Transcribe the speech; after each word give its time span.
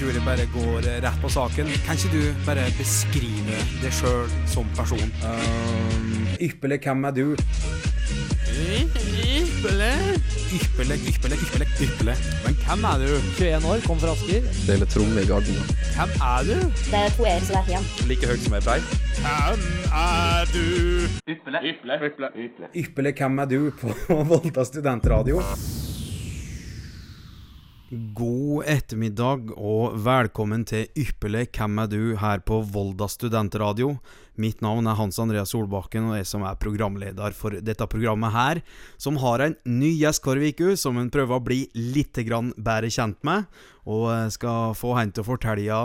tror 0.00 0.16
jeg 0.16 0.22
bare 0.24 0.44
går 0.54 0.86
rett 1.04 1.16
på 1.20 1.28
saken. 1.28 1.68
Kan 1.84 1.98
ikke 1.98 2.10
du 2.14 2.44
bare 2.46 2.62
beskrive 2.78 3.56
deg 3.82 3.92
sjøl 3.92 4.30
som 4.48 4.68
person? 4.78 5.10
Um, 5.28 6.22
ypperlig, 6.40 6.78
hvem 6.86 7.04
er 7.04 7.16
du? 7.18 7.26
Ypperlig, 8.60 9.42
ypperlig, 10.56 10.96
ypperlig, 11.10 11.36
ypperlig, 11.44 11.68
ypperlig. 11.84 12.16
Men 12.46 12.56
hvem 12.62 12.86
er 12.92 13.04
du? 13.04 13.12
21 13.42 13.68
år, 13.74 13.84
kom 13.84 14.00
fra 14.00 14.14
Asker. 14.14 14.48
Spiller 14.62 14.88
tromme 14.94 15.20
i 15.20 15.28
Garden. 15.28 15.60
Hvem 15.98 16.16
er 16.30 16.48
du? 16.48 16.56
Det 16.80 17.02
er 17.02 17.14
to 17.18 17.28
e-er, 17.28 17.44
så 17.50 17.60
er 17.60 17.68
hen. 17.68 17.92
Like 18.08 18.32
høyt 18.32 18.46
som 18.46 18.56
ei 18.56 18.62
er 18.62 18.66
brei. 18.70 18.80
Hvem 19.20 19.68
er 20.00 20.56
du? 20.56 20.64
Ypperlig, 22.86 23.14
hvem 23.20 23.44
er 23.44 23.52
du 23.52 23.60
på 23.84 23.92
Volta 24.32 24.64
studentradio? 24.64 25.44
God 27.90 28.68
ettermiddag 28.70 29.48
og 29.58 29.96
velkommen 29.98 30.62
til 30.62 30.84
Ypperlig 30.94 31.48
hvem 31.56 31.80
er 31.82 31.88
du 31.90 32.02
her 32.20 32.38
på 32.46 32.60
Volda 32.70 33.08
studentradio. 33.10 33.96
Mitt 34.38 34.62
navn 34.62 34.86
er 34.86 34.94
Hans 34.94 35.18
Andreas 35.18 35.50
Solbakken, 35.50 36.06
og 36.06 36.14
jeg 36.14 36.28
som 36.30 36.44
er 36.46 36.60
programleder 36.62 37.34
for 37.34 37.58
dette 37.58 37.88
programmet 37.90 38.30
her, 38.30 38.62
som 38.94 39.18
har 39.18 39.42
en 39.42 39.58
ny 39.66 39.90
gjest 39.98 40.22
hver 40.22 40.38
uke, 40.38 40.76
som 40.78 41.02
en 41.02 41.10
prøver 41.10 41.34
å 41.34 41.42
bli 41.42 41.58
litt 41.74 42.22
grann 42.30 42.54
bedre 42.54 42.94
kjent 42.94 43.18
med, 43.26 43.50
og 43.82 44.06
skal 44.38 44.78
få 44.78 44.94
han 44.94 45.10
til 45.10 45.26
å 45.26 45.30
fortelle 45.32 45.82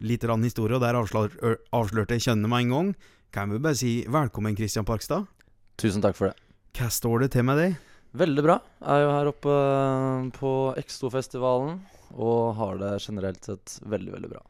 litt 0.00 0.24
historie, 0.24 0.80
og 0.80 0.86
der 0.88 0.96
avslør, 1.04 1.60
avslørte 1.68 2.16
jeg 2.16 2.30
kjønnet 2.30 2.48
med 2.48 2.64
en 2.64 2.76
gang. 2.78 2.92
Kan 3.28 3.52
vi 3.52 3.60
bare 3.60 3.76
si 3.76 4.06
velkommen, 4.08 4.56
Christian 4.56 4.88
Parkstad? 4.88 5.28
Tusen 5.76 6.00
takk 6.00 6.16
for 6.16 6.32
det. 6.32 6.36
Hva 6.72 6.88
står 6.88 7.26
det 7.26 7.34
til 7.36 7.44
med 7.44 7.60
deg? 7.60 7.91
Veldig 8.12 8.44
bra. 8.44 8.58
Jeg 8.82 8.92
er 8.92 9.02
jo 9.06 9.12
her 9.14 9.30
oppe 9.30 9.54
eh, 9.56 10.26
på 10.36 10.52
X2-festivalen 10.82 11.78
og 12.12 12.52
har 12.58 12.76
det 12.80 12.92
generelt 13.00 13.46
sett 13.46 13.78
veldig, 13.88 14.12
veldig 14.18 14.30
bra. 14.34 14.44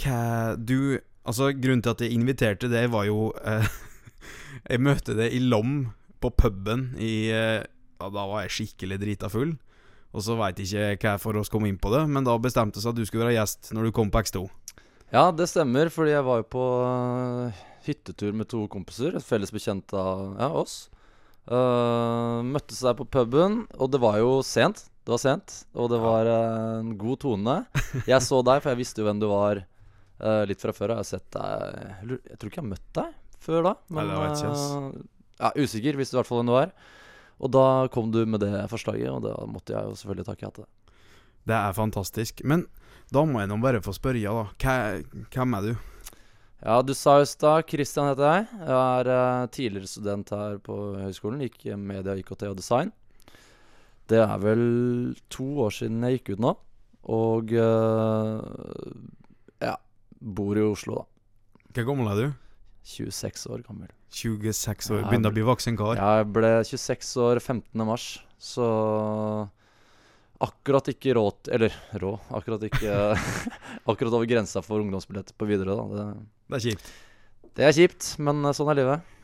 Hva 0.00 0.24
du 0.56 0.98
Altså, 1.20 1.50
grunnen 1.52 1.82
til 1.84 1.92
at 1.92 2.00
jeg 2.00 2.16
inviterte 2.16 2.70
deg, 2.72 2.86
var 2.90 3.04
jo 3.04 3.28
eh, 3.44 3.66
Jeg 4.70 4.80
møtte 4.82 5.14
deg 5.18 5.34
i 5.36 5.42
Lom, 5.44 5.90
på 6.20 6.30
puben, 6.32 6.94
i 6.96 7.28
eh, 7.28 7.60
ja, 7.60 8.08
Da 8.08 8.24
var 8.24 8.46
jeg 8.46 8.54
skikkelig 8.56 8.98
drita 9.02 9.28
full. 9.32 9.52
Og 10.16 10.24
så 10.26 10.34
veit 10.40 10.58
ikke 10.58 10.96
hva 11.04 11.12
for 11.22 11.38
oss 11.38 11.52
kom 11.52 11.68
inn 11.68 11.78
på 11.78 11.92
det, 11.92 12.02
men 12.10 12.26
da 12.26 12.34
bestemte 12.40 12.82
seg 12.82 12.94
at 12.94 12.98
du 12.98 13.04
skulle 13.06 13.28
være 13.28 13.36
gjest 13.36 13.70
når 13.76 13.88
du 13.88 13.94
kom 13.94 14.10
på 14.10 14.24
X2. 14.24 14.42
Ja, 15.12 15.28
det 15.34 15.46
stemmer, 15.52 15.90
fordi 15.92 16.16
jeg 16.16 16.26
var 16.26 16.40
jo 16.40 16.48
på 16.50 16.64
eh, 16.88 17.60
hyttetur 17.86 18.34
med 18.34 18.50
to 18.50 18.64
kompiser, 18.72 19.14
et 19.14 19.26
felles 19.26 19.52
bekjent 19.54 19.94
av 19.94 20.40
ja, 20.40 20.50
oss. 20.50 20.88
Uh, 21.48 22.44
møttes 22.46 22.82
der 22.84 22.96
på 22.98 23.06
puben, 23.08 23.64
og 23.80 23.90
det 23.92 24.00
var 24.02 24.18
jo 24.20 24.40
sent. 24.46 24.84
Det 25.06 25.14
var 25.14 25.22
sent, 25.22 25.54
og 25.72 25.88
det 25.92 25.98
var 26.02 26.28
uh, 26.28 26.80
en 26.82 26.92
god 27.00 27.22
tone. 27.24 27.56
Jeg 28.10 28.20
så 28.26 28.42
deg, 28.46 28.60
for 28.60 28.72
jeg 28.74 28.80
visste 28.82 29.02
jo 29.02 29.08
hvem 29.08 29.22
du 29.22 29.26
var 29.30 29.62
uh, 29.62 30.42
litt 30.48 30.60
fra 30.62 30.74
før. 30.76 30.94
Jeg 30.94 31.00
har 31.00 31.08
sett 31.08 31.26
deg 31.34 32.20
Jeg 32.28 32.36
tror 32.36 32.52
ikke 32.52 32.60
jeg 32.60 32.66
har 32.66 32.72
møtt 32.74 32.90
deg 33.00 33.16
før 33.40 33.70
da. 33.70 33.74
Men 33.96 34.12
ja, 35.40 35.52
usikker. 35.56 35.96
Visste 35.96 36.18
i 36.18 36.20
hvert 36.20 36.28
fall 36.28 36.42
hvem 36.42 36.52
du 36.52 36.56
var. 36.58 36.74
Og 37.40 37.48
da 37.56 37.64
kom 37.92 38.10
du 38.12 38.20
med 38.28 38.42
det 38.44 38.52
forslaget, 38.68 39.08
og 39.08 39.24
da 39.24 39.32
måtte 39.48 39.72
jeg 39.72 39.88
jo 39.88 39.96
selvfølgelig 39.96 40.28
takke 40.28 40.44
ja 40.44 40.52
til 40.52 40.66
det. 40.66 40.96
Det 41.48 41.56
er 41.56 41.72
fantastisk. 41.76 42.42
Men 42.44 42.66
da 43.10 43.24
må 43.26 43.40
jeg 43.40 43.48
nå 43.50 43.56
bare 43.62 43.80
få 43.82 43.94
spørre, 43.96 44.20
da. 44.20 44.76
Hvem 45.32 45.56
er 45.56 45.70
du? 45.70 45.72
Ja, 46.60 46.82
du 46.84 46.92
sa 46.92 47.14
i 47.22 47.28
stad 47.28 47.64
Christian 47.70 48.10
heter 48.10 48.26
jeg. 48.26 48.48
Jeg 48.60 48.76
er 48.76 49.08
eh, 49.14 49.44
tidligere 49.54 49.88
student 49.88 50.32
her 50.34 50.58
på 50.60 50.74
høyskolen. 51.00 51.40
Gikk 51.46 51.70
media, 51.80 52.12
IKT 52.20 52.44
og 52.50 52.58
design. 52.58 52.90
Det 54.10 54.18
er 54.20 54.42
vel 54.42 54.64
to 55.32 55.46
år 55.64 55.72
siden 55.72 56.02
jeg 56.04 56.18
gikk 56.18 56.34
ut 56.34 56.42
nå. 56.44 56.50
Og 57.16 57.54
eh, 57.56 58.90
ja, 59.64 59.78
bor 60.20 60.60
i 60.60 60.66
Oslo, 60.66 61.00
da. 61.00 61.06
Hvor 61.70 61.86
gammel 61.88 62.10
er 62.12 62.20
du? 62.20 62.26
26 62.90 63.46
år 63.54 63.62
gammel. 63.64 63.88
26 64.12 64.90
år. 64.98 65.06
Begynner 65.06 65.32
å 65.32 65.36
bli 65.36 65.46
voksen 65.46 65.78
kar. 65.80 65.96
Jeg 65.96 66.28
ble 66.34 66.50
26 66.66 67.14
år 67.24 67.40
15. 67.40 67.86
mars, 67.88 68.10
så 68.36 68.66
akkurat 70.40 70.88
ikke 70.88 71.12
råd 71.18 71.50
Eller 71.52 71.74
rå, 72.00 72.14
akkurat 72.32 72.62
ikke 72.64 72.94
Akkurat 73.90 74.14
over 74.16 74.24
grensa 74.24 74.62
for 74.64 74.80
ungdomsbillett 74.80 75.34
på 75.36 75.48
Widerøe, 75.48 75.76
da. 75.76 75.84
Det, 75.92 76.06
Det 76.50 76.58
er 76.58 76.66
kjipt. 76.66 76.90
det 77.54 77.66
er 77.68 77.76
kjipt, 77.76 78.06
men 78.18 78.42
eh, 78.44 78.54
sånn 78.56 78.70
er 78.72 78.78
livet. 78.80 79.16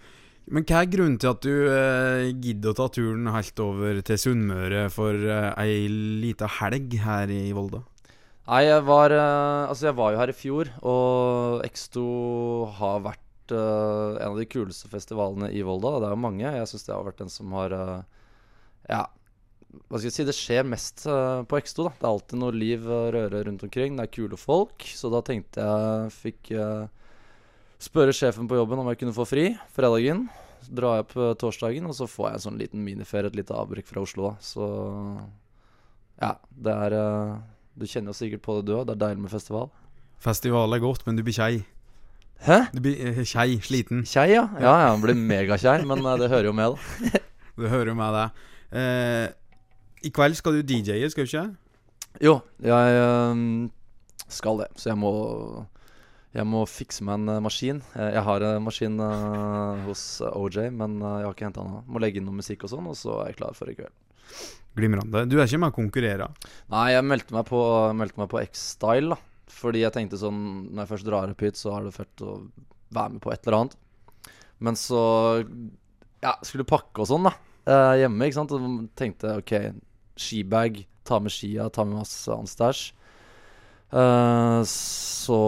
Men 0.46 0.62
hva 0.62 0.84
er 0.84 0.90
grunnen 0.92 1.16
til 1.18 1.32
at 1.32 1.42
du 1.42 1.54
eh, 1.74 2.28
gidder 2.38 2.70
å 2.70 2.78
ta 2.78 2.86
turen 2.94 3.26
helt 3.34 3.62
over 3.64 3.98
til 4.06 4.20
Sunnmøre 4.22 4.84
for 4.94 5.18
eh, 5.18 5.48
ei 5.58 5.88
lita 6.22 6.46
helg 6.60 6.94
her 7.02 7.32
i 7.34 7.50
Volda? 7.56 7.82
Nei, 8.46 8.60
jeg 8.68 8.84
var 8.86 9.10
eh, 9.10 9.66
Altså, 9.66 9.88
jeg 9.88 9.98
var 9.98 10.14
jo 10.14 10.20
her 10.20 10.30
i 10.30 10.36
fjor, 10.38 10.70
og 10.86 11.64
X2 11.66 12.04
har 12.78 13.02
vært 13.08 13.54
eh, 13.58 14.20
en 14.22 14.30
av 14.30 14.38
de 14.38 14.46
kuleste 14.46 14.86
festivalene 14.92 15.50
i 15.50 15.64
Volda. 15.66 15.96
Det 15.98 16.12
er 16.12 16.14
jo 16.14 16.24
mange. 16.28 16.46
Jeg 16.46 16.70
syns 16.70 16.86
det 16.86 16.94
har 16.94 17.08
vært 17.08 17.24
den 17.24 17.32
som 17.32 17.56
har 17.58 17.74
eh, 17.74 18.28
Ja, 18.92 19.02
hva 19.90 19.98
skal 19.98 20.08
jeg 20.08 20.14
si, 20.14 20.28
det 20.30 20.36
skjer 20.38 20.68
mest 20.70 21.08
eh, 21.10 21.40
på 21.50 21.58
X2, 21.58 21.88
da. 21.88 21.94
Det 21.98 22.06
er 22.06 22.12
alltid 22.12 22.40
noe 22.44 22.54
liv 22.54 22.86
og 22.86 23.10
røre 23.18 23.42
rundt 23.48 23.66
omkring. 23.66 23.98
Det 23.98 24.06
er 24.06 24.14
kule 24.14 24.38
folk. 24.38 24.86
Så 24.94 25.10
da 25.10 25.24
tenkte 25.26 25.66
jeg 25.66 26.14
fikk 26.14 26.54
eh, 26.54 26.86
spørre 27.82 28.14
sjefen 28.16 28.48
på 28.48 28.58
jobben 28.58 28.80
om 28.80 28.88
jeg 28.90 29.00
kunne 29.02 29.16
få 29.16 29.26
fri 29.28 29.46
fredagen. 29.76 30.26
Så 30.64 30.74
drar 30.74 31.00
jeg 31.00 31.08
på 31.12 31.28
torsdagen, 31.38 31.86
og 31.86 31.94
så 31.94 32.08
får 32.10 32.30
jeg 32.30 32.38
en 32.38 32.44
sånn 32.46 32.60
liten 32.60 32.84
miniferie, 32.84 33.28
et 33.30 33.38
lite 33.38 33.54
avbrekk 33.54 33.88
fra 33.90 34.02
Oslo, 34.02 34.32
da. 34.32 34.42
Så 34.42 34.66
ja, 36.22 36.32
det 36.50 36.72
er 36.72 36.96
eh, 36.96 37.36
Du 37.76 37.84
kjenner 37.84 38.14
jo 38.14 38.16
sikkert 38.16 38.42
på 38.42 38.56
det, 38.56 38.66
du 38.70 38.72
òg. 38.78 38.86
Det 38.88 38.96
er 38.96 39.02
deilig 39.04 39.26
med 39.26 39.32
festival. 39.34 39.68
Festival 40.24 40.72
er 40.72 40.80
godt, 40.80 41.04
men 41.06 41.18
du 41.18 41.22
blir 41.26 41.36
kjei. 41.36 41.60
Hæ? 42.46 42.62
Du 42.72 42.80
blir 42.84 42.96
eh, 43.04 43.20
kjei, 43.28 43.60
sliten. 43.64 44.02
Kjei, 44.08 44.30
ja. 44.32 44.46
Ja, 44.56 44.72
ja, 44.80 44.90
han 44.94 45.04
blir 45.04 45.16
megakjei, 45.16 45.82
men 45.88 46.00
eh, 46.00 46.18
det 46.22 46.30
hører 46.32 46.50
jo 46.50 46.56
med, 46.56 46.72
da. 46.72 47.20
det 47.60 47.72
hører 47.72 47.92
jo 47.92 47.98
med 48.00 48.16
det. 48.16 48.26
Eh, 48.80 49.28
I 50.08 50.12
kveld 50.16 50.40
skal 50.40 50.56
du 50.56 50.64
DJ-e, 50.64 51.08
skal 51.12 51.28
du 51.28 51.30
ikke? 51.30 51.46
Jo, 52.24 52.38
jeg 52.64 53.70
skal 54.32 54.62
det, 54.62 54.70
så 54.80 54.88
jeg 54.88 54.98
må 54.98 55.12
Jeg 56.36 56.44
må 56.44 56.62
fikse 56.68 57.04
meg 57.06 57.20
en 57.22 57.30
eh, 57.32 57.42
maskin. 57.44 57.78
Jeg, 57.96 58.10
jeg 58.18 58.24
har 58.26 58.44
en 58.44 58.64
maskin 58.66 58.98
eh, 59.00 59.84
hos 59.86 60.02
eh, 60.20 60.34
OJ, 60.36 60.58
men 60.76 60.98
eh, 61.00 61.14
jeg 61.22 61.28
har 61.30 61.36
ikke 61.36 61.46
henta 61.48 61.64
den. 61.64 61.78
Må 61.88 62.02
legge 62.02 62.20
inn 62.20 62.26
noe 62.28 62.36
musikk 62.42 62.66
og 62.66 62.72
sånn, 62.74 62.90
og 62.92 62.98
så 62.98 63.22
er 63.22 63.30
jeg 63.32 63.38
klar 63.40 63.56
for 63.56 63.72
i 63.72 63.76
kveld. 63.78 63.94
Glimrende. 64.76 65.22
Du 65.30 65.38
er 65.38 65.46
ikke 65.48 65.62
med 65.62 65.72
å 65.72 65.76
konkurrere? 65.78 66.26
Nei, 66.74 66.84
jeg 66.92 67.06
meldte 67.08 67.32
meg 67.38 67.46
på, 67.48 67.60
meldte 67.96 68.20
meg 68.20 68.28
på 68.34 68.42
X-Style. 68.42 69.16
Fordi 69.56 69.80
jeg 69.84 69.94
tenkte 69.94 70.18
sånn 70.18 70.40
Når 70.74 70.80
jeg 70.82 70.90
først 70.90 71.06
drar 71.06 71.30
opp 71.32 71.42
hit, 71.46 71.56
så 71.56 71.70
er 71.76 71.84
det 71.86 71.92
fett 71.94 72.22
å 72.26 72.32
være 72.92 73.14
med 73.14 73.22
på 73.24 73.30
et 73.32 73.46
eller 73.46 73.56
annet. 73.62 73.76
Men 74.66 74.76
så 74.76 75.00
Ja, 76.24 76.34
skulle 76.44 76.66
pakke 76.68 77.04
og 77.04 77.08
sånn, 77.08 77.28
da. 77.28 77.32
eh, 77.70 78.02
hjemme, 78.02 78.26
ikke 78.28 78.40
sant. 78.40 78.52
Og 78.52 78.90
tenkte 78.98 79.36
OK, 79.40 79.54
skibag. 80.18 80.82
Ta 81.06 81.20
med 81.22 81.30
skia, 81.32 81.68
ta 81.70 81.84
med 81.86 82.00
masse 82.02 82.26
annen 82.34 82.50
stæsj. 82.50 82.90
Eh, 83.92 84.60
så 84.66 85.38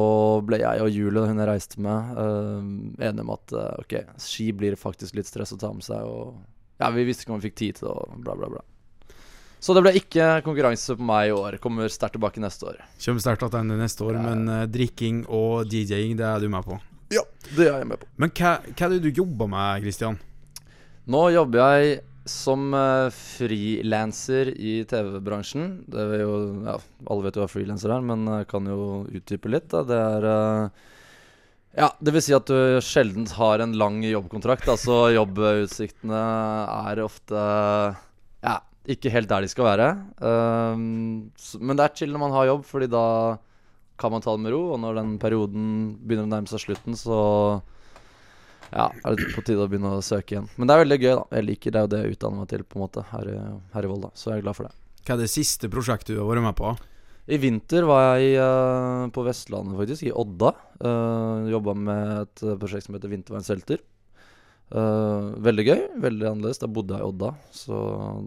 ble 0.47 0.61
jeg 0.63 0.83
og 0.83 0.91
Julie, 0.91 1.27
hun 1.27 1.39
jeg 1.39 1.49
reiste 1.49 1.83
med, 1.83 2.17
uh, 2.19 2.63
enige 2.99 3.23
om 3.23 3.31
at 3.31 3.53
uh, 3.55 3.67
OK, 3.79 3.95
ski 4.19 4.49
blir 4.57 4.75
faktisk 4.79 5.15
litt 5.15 5.29
stress 5.29 5.55
å 5.55 5.59
ta 5.61 5.71
med 5.75 5.87
seg. 5.87 6.03
Og 6.03 6.35
ja, 6.83 6.91
vi 6.95 7.07
visste 7.07 7.23
ikke 7.23 7.37
om 7.37 7.39
vi 7.39 7.51
fikk 7.51 7.59
tid 7.61 7.79
til 7.79 7.87
det, 7.87 7.95
og 7.95 8.19
bla, 8.25 8.35
bla, 8.39 8.51
bla. 8.57 8.65
Så 9.63 9.75
det 9.75 9.83
ble 9.83 9.93
ikke 9.99 10.27
konkurranse 10.47 10.95
på 10.99 11.07
meg 11.07 11.31
i 11.31 11.35
år. 11.35 11.59
Kommer 11.63 11.91
sterkt 11.91 12.15
tilbake 12.19 12.43
neste 12.43 12.67
år. 12.71 12.83
Kommer 13.03 13.23
sterkt 13.23 13.43
tilbake 13.43 13.79
neste 13.79 14.07
år, 14.07 14.19
Ja. 14.19 14.27
men 14.35 14.71
drikking 14.71 15.25
og 15.27 15.71
DJ-ing, 15.71 16.15
det 16.19 16.27
er 16.27 16.43
du 16.43 16.51
med 16.51 16.67
på. 16.67 16.79
Ja, 17.15 17.23
det 17.57 17.67
er 17.67 17.79
jeg 17.81 17.89
med 17.91 18.03
på. 18.03 18.11
Men 18.19 18.35
hva, 18.35 18.59
hva 18.67 18.87
er 18.87 18.95
det 18.95 19.03
du 19.07 19.23
jobber 19.23 19.51
med, 19.51 19.83
Christian? 19.87 20.19
Nå 21.09 21.23
jobber 21.33 21.63
jeg 21.63 22.01
som 22.31 22.69
uh, 22.77 23.09
frilanser 23.15 24.51
i 24.55 24.83
TV-bransjen. 24.89 25.71
Det 25.91 26.05
er 26.05 26.23
jo 26.23 26.37
Ja, 26.67 26.77
alle 27.09 27.27
vet 27.27 27.39
jo 27.39 27.45
hva 27.45 27.51
frilanser 27.51 27.95
er, 27.95 28.05
men 28.05 28.27
jeg 28.31 28.49
kan 28.51 28.69
jo 28.69 29.03
utdype 29.09 29.53
litt. 29.53 29.69
Da. 29.73 29.83
Det 29.89 29.99
er 29.99 30.29
uh, 30.29 30.87
Ja, 31.79 31.91
det 32.01 32.15
vil 32.15 32.25
si 32.25 32.37
at 32.37 32.49
du 32.51 32.79
sjelden 32.85 33.29
har 33.39 33.65
en 33.65 33.77
lang 33.81 34.01
jobbkontrakt. 34.07 34.69
Altså 34.71 35.09
jobbutsiktene 35.17 36.23
er 36.93 37.05
ofte 37.05 37.43
Ja, 38.45 38.59
ikke 38.89 39.13
helt 39.13 39.29
der 39.31 39.45
de 39.45 39.51
skal 39.53 39.69
være. 39.69 39.89
Um, 40.21 41.29
så, 41.37 41.61
men 41.61 41.77
det 41.77 41.85
er 41.87 41.97
chill 41.99 42.15
når 42.15 42.25
man 42.27 42.37
har 42.37 42.53
jobb, 42.53 42.65
Fordi 42.69 42.89
da 42.93 43.07
kan 43.99 44.15
man 44.15 44.23
ta 44.23 44.37
det 44.37 44.45
med 44.45 44.55
ro. 44.55 44.63
Og 44.75 44.81
når 44.81 45.01
den 45.01 45.19
perioden 45.23 45.67
begynner 46.05 46.29
å 46.29 46.33
nærme 46.37 46.51
seg 46.51 46.63
slutten, 46.63 46.97
så 46.97 47.19
ja, 48.73 48.91
er 48.93 49.17
det 49.17 49.31
på 49.35 49.45
tide 49.47 49.65
å 49.65 49.71
begynne 49.71 49.95
å 49.97 50.05
søke 50.05 50.37
igjen. 50.37 50.51
Men 50.57 50.69
det 50.69 50.75
er 50.75 50.85
veldig 50.85 51.01
gøy, 51.01 51.11
da. 51.15 51.25
Jeg 51.39 51.49
liker 51.49 51.75
det 51.75 51.81
er 51.81 51.87
jo 51.87 51.93
det 51.95 52.03
jeg 52.03 52.19
utdanner 52.19 52.43
meg 52.43 52.53
til 52.53 52.65
på 52.65 52.79
en 52.79 52.85
måte 52.85 53.07
her 53.13 53.33
her 53.75 53.89
i 53.89 53.91
Volda. 53.91 54.13
Så 54.19 54.33
jeg 54.33 54.43
er 54.43 54.47
glad 54.47 54.59
for 54.59 54.69
det. 54.69 54.75
Hva 55.09 55.17
er 55.17 55.23
det 55.23 55.33
siste 55.33 55.71
prosjektet 55.73 56.13
du 56.13 56.21
har 56.21 56.29
vært 56.29 56.45
med 56.45 56.57
på? 56.59 56.75
I 57.29 57.37
vinter 57.37 57.85
var 57.85 58.17
jeg 58.17 58.41
uh, 58.41 59.05
på 59.13 59.23
Vestlandet, 59.27 59.77
faktisk, 59.77 60.07
i 60.09 60.15
Odda. 60.17 60.55
Uh, 60.81 61.49
Jobba 61.53 61.75
med 61.77 62.13
et 62.23 62.43
eh, 62.45 62.57
prosjekt 62.61 62.87
som 62.87 62.97
heter 62.97 63.13
Vintervernselter. 63.13 63.83
Uh, 64.73 65.37
veldig 65.45 65.65
gøy, 65.67 65.83
veldig 66.05 66.29
annerledes. 66.31 66.61
Da 66.63 66.71
bodde 66.73 66.97
jeg 66.97 67.05
i 67.05 67.09
Odda, 67.09 67.35
så 67.53 67.81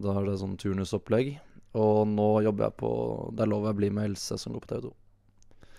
da 0.04 0.20
er 0.20 0.30
det 0.30 0.38
sånn 0.44 0.54
turnusopplegg. 0.62 1.34
Og 1.82 2.04
nå 2.12 2.28
jobber 2.46 2.68
jeg 2.68 2.78
på 2.82 2.92
Det 3.38 3.46
er 3.46 3.50
lov 3.50 3.70
jeg 3.70 3.78
blir 3.80 3.94
med 3.96 4.12
Else, 4.12 4.38
som 4.38 4.54
går 4.54 4.66
på 4.66 4.72
TV 4.74 4.86
2. 4.86 4.94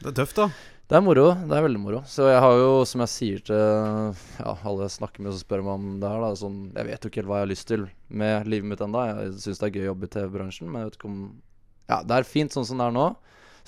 Det 0.03 0.11
er 0.11 0.19
tøft, 0.19 0.38
da. 0.41 0.49
Det 0.93 0.99
er 0.99 1.05
moro. 1.06 1.31
Det 1.49 1.56
er 1.56 1.62
veldig 1.65 1.81
moro. 1.81 1.99
Så 2.05 2.27
jeg 2.29 2.41
har 2.44 2.55
jo, 2.61 2.73
som 2.85 3.00
jeg 3.00 3.09
sier 3.09 3.44
til 3.49 3.56
ja, 3.56 4.50
alle 4.53 4.85
jeg 4.85 4.93
snakker 4.99 5.25
med, 5.25 5.33
som 5.33 5.41
spør 5.41 5.62
meg 5.65 5.79
om 5.79 5.87
det 6.03 6.11
her, 6.12 6.21
da 6.21 6.29
sånn 6.37 6.59
Jeg 6.69 6.89
vet 6.91 7.06
jo 7.06 7.09
ikke 7.09 7.21
helt 7.23 7.31
hva 7.31 7.39
jeg 7.39 7.47
har 7.47 7.49
lyst 7.55 7.67
til 7.71 7.87
med 8.23 8.50
livet 8.53 8.69
mitt 8.69 8.83
ennå. 8.85 9.05
Jeg 9.09 9.31
syns 9.41 9.62
det 9.62 9.71
er 9.71 9.79
gøy 9.79 9.87
å 9.87 9.89
jobbe 9.89 10.05
i 10.05 10.12
TV-bransjen, 10.12 10.69
men 10.69 10.83
jeg 10.83 10.91
vet 10.91 10.99
ikke 10.99 11.09
om 11.09 11.23
Ja, 11.89 12.03
det 12.05 12.19
er 12.19 12.29
fint 12.29 12.53
sånn 12.53 12.69
som 12.69 12.83
det 12.83 12.91
er 12.91 12.97
nå. 12.99 13.06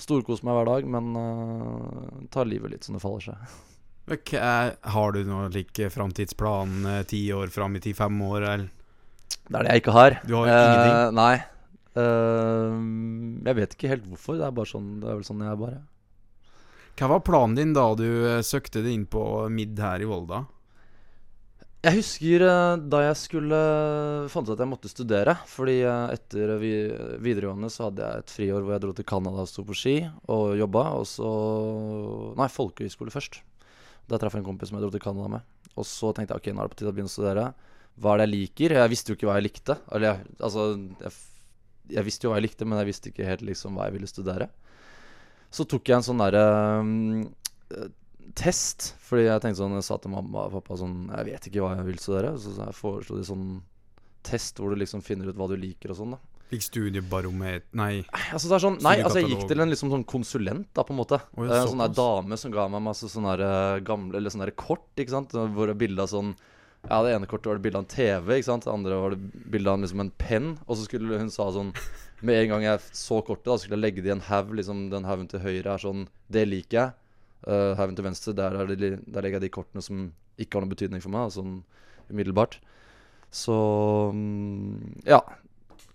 Storkoser 0.05 0.45
meg 0.45 0.59
hver 0.59 0.69
dag, 0.69 0.91
men 0.97 1.17
uh, 1.17 2.21
tar 2.35 2.45
livet 2.51 2.75
litt 2.75 2.85
som 2.85 2.99
det 2.99 3.01
faller 3.01 3.31
seg. 3.31 3.55
Ok, 4.05 4.35
eh, 4.37 4.67
Har 4.93 5.15
du 5.15 5.23
noe 5.25 5.47
like 5.49 5.87
framtidsplan 5.89 6.73
eh, 6.91 6.99
ti 7.09 7.23
år 7.33 7.49
fram 7.49 7.73
i 7.73 7.79
tid, 7.81 7.95
fem 7.97 8.19
år, 8.21 8.43
eller? 8.43 8.67
Det 9.47 9.49
er 9.49 9.65
det 9.65 9.71
jeg 9.71 9.81
ikke 9.81 9.95
har. 9.95 10.19
Du 10.21 10.35
har 10.35 10.45
jo 10.45 10.59
ingenting. 10.59 11.17
Nei. 11.17 11.33
Uh, 11.97 12.77
jeg 13.49 13.57
vet 13.63 13.73
ikke 13.73 13.89
helt 13.95 14.05
hvorfor. 14.11 14.37
Det 14.37 14.45
er 14.45 14.53
bare 14.61 14.69
sånn 14.69 14.91
Det 15.01 15.09
er 15.09 15.17
vel 15.17 15.25
sånn 15.25 15.41
jeg 15.41 15.49
er 15.55 15.57
bare. 15.63 15.81
Hva 16.95 17.09
var 17.11 17.25
planen 17.27 17.57
din 17.57 17.73
da 17.75 17.89
du 17.97 18.07
eh, 18.07 18.41
søkte 18.45 18.79
deg 18.79 18.93
inn 18.95 19.07
på 19.11 19.21
MID 19.51 19.79
her 19.83 20.03
i 20.03 20.07
Volda? 20.07 20.45
Jeg 21.83 21.97
husker 21.97 22.45
eh, 22.47 22.77
da 22.87 23.01
jeg 23.03 23.17
skulle 23.19 23.59
fant 24.31 24.47
ut 24.47 24.53
at 24.55 24.63
jeg 24.63 24.71
måtte 24.71 24.91
studere. 24.91 25.35
Fordi 25.51 25.81
eh, 25.83 26.13
etter 26.15 26.55
videregående 26.55 27.67
så 27.73 27.89
hadde 27.89 28.07
jeg 28.07 28.23
et 28.23 28.35
friår 28.37 28.63
hvor 28.63 28.77
jeg 28.77 28.85
dro 28.85 28.95
til 28.95 29.09
Canada 29.11 29.43
og 29.43 29.51
sto 29.51 29.65
på 29.67 29.75
ski 29.75 29.97
og 30.31 30.55
jobba. 30.55 30.85
Og 30.95 31.03
så 31.11 31.33
Nei, 32.39 32.47
folkehøyskole 32.55 33.11
først. 33.11 33.41
Da 34.07 34.21
traff 34.21 34.37
jeg 34.37 34.45
en 34.45 34.47
kompis 34.47 34.71
som 34.71 34.79
jeg 34.79 34.87
dro 34.87 34.95
til 34.95 35.03
Canada 35.03 35.35
med. 35.35 35.69
Og 35.75 35.83
så 35.89 36.15
tenkte 36.15 36.31
jeg 36.37 36.45
ok, 36.45 36.51
nå 36.55 36.63
er 36.63 36.69
det 36.69 36.77
på 36.77 36.79
tide 36.79 36.93
å 36.93 36.95
begynne 36.95 37.11
å 37.11 37.17
studere. 37.17 37.49
Hva 37.99 38.13
er 38.13 38.23
det 38.23 38.29
jeg 38.29 38.37
liker? 38.37 38.79
Jeg 38.79 38.95
visste 38.95 39.11
jo 39.11 39.19
ikke 39.19 39.27
hva 39.27 39.41
jeg 39.41 39.49
likte. 39.49 39.81
Eller 39.91 40.23
altså 40.39 40.69
jeg, 41.03 41.17
jeg 41.99 42.07
visste 42.07 42.23
jo 42.23 42.31
hva 42.31 42.39
jeg 42.39 42.47
likte, 42.47 42.67
men 42.69 42.79
jeg 42.79 42.93
visste 42.93 43.11
ikke 43.11 43.27
helt 43.27 43.43
liksom 43.51 43.75
hva 43.75 43.89
jeg 43.89 43.99
ville 43.99 44.07
studere. 44.15 44.47
Så 45.55 45.63
tok 45.71 45.87
jeg 45.87 46.01
en 46.01 46.05
sånn 46.09 46.19
derre 46.19 46.43
um, 46.83 47.29
test. 48.35 48.91
Fordi 49.07 49.27
jeg 49.27 49.43
tenkte 49.43 49.61
sånn 49.61 49.77
Jeg 49.77 49.87
sa 49.87 49.97
til 50.01 50.11
mamma 50.13 50.47
og 50.49 50.57
pappa 50.57 50.77
sånn 50.79 51.05
Jeg 51.13 51.29
vet 51.31 51.49
ikke 51.49 51.63
hva 51.63 51.75
jeg 51.77 51.87
vil 51.89 51.99
studere. 52.01 52.35
Så 52.41 52.55
jeg 52.57 52.77
foreslo 52.77 53.19
de 53.19 53.27
sånn 53.27 53.49
test 54.25 54.57
hvor 54.59 54.73
du 54.73 54.81
liksom 54.81 55.03
finner 55.05 55.29
ut 55.29 55.37
hva 55.37 55.45
du 55.51 55.53
liker 55.59 55.93
og 55.93 55.99
sånn, 55.99 56.15
da. 56.15 56.19
Fikk 56.49 56.63
studiebaromet... 56.67 57.67
Nei. 57.77 58.03
Altså 58.33 58.49
det 58.49 58.55
er 58.57 58.63
sånn 58.63 58.79
Nei, 58.85 58.95
altså 59.01 59.21
jeg 59.21 59.31
gikk 59.31 59.47
til 59.49 59.61
en 59.63 59.71
liksom 59.71 59.91
sånn 59.93 60.05
konsulent, 60.09 60.67
da, 60.77 60.83
på 60.85 60.93
en 60.93 60.99
måte. 60.99 61.19
Oi, 61.37 61.47
Eh, 61.47 61.53
en 61.61 61.71
sånn 61.71 61.81
der 61.81 61.93
dame 61.97 62.37
som 62.37 62.53
ga 62.53 62.67
meg 62.69 62.83
masse 62.85 63.09
sånne 63.09 63.33
der, 63.33 63.45
eh, 63.45 63.83
gamle 63.85 64.17
Eller 64.17 64.33
sånne 64.33 64.49
der 64.49 64.57
kort, 64.57 64.85
ikke 64.97 65.13
sant. 65.13 65.33
Hvor 65.33 65.69
det 65.71 65.77
bilde 65.81 66.01
av 66.01 66.11
sånn 66.11 66.35
Ja, 66.85 66.99
det 67.01 67.15
ene 67.15 67.29
kortet 67.29 67.49
var 67.49 67.57
det 67.57 67.65
bilde 67.65 67.79
av 67.81 67.85
en 67.87 67.93
TV, 67.95 68.35
ikke 68.35 68.49
sant. 68.49 68.65
Det 68.65 68.73
andre 68.73 68.99
var 69.01 69.15
det 69.15 69.49
bilde 69.55 69.71
av 69.71 69.81
liksom 69.81 70.03
en 70.03 70.11
penn. 70.21 70.51
Og 70.67 70.77
så 70.77 70.85
skulle 70.85 71.17
hun 71.21 71.31
sa 71.33 71.47
sånn 71.53 71.71
Med 72.23 72.41
en 72.41 72.53
gang 72.53 72.63
jeg 72.63 72.83
så 72.95 73.19
kortet, 73.25 73.47
da 73.49 73.57
skulle 73.59 73.75
jeg 73.75 73.83
legge 73.83 74.03
det 74.03 74.11
i 74.11 74.15
en 74.15 74.27
haug. 74.29 74.53
Liksom 74.55 74.85
den 74.93 75.07
haugen 75.07 75.27
til 75.31 75.43
høyre 75.43 75.73
er 75.73 75.81
sånn 75.83 76.05
Det 76.31 76.45
liker 76.47 76.79
jeg. 76.79 76.93
Uh, 77.45 77.73
haugen 77.77 77.97
til 77.97 78.07
venstre, 78.07 78.33
der, 78.37 78.55
er 78.57 78.71
det, 78.71 78.91
der 79.03 79.25
legger 79.25 79.37
jeg 79.37 79.47
de 79.47 79.53
kortene 79.53 79.83
som 79.85 80.07
ikke 80.41 80.57
har 80.57 80.65
noen 80.65 80.73
betydning 80.73 81.03
for 81.03 81.13
meg. 81.13 81.33
Sånn 81.35 81.59
umiddelbart. 82.11 82.59
Så 83.35 83.55
mm, 84.13 85.01
ja. 85.09 85.21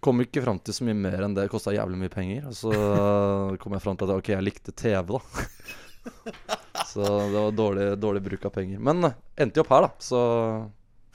Kom 0.01 0.23
ikke 0.25 0.41
fram 0.41 0.57
til 0.65 0.73
så 0.73 0.85
mye 0.89 0.97
mer 0.97 1.27
enn 1.27 1.35
det. 1.37 1.45
Det 1.45 1.53
kosta 1.53 1.75
jævlig 1.77 1.99
mye 2.01 2.13
penger. 2.13 2.47
Og 2.49 2.57
så 2.57 2.71
kom 3.61 3.77
jeg 3.77 3.85
fram 3.85 3.99
til 4.01 4.09
at 4.09 4.21
ok, 4.21 4.31
jeg 4.33 4.47
likte 4.47 4.73
TV, 4.73 5.13
da. 5.13 5.45
så 6.91 7.05
det 7.05 7.37
var 7.37 7.57
dårlig, 7.57 7.89
dårlig 8.01 8.23
bruk 8.25 8.47
av 8.49 8.55
penger. 8.55 8.81
Men 8.81 9.11
eh, 9.11 9.19
endte 9.45 9.61
jo 9.61 9.67
opp 9.67 9.75
her, 9.75 9.89
da. 9.89 9.91
Så 10.05 10.21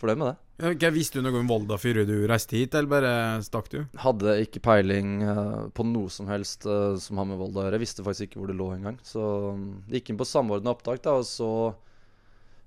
fornøyd 0.01 0.21
med 0.21 0.29
det. 0.29 0.35
Ja, 0.55 0.69
ok, 0.71 0.85
Visste 0.95 1.19
du 1.19 1.25
noe 1.25 1.41
om 1.41 1.49
Volda 1.49 1.75
før 1.75 2.05
du 2.07 2.13
reiste 2.29 2.55
hit, 2.55 2.75
eller 2.77 2.87
bare 2.87 3.13
stakk 3.43 3.65
du? 3.73 3.81
Hadde 3.99 4.37
ikke 4.45 4.61
peiling 4.63 5.17
eh, 5.27 5.65
på 5.75 5.83
noe 5.89 6.11
som 6.13 6.29
helst 6.31 6.63
eh, 6.63 6.95
som 7.01 7.19
har 7.19 7.27
med 7.27 7.41
Volda 7.41 7.59
å 7.59 7.65
gjøre. 7.65 7.75
Jeg 7.75 7.83
visste 7.83 8.05
faktisk 8.05 8.29
ikke 8.29 8.39
hvor 8.39 8.51
det 8.51 8.55
lå 8.61 8.69
engang. 8.77 8.95
Så 9.03 9.25
det 9.89 9.99
gikk 9.99 10.13
inn 10.13 10.21
på 10.21 10.29
samordna 10.29 10.71
opptak, 10.71 11.03
da, 11.03 11.17
og 11.19 11.27
så 11.27 11.49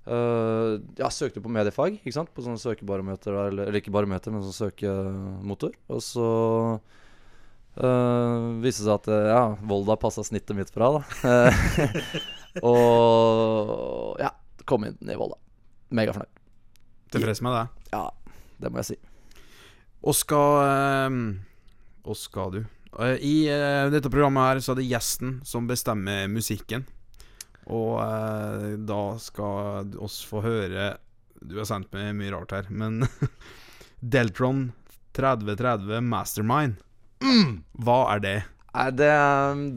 uh, 0.05 0.77
Ja, 0.99 1.09
søkte 1.09 1.41
på 1.41 1.49
mediefag, 1.53 1.97
ikke 1.97 2.13
sant. 2.13 2.29
På 2.35 2.45
sånne 2.45 2.61
søkebarometer, 2.61 3.33
eller, 3.33 3.65
eller 3.65 3.81
ikke 3.81 3.95
barometer, 3.95 4.35
men 4.35 4.45
sånn 4.45 4.69
søkemotor. 4.69 5.73
Og 5.89 6.05
så 6.05 6.29
uh, 6.77 8.37
viste 8.61 8.85
det 8.85 8.85
seg 8.85 8.97
at 8.99 9.13
ja, 9.33 9.43
Volda 9.65 9.97
passa 9.97 10.21
snittet 10.27 10.53
mitt 10.57 10.69
bra, 10.77 10.99
da. 10.99 11.33
og 12.69 14.21
ja, 14.21 14.35
kom 14.69 14.85
inn 14.85 15.09
i 15.09 15.17
Volda. 15.17 15.41
Megafornøyd. 15.89 16.38
Tilfreds 17.13 17.41
med 17.45 17.55
det? 17.55 17.65
Ja, 17.93 18.05
det 18.61 18.71
må 18.71 18.81
jeg 18.81 18.91
si. 18.91 18.97
Og 20.05 20.15
skal 20.15 20.61
eh, 20.63 21.17
Og 22.07 22.17
skal 22.17 22.53
du? 22.53 22.59
Eh, 22.99 23.17
I 23.25 23.35
eh, 23.51 23.89
dette 23.93 24.11
programmet 24.11 24.45
her 24.47 24.63
så 24.63 24.73
er 24.73 24.81
det 24.81 24.89
gjesten 24.89 25.39
som 25.47 25.67
bestemmer 25.69 26.29
musikken. 26.31 26.85
Og 27.69 27.99
eh, 28.01 28.75
da 28.89 29.01
skal 29.21 29.93
oss 30.01 30.21
få 30.25 30.41
høre 30.45 30.95
Du 31.39 31.59
har 31.59 31.67
sendt 31.69 31.91
meg 31.95 32.15
mye 32.17 32.33
rart 32.33 32.55
her, 32.55 32.69
men 32.69 33.03
Deltron 34.13 34.69
3030 35.17 35.99
Mastermind. 36.05 36.79
Hva 37.83 37.99
er 38.13 38.23
det? 38.23 38.37
Nei, 38.69 38.89
det, 38.95 39.11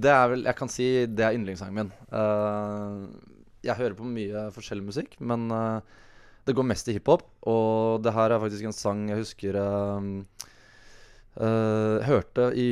det 0.05 0.11
er 0.13 0.27
vel 0.31 0.45
Jeg 0.47 0.59
kan 0.59 0.71
si 0.71 0.87
det 1.11 1.25
er 1.27 1.37
yndlingssangen 1.37 1.79
min. 1.79 1.93
Uh, 2.13 3.09
jeg 3.63 3.79
hører 3.79 3.97
på 3.99 4.07
mye 4.07 4.49
forskjellig 4.55 4.85
musikk, 4.89 5.13
men 5.23 5.47
eh, 5.55 5.99
det 6.47 6.55
går 6.57 6.67
mest 6.67 6.89
i 6.91 6.97
hiphop. 6.97 7.25
Og 7.49 8.03
det 8.05 8.15
her 8.17 8.35
er 8.35 8.43
faktisk 8.43 8.67
en 8.69 8.77
sang 8.77 9.07
jeg 9.11 9.23
husker 9.23 9.59
eh, 9.61 10.11
uh, 11.39 12.03
hørte 12.07 12.51
i 12.59 12.69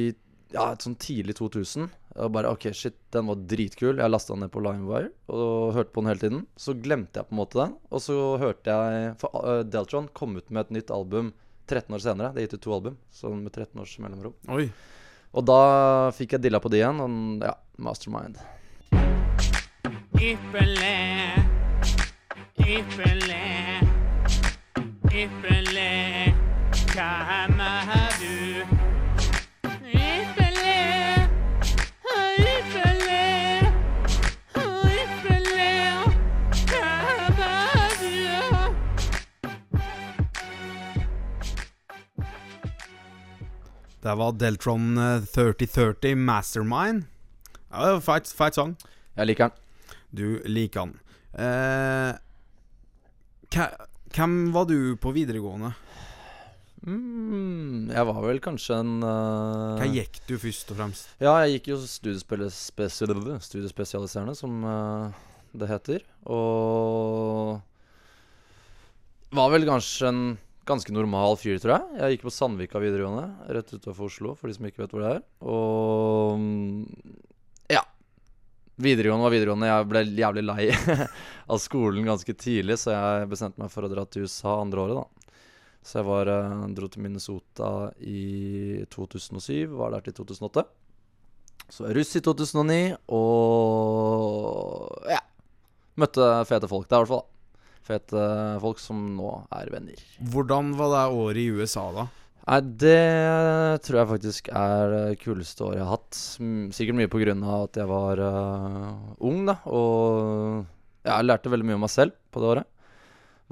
ja, 0.50 0.72
et 0.72 0.84
sånn 0.84 0.98
tidlig 1.00 1.36
2000. 1.38 1.90
Og 2.20 2.32
bare 2.34 2.50
OK, 2.50 2.66
shit, 2.74 2.96
den 3.14 3.28
var 3.30 3.42
dritkul. 3.52 4.00
Jeg 4.02 4.10
lasta 4.10 4.34
den 4.34 4.44
ned 4.44 4.52
på 4.54 4.62
Limewire 4.64 5.12
og 5.30 5.76
hørte 5.76 5.94
på 5.94 6.02
den 6.02 6.10
hele 6.10 6.24
tiden. 6.24 6.40
Så 6.58 6.74
glemte 6.74 7.20
jeg 7.20 7.28
på 7.28 7.36
en 7.36 7.42
måte 7.42 7.60
den. 7.62 7.76
Og 7.90 8.02
så 8.02 8.16
hørte 8.42 8.74
jeg 8.74 9.12
For 9.22 9.44
uh, 9.46 9.60
Deltron 9.66 10.10
kom 10.16 10.34
ut 10.38 10.50
med 10.50 10.66
et 10.66 10.80
nytt 10.80 10.94
album 10.94 11.32
13 11.70 11.94
år 11.94 12.02
senere. 12.02 12.32
Det 12.34 12.42
er 12.42 12.48
gitt 12.48 12.58
ut 12.58 12.64
to 12.66 12.74
album, 12.74 12.96
sånn 13.14 13.44
med 13.44 13.54
13 13.54 13.78
års 13.78 13.94
mellomrom. 14.02 14.34
Oi. 14.50 14.66
Og 15.30 15.46
da 15.46 15.60
fikk 16.16 16.34
jeg 16.34 16.48
dilla 16.48 16.58
på 16.58 16.72
det 16.72 16.82
igjen. 16.82 16.98
Og 17.04 17.46
ja, 17.46 17.54
Mastermind. 17.78 18.40
Ypperlig, 20.20 21.49
ypperlig, 22.60 23.80
ypperlig. 25.12 26.34
Hvem 26.92 27.60
er 27.60 28.12
du? 28.20 28.64
Ypperlig, 29.86 31.28
ypperlig, 32.04 33.62
ypperlig. 34.56 35.78
Hvem 36.70 37.40
er 37.46 37.92
du? 38.00 38.74
Det 44.02 44.14
var 44.16 44.32
Deltron 44.32 44.98
eh, 44.98 45.24
3030 45.34 46.14
Mastermind. 46.16 47.04
Ja, 47.70 47.86
det 47.86 47.92
var 47.92 48.00
feit, 48.00 48.32
feit 48.36 48.54
sang. 48.54 48.76
Jeg 49.16 49.26
liker 49.26 49.48
den. 49.48 49.56
Du 50.10 50.40
liker 50.48 50.80
den. 50.88 50.98
Eh, 51.38 52.14
hvem 53.50 54.52
var 54.54 54.64
du 54.70 54.96
på 55.00 55.12
videregående? 55.14 55.72
Mm, 56.86 57.90
jeg 57.92 58.06
var 58.08 58.20
vel 58.24 58.38
kanskje 58.40 58.78
en 58.80 59.02
uh, 59.04 59.76
Hva 59.76 59.84
gikk 59.90 60.20
du 60.24 60.38
først 60.40 60.70
og 60.72 60.78
fremst? 60.78 61.10
Ja, 61.20 61.34
jeg 61.44 61.58
gikk 61.58 61.66
jo 61.74 61.78
studiespesialiserende, 61.84 64.34
som 64.38 64.64
uh, 64.64 65.12
det 65.52 65.68
heter. 65.68 66.00
Og 66.30 67.60
var 69.36 69.50
vel 69.52 69.68
kanskje 69.68 70.08
en 70.08 70.38
ganske 70.70 70.92
normal 70.94 71.36
fyr, 71.40 71.58
tror 71.60 71.72
jeg. 71.76 71.84
Jeg 71.98 72.10
gikk 72.14 72.24
på 72.28 72.34
Sandvika 72.34 72.78
videregående, 72.82 73.28
rett 73.50 73.74
utafor 73.74 74.04
Oslo, 74.08 74.34
for 74.38 74.46
de 74.48 74.54
som 74.56 74.66
ikke 74.70 74.82
vet 74.84 74.92
hvor 74.94 75.02
det 75.04 75.12
er. 75.18 75.22
Og 75.42 76.38
ja. 76.38 76.44
Videregående 78.80 79.26
var 79.26 79.34
videregående. 79.34 79.68
Jeg 79.68 79.88
ble 79.90 80.02
jævlig 80.22 80.44
lei 80.46 80.66
av 81.52 81.60
skolen 81.60 82.06
ganske 82.08 82.34
tidlig, 82.38 82.78
så 82.80 82.94
jeg 82.94 83.30
bestemte 83.32 83.60
meg 83.60 83.72
for 83.72 83.84
å 83.86 83.90
dra 83.92 84.06
til 84.08 84.24
USA 84.24 84.56
andre 84.60 84.84
året, 84.86 85.00
da. 85.00 85.30
Så 85.84 86.00
jeg 86.00 86.08
var, 86.10 86.28
eh, 86.28 86.62
dro 86.76 86.88
til 86.92 87.04
Minnesota 87.04 87.70
i 88.04 88.84
2007, 88.92 89.72
var 89.76 89.94
der 89.94 90.04
til 90.04 90.16
2008. 90.20 90.64
Så 91.70 91.84
var 91.84 91.92
jeg 91.92 92.00
russ 92.00 92.16
i 92.18 92.22
2009, 92.24 92.80
og 93.16 95.10
ja. 95.12 95.20
Møtte 96.00 96.30
fete 96.48 96.68
folk 96.70 96.88
der, 96.88 96.96
i 96.96 97.04
hvert 97.04 97.12
fall. 97.12 97.26
da. 97.26 97.36
Fete 97.90 98.24
folk 98.62 98.78
som 98.80 98.98
nå 99.16 99.30
er 99.56 99.70
venner. 99.72 100.00
Hvordan 100.32 100.74
var 100.78 100.92
det 100.94 101.04
året 101.16 101.42
i 101.42 101.50
USA, 101.50 101.88
da? 101.96 102.06
Nei, 102.50 102.58
det 102.82 103.82
tror 103.86 104.00
jeg 104.00 104.10
faktisk 104.10 104.48
er 104.58 104.88
det 104.90 105.18
kuleste 105.20 105.62
året 105.68 105.78
jeg 105.78 105.86
har 105.86 105.92
hatt. 106.00 106.16
Mm, 106.42 106.64
Sikkert 106.74 106.98
mye 106.98 107.34
av 107.46 107.68
at 107.68 107.78
jeg 107.78 107.86
var 107.86 108.22
uh, 108.26 108.88
ung, 109.22 109.44
da. 109.46 109.54
Og 109.70 110.66
jeg 111.06 111.28
lærte 111.28 111.52
veldig 111.52 111.68
mye 111.68 111.78
om 111.78 111.86
meg 111.86 111.94
selv 111.94 112.16
på 112.34 112.42
det 112.42 112.50
året. 112.56 112.66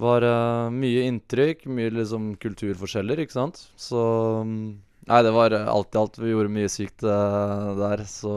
Var 0.03 0.27
uh, 0.27 0.75
mye 0.75 1.07
inntrykk, 1.13 1.65
mye 1.71 1.95
liksom 1.95 2.33
kulturforskjeller, 2.43 3.23
ikke 3.23 3.39
sant. 3.39 3.63
Så 3.79 4.03
mm, 4.43 4.83
Nei, 5.09 5.23
det 5.25 5.31
var 5.33 5.55
eh, 5.57 5.71
alt 5.73 5.95
i 5.95 5.99
alt. 6.03 6.19
Vi 6.21 6.35
gjorde 6.35 6.53
mye 6.53 6.69
sykt 6.69 7.07
uh, 7.07 7.71
der, 7.79 8.03
så 8.05 8.33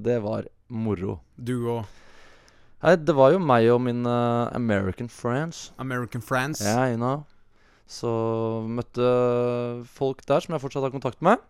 det 0.00 0.20
var 0.22 0.46
moro. 0.70 1.18
Du 1.34 1.58
og 1.66 1.82
Nei, 2.84 2.94
det 2.94 3.14
var 3.16 3.34
jo 3.34 3.42
meg 3.42 3.66
og 3.74 3.82
min 3.82 4.06
American 4.06 5.10
friends. 5.10 5.72
American 5.82 6.22
friends? 6.22 6.62
Ja, 6.62 6.86
you 6.92 7.00
know. 7.00 7.24
Så 7.86 8.10
møtte 8.66 9.06
folk 9.94 10.24
der 10.26 10.42
som 10.42 10.56
jeg 10.56 10.64
fortsatt 10.64 10.88
har 10.88 10.94
kontakt 10.94 11.22
med. 11.22 11.42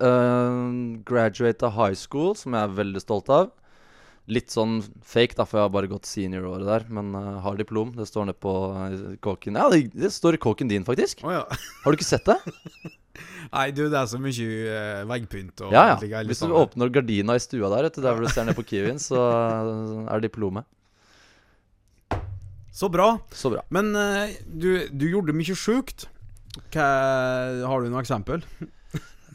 Uh, 0.00 0.98
av 1.06 1.76
high 1.76 1.94
school, 1.94 2.34
som 2.34 2.56
jeg 2.56 2.62
er 2.64 2.76
veldig 2.80 3.02
stolt 3.04 3.30
av. 3.30 3.52
Litt 4.26 4.50
sånn 4.50 4.80
fake, 5.06 5.36
da, 5.38 5.44
for 5.46 5.60
jeg 5.60 5.68
har 5.68 5.74
bare 5.76 5.90
gått 5.90 6.08
senioråret 6.08 6.66
der. 6.66 6.86
Men 6.90 7.12
uh, 7.14 7.36
har 7.44 7.60
diplom. 7.60 7.92
Det 7.94 8.08
står 8.08 8.30
nede 8.30 8.40
på 8.42 8.54
uh, 8.74 9.12
kåken. 9.22 9.60
Ja, 9.60 9.68
det, 9.70 9.92
det 9.94 10.10
står 10.14 10.38
i 10.38 10.42
kåken 10.42 10.72
din, 10.72 10.86
faktisk. 10.88 11.22
Oh, 11.26 11.34
ja. 11.36 11.44
Har 11.84 11.92
du 11.92 12.00
ikke 12.00 12.08
sett 12.08 12.26
det? 12.26 12.40
Nei, 13.54 13.70
du, 13.72 13.86
det 13.92 13.98
er 13.98 14.08
så 14.10 14.18
mye 14.20 14.46
uh, 14.66 15.04
veggpynt 15.08 15.62
og 15.66 15.74
Ja, 15.74 15.94
ja. 15.94 16.22
Hvis 16.26 16.40
du 16.42 16.46
sånn- 16.46 16.56
åpner 16.58 16.90
gardina 16.92 17.36
i 17.36 17.42
stua 17.42 17.70
der, 17.72 17.88
vet 17.88 17.98
du, 17.98 18.02
der 18.04 18.16
hvor 18.16 18.26
du 18.26 18.32
ser 18.32 18.48
ned 18.48 18.58
på 18.58 18.66
Kiwien, 18.70 18.98
så 19.02 19.20
eh, 19.20 20.00
er 20.12 20.24
diplomet. 20.24 20.66
Så 22.76 22.90
bra. 22.92 23.14
Så 23.32 23.48
bra. 23.54 23.62
Men 23.72 23.94
uh, 23.96 24.28
du, 24.44 24.84
du 24.92 25.06
gjorde 25.08 25.32
mye 25.36 25.56
sjukt. 25.56 26.04
Har 26.76 27.80
du 27.84 27.88
noe 27.88 28.02
eksempel? 28.04 28.42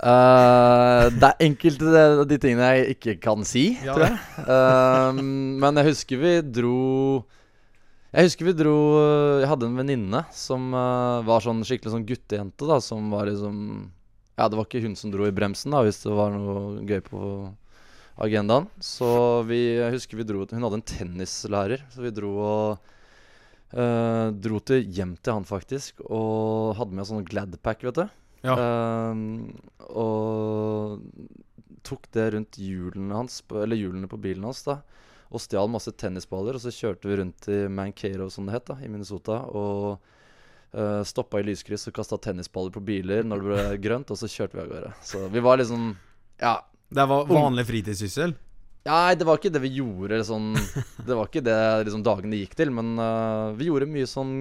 uh, 0.01 1.09
det 1.19 1.27
er 1.27 1.45
enkelte 1.47 1.89
av 2.05 2.23
de 2.29 2.37
tingene 2.41 2.69
jeg 2.75 2.95
ikke 2.95 3.15
kan 3.23 3.45
si, 3.47 3.65
Ja. 3.85 3.95
tror 3.97 4.07
jeg. 4.07 4.17
uh, 4.45 5.21
men 5.61 5.81
jeg 5.81 5.89
husker 5.91 6.21
vi 6.21 6.33
dro 6.53 6.75
Jeg 8.11 8.27
husker 8.27 8.49
vi 8.49 8.55
dro 8.57 8.75
Jeg 9.41 9.49
hadde 9.51 9.69
en 9.69 9.77
venninne 9.79 10.23
som 10.35 10.69
uh, 10.75 11.21
var 11.27 11.45
sånn 11.45 11.61
skikkelig 11.65 11.93
sånn 11.95 12.07
guttejente, 12.09 12.67
da, 12.69 12.77
som 12.83 13.09
var 13.13 13.29
liksom 13.29 13.57
Ja, 14.37 14.49
det 14.49 14.57
var 14.59 14.65
ikke 14.69 14.81
hun 14.85 14.97
som 14.99 15.13
dro 15.13 15.25
i 15.29 15.33
bremsen, 15.35 15.73
da, 15.73 15.81
hvis 15.85 16.01
det 16.05 16.13
var 16.17 16.33
noe 16.33 16.81
gøy 16.89 17.01
på 17.09 17.25
agendaen. 18.21 18.67
Så 18.83 19.07
vi 19.49 19.61
jeg 19.79 19.93
husker 19.97 20.19
vi 20.19 20.25
dro 20.29 20.45
Hun 20.49 20.65
hadde 20.65 20.77
en 20.81 20.89
tennislærer, 20.93 21.85
så 21.93 22.03
vi 22.05 22.13
dro 22.13 22.33
og 22.37 22.97
eh, 23.73 24.27
dro 24.31 24.59
til 24.63 24.87
hjem 24.87 25.15
til 25.19 25.39
han, 25.39 25.47
faktisk, 25.47 26.03
og 26.07 26.75
hadde 26.79 26.97
med 26.97 27.07
sånn 27.09 27.27
Gladpack, 27.27 27.85
vet 27.87 28.01
du. 28.01 28.05
Ja. 28.41 28.55
Uh, 28.57 29.51
og 29.93 31.03
tok 31.85 32.07
det 32.15 32.31
rundt 32.35 32.57
hjulene 32.61 33.19
hans, 33.19 33.41
eller 33.53 33.77
hjulene 33.77 34.09
på 34.09 34.19
bilen 34.21 34.47
hans, 34.49 34.63
da. 34.65 34.79
Og 35.31 35.43
stjal 35.43 35.69
masse 35.71 35.93
tennisballer. 35.95 36.57
Og 36.57 36.63
så 36.63 36.73
kjørte 36.73 37.07
vi 37.07 37.19
rundt 37.21 37.47
i 37.51 37.61
Mankato, 37.71 38.27
som 38.33 38.49
det 38.49 38.57
het, 38.57 38.67
da, 38.67 38.79
i 38.83 38.89
Minnesota. 38.91 39.37
Og 39.55 40.01
uh, 40.75 41.01
stoppa 41.07 41.39
i 41.39 41.47
lyskryss 41.47 41.87
og 41.87 41.95
kasta 41.95 42.19
tennisballer 42.21 42.73
på 42.75 42.83
biler 42.83 43.23
når 43.27 43.41
det 43.41 43.49
ble 43.51 43.81
grønt. 43.85 44.11
Og 44.11 44.19
så 44.19 44.29
kjørte 44.31 44.57
vi 44.57 44.65
av 44.65 44.73
gårde. 44.73 44.93
Så 45.05 45.25
vi 45.31 45.43
var 45.43 45.61
liksom 45.61 45.93
Ja. 46.41 46.59
Det 46.91 47.05
var 47.07 47.29
vanlig 47.29 47.63
fritidssyssel? 47.69 48.33
Nei, 48.87 49.13
det 49.13 49.25
var 49.27 49.37
ikke 49.37 49.51
det 49.53 49.61
vi 49.61 49.69
gjorde 49.75 50.17
sånn 50.25 50.55
Det 51.07 51.13
var 51.13 51.27
ikke 51.29 51.43
det 51.45 51.57
liksom 51.85 52.01
dagene 52.05 52.39
gikk 52.39 52.55
til, 52.57 52.71
men 52.73 52.95
uh, 52.97 53.51
vi 53.53 53.67
gjorde 53.69 53.85
mye 53.89 54.07
sånn 54.09 54.31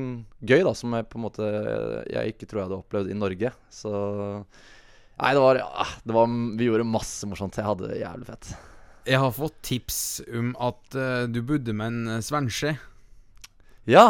gøy, 0.41 0.63
da, 0.65 0.73
som 0.77 0.95
jeg 0.97 1.09
på 1.11 1.19
en 1.21 1.25
måte 1.27 1.49
Jeg 2.09 2.33
ikke 2.33 2.49
tror 2.49 2.63
jeg 2.63 2.69
hadde 2.71 2.79
opplevd 2.81 3.13
i 3.13 3.19
Norge. 3.21 3.53
Så 3.69 3.93
Nei, 5.21 5.35
det 5.37 5.43
var, 5.45 5.59
ja, 5.61 5.85
det 6.09 6.17
var 6.17 6.31
Vi 6.57 6.69
gjorde 6.71 6.87
masse 6.89 7.29
morsomt. 7.29 7.59
Jeg 7.61 7.69
hadde 7.69 7.91
det 7.91 7.99
jævlig 8.01 8.29
fett. 8.31 8.53
Jeg 9.11 9.21
har 9.21 9.33
fått 9.37 9.59
tips 9.67 9.99
om 10.33 10.55
at 10.61 10.97
uh, 10.97 11.27
du 11.29 11.43
bodde 11.45 11.75
med 11.77 11.93
en 11.93 12.15
eh, 12.17 12.23
svenske. 12.25 12.73
Ja! 13.89 14.07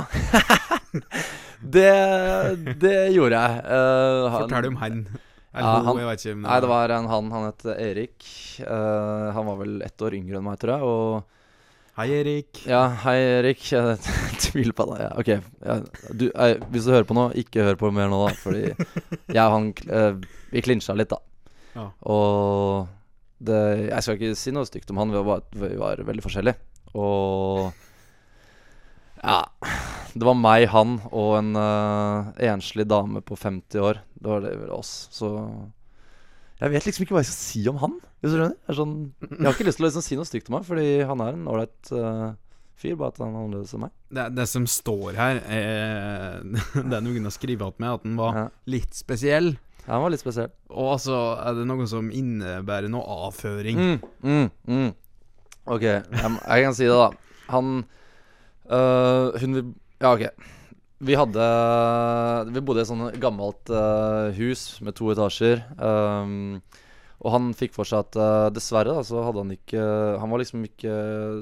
det, 1.74 1.90
det 2.82 2.94
gjorde 3.14 3.38
jeg. 3.38 3.64
Uh, 3.66 4.30
han- 4.30 4.46
Fortell 4.46 4.70
om 4.70 4.78
han. 4.82 5.02
Eller 5.54 5.66
Ja, 5.66 5.82
han- 5.82 5.98
jeg 5.98 6.06
vet 6.06 6.24
ikke. 6.24 6.36
Nei, 6.44 6.60
det 6.62 6.68
var 6.70 6.92
en 6.94 7.06
han. 7.10 7.30
Han 7.34 7.44
het 7.48 7.64
Erik. 7.74 8.24
Uh, 8.62 9.32
han 9.34 9.46
var 9.46 9.56
vel 9.58 9.82
ett 9.82 9.98
år 10.06 10.14
yngre 10.14 10.38
enn 10.38 10.44
meg, 10.46 10.58
tror 10.62 10.76
jeg. 10.76 10.82
Og 10.82 11.24
Hei, 11.98 12.06
Erik. 12.20 12.60
Ja, 12.70 12.84
hei 13.02 13.16
Erik. 13.18 13.64
Jeg 13.72 13.98
tviler 14.46 14.72
på 14.78 14.86
deg. 14.92 15.00
Ja, 15.02 15.10
ok, 15.18 15.30
ja, 15.66 15.74
du, 16.14 16.30
jeg, 16.30 16.60
Hvis 16.70 16.86
du 16.86 16.92
hører 16.94 17.04
på 17.08 17.16
nå, 17.18 17.26
ikke 17.42 17.64
hør 17.66 17.76
på 17.76 17.90
mer 17.92 18.08
nå, 18.08 18.20
da. 18.28 18.32
Fordi 18.40 18.62
jeg 19.36 19.42
og 19.42 19.52
han 19.56 19.66
eh, 19.90 20.14
Vi 20.54 20.62
klinsja 20.64 20.94
litt, 20.96 21.10
da. 21.10 21.18
Ja. 21.74 21.88
Og 22.08 22.88
det, 23.42 23.58
jeg 23.90 24.02
skal 24.06 24.16
ikke 24.16 24.36
si 24.38 24.54
noe 24.54 24.64
stygt 24.70 24.90
om 24.94 25.02
han, 25.02 25.12
vi 25.12 25.20
var, 25.26 25.42
vi 25.52 25.74
var 25.82 26.00
veldig 26.06 26.24
forskjellige. 26.24 26.56
Og 26.94 27.72
Ja. 29.22 29.42
Det 30.14 30.26
var 30.26 30.34
meg, 30.38 30.64
han 30.72 30.96
og 31.10 31.36
en 31.38 31.52
uh, 31.56 32.30
enslig 32.42 32.86
dame 32.90 33.20
på 33.22 33.36
50 33.38 33.78
år. 33.84 34.00
Det 34.18 34.30
var 34.32 34.42
det 34.44 34.54
vel 34.58 34.72
oss. 34.74 34.92
Så 35.14 35.30
jeg 36.60 36.72
vet 36.74 36.84
liksom 36.88 37.04
ikke 37.06 37.14
hva 37.16 37.22
jeg 37.22 37.30
skal 37.30 37.38
si 37.40 37.62
om 37.70 37.78
han. 37.80 37.94
Hvis 38.20 38.34
du 38.34 38.36
skjønner? 38.40 38.56
jeg, 38.68 38.76
sånn, 38.76 38.94
jeg 39.30 39.46
har 39.46 39.54
ikke 39.54 39.66
lyst 39.68 39.78
til 39.80 39.86
å 39.86 39.88
liksom 39.88 40.04
si 40.04 40.18
noe 40.18 40.28
stygt 40.28 40.50
om 40.50 40.58
han, 40.58 40.66
fordi 40.66 40.88
han 41.08 41.22
er 41.24 41.36
en 41.38 41.46
ålreit 41.48 41.92
uh, 41.96 42.26
fyr, 42.80 42.98
bare 43.00 43.14
at 43.14 43.20
han 43.22 43.30
er 43.32 43.38
annerledes 43.46 43.72
enn 43.76 43.84
meg. 43.86 43.94
Det, 44.18 44.26
det 44.36 44.46
som 44.50 44.66
står 44.68 45.16
her, 45.16 45.40
er 45.46 46.42
Det 46.90 46.98
er 46.98 47.04
noen 47.06 47.28
har 47.30 47.36
skrevet 47.36 47.64
at 47.70 47.80
med, 47.80 47.94
at 48.00 48.04
han 48.08 48.18
var 48.20 48.40
Ja. 48.42 48.46
litt 48.76 48.98
spesiell. 48.98 49.52
Ja, 49.86 49.94
han 49.94 50.04
var 50.04 50.12
litt 50.12 50.24
spesiell. 50.24 50.50
Og 50.74 50.90
altså 50.98 51.20
er 51.40 51.56
det 51.60 51.68
noe 51.70 51.86
som 51.88 52.10
innebærer 52.12 52.90
noe 52.92 53.06
avføring. 53.30 53.80
Mm, 53.80 54.10
mm, 54.26 54.50
mm. 54.74 54.90
Ok, 55.70 55.86
jeg, 55.86 56.04
jeg 56.12 56.66
kan 56.66 56.76
si 56.76 56.88
det, 56.90 56.98
da. 56.98 57.08
Han 57.54 57.72
øh, 58.70 59.38
Hun 59.40 59.56
vil 59.56 59.70
Ja, 60.00 60.14
ok. 60.14 60.22
Vi 61.04 61.16
hadde 61.16 61.46
Vi 62.54 62.60
bodde 62.64 62.80
i 62.80 62.84
et 62.86 62.88
sånt 62.88 63.16
gammelt 63.20 63.68
uh, 63.72 64.32
hus 64.36 64.80
med 64.84 64.96
to 64.96 65.10
etasjer. 65.12 65.60
Um, 65.76 66.62
og 67.20 67.34
han 67.34 67.50
fikk 67.56 67.74
for 67.76 67.88
seg 67.88 68.06
at 68.06 68.16
uh, 68.16 68.48
dessverre 68.52 68.94
da, 68.96 69.04
så 69.04 69.20
hadde 69.26 69.44
han 69.44 69.52
ikke 69.52 69.82
Han 70.22 70.32
var 70.32 70.40
liksom 70.40 70.64
ikke 70.64 70.94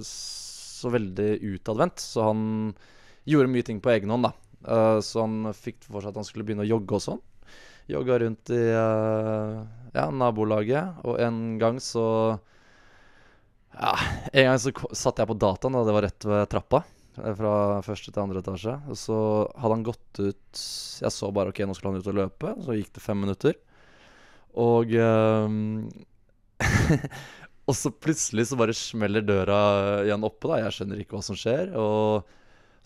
så 0.07 0.91
veldig 0.95 1.31
utadvendt, 1.55 2.03
så 2.03 2.27
han 2.33 2.43
gjorde 3.31 3.51
mye 3.55 3.67
ting 3.67 3.79
på 3.83 3.95
egen 3.95 4.11
hånd, 4.15 4.27
da. 4.27 4.35
Uh, 4.67 4.99
så 5.07 5.23
han 5.23 5.53
fikk 5.55 5.87
for 5.87 6.03
seg 6.03 6.11
at 6.11 6.19
han 6.19 6.27
skulle 6.27 6.47
begynne 6.47 6.67
å 6.67 6.71
jogge 6.73 6.99
og 6.99 7.07
sånn. 7.07 7.25
Jogga 7.89 8.19
rundt 8.21 8.51
i 8.53 8.63
ja, 8.69 10.05
nabolaget, 10.13 10.99
og 11.09 11.23
en 11.25 11.57
gang 11.63 11.79
så 11.81 12.05
Ja, 13.73 13.95
en 14.35 14.51
gang 14.51 14.61
så 14.61 14.75
satt 14.93 15.23
jeg 15.23 15.31
på 15.31 15.39
dataen, 15.39 15.79
og 15.79 15.87
det 15.87 15.95
var 15.97 16.11
rett 16.11 16.27
ved 16.27 16.51
trappa. 16.53 16.83
Eh, 17.19 17.35
Fra 17.39 17.55
første 17.87 18.13
til 18.13 18.23
andre 18.23 18.43
etasje. 18.43 18.77
Og 18.91 18.99
så 18.99 19.19
hadde 19.55 19.75
han 19.77 19.87
gått 19.87 20.21
ut 20.21 20.63
Jeg 21.03 21.15
så 21.15 21.33
bare 21.35 21.53
ok, 21.53 21.65
nå 21.67 21.77
skulle 21.77 21.95
han 21.95 22.05
ut 22.05 22.13
og 22.13 22.21
løpe. 22.21 22.55
Så 22.65 22.79
gikk 22.79 22.95
det 22.97 23.05
fem 23.05 23.21
minutter. 23.25 23.59
Og 24.59 24.95
um, 24.97 25.89
Og 27.69 27.77
så 27.77 27.93
plutselig 27.93 28.49
så 28.49 28.57
bare 28.57 28.73
smeller 28.77 29.25
døra 29.27 29.61
igjen 30.07 30.25
oppe. 30.25 30.49
da 30.49 30.63
Jeg 30.63 30.77
skjønner 30.79 31.03
ikke 31.03 31.19
hva 31.19 31.25
som 31.27 31.37
skjer. 31.37 31.75
Og 31.77 32.25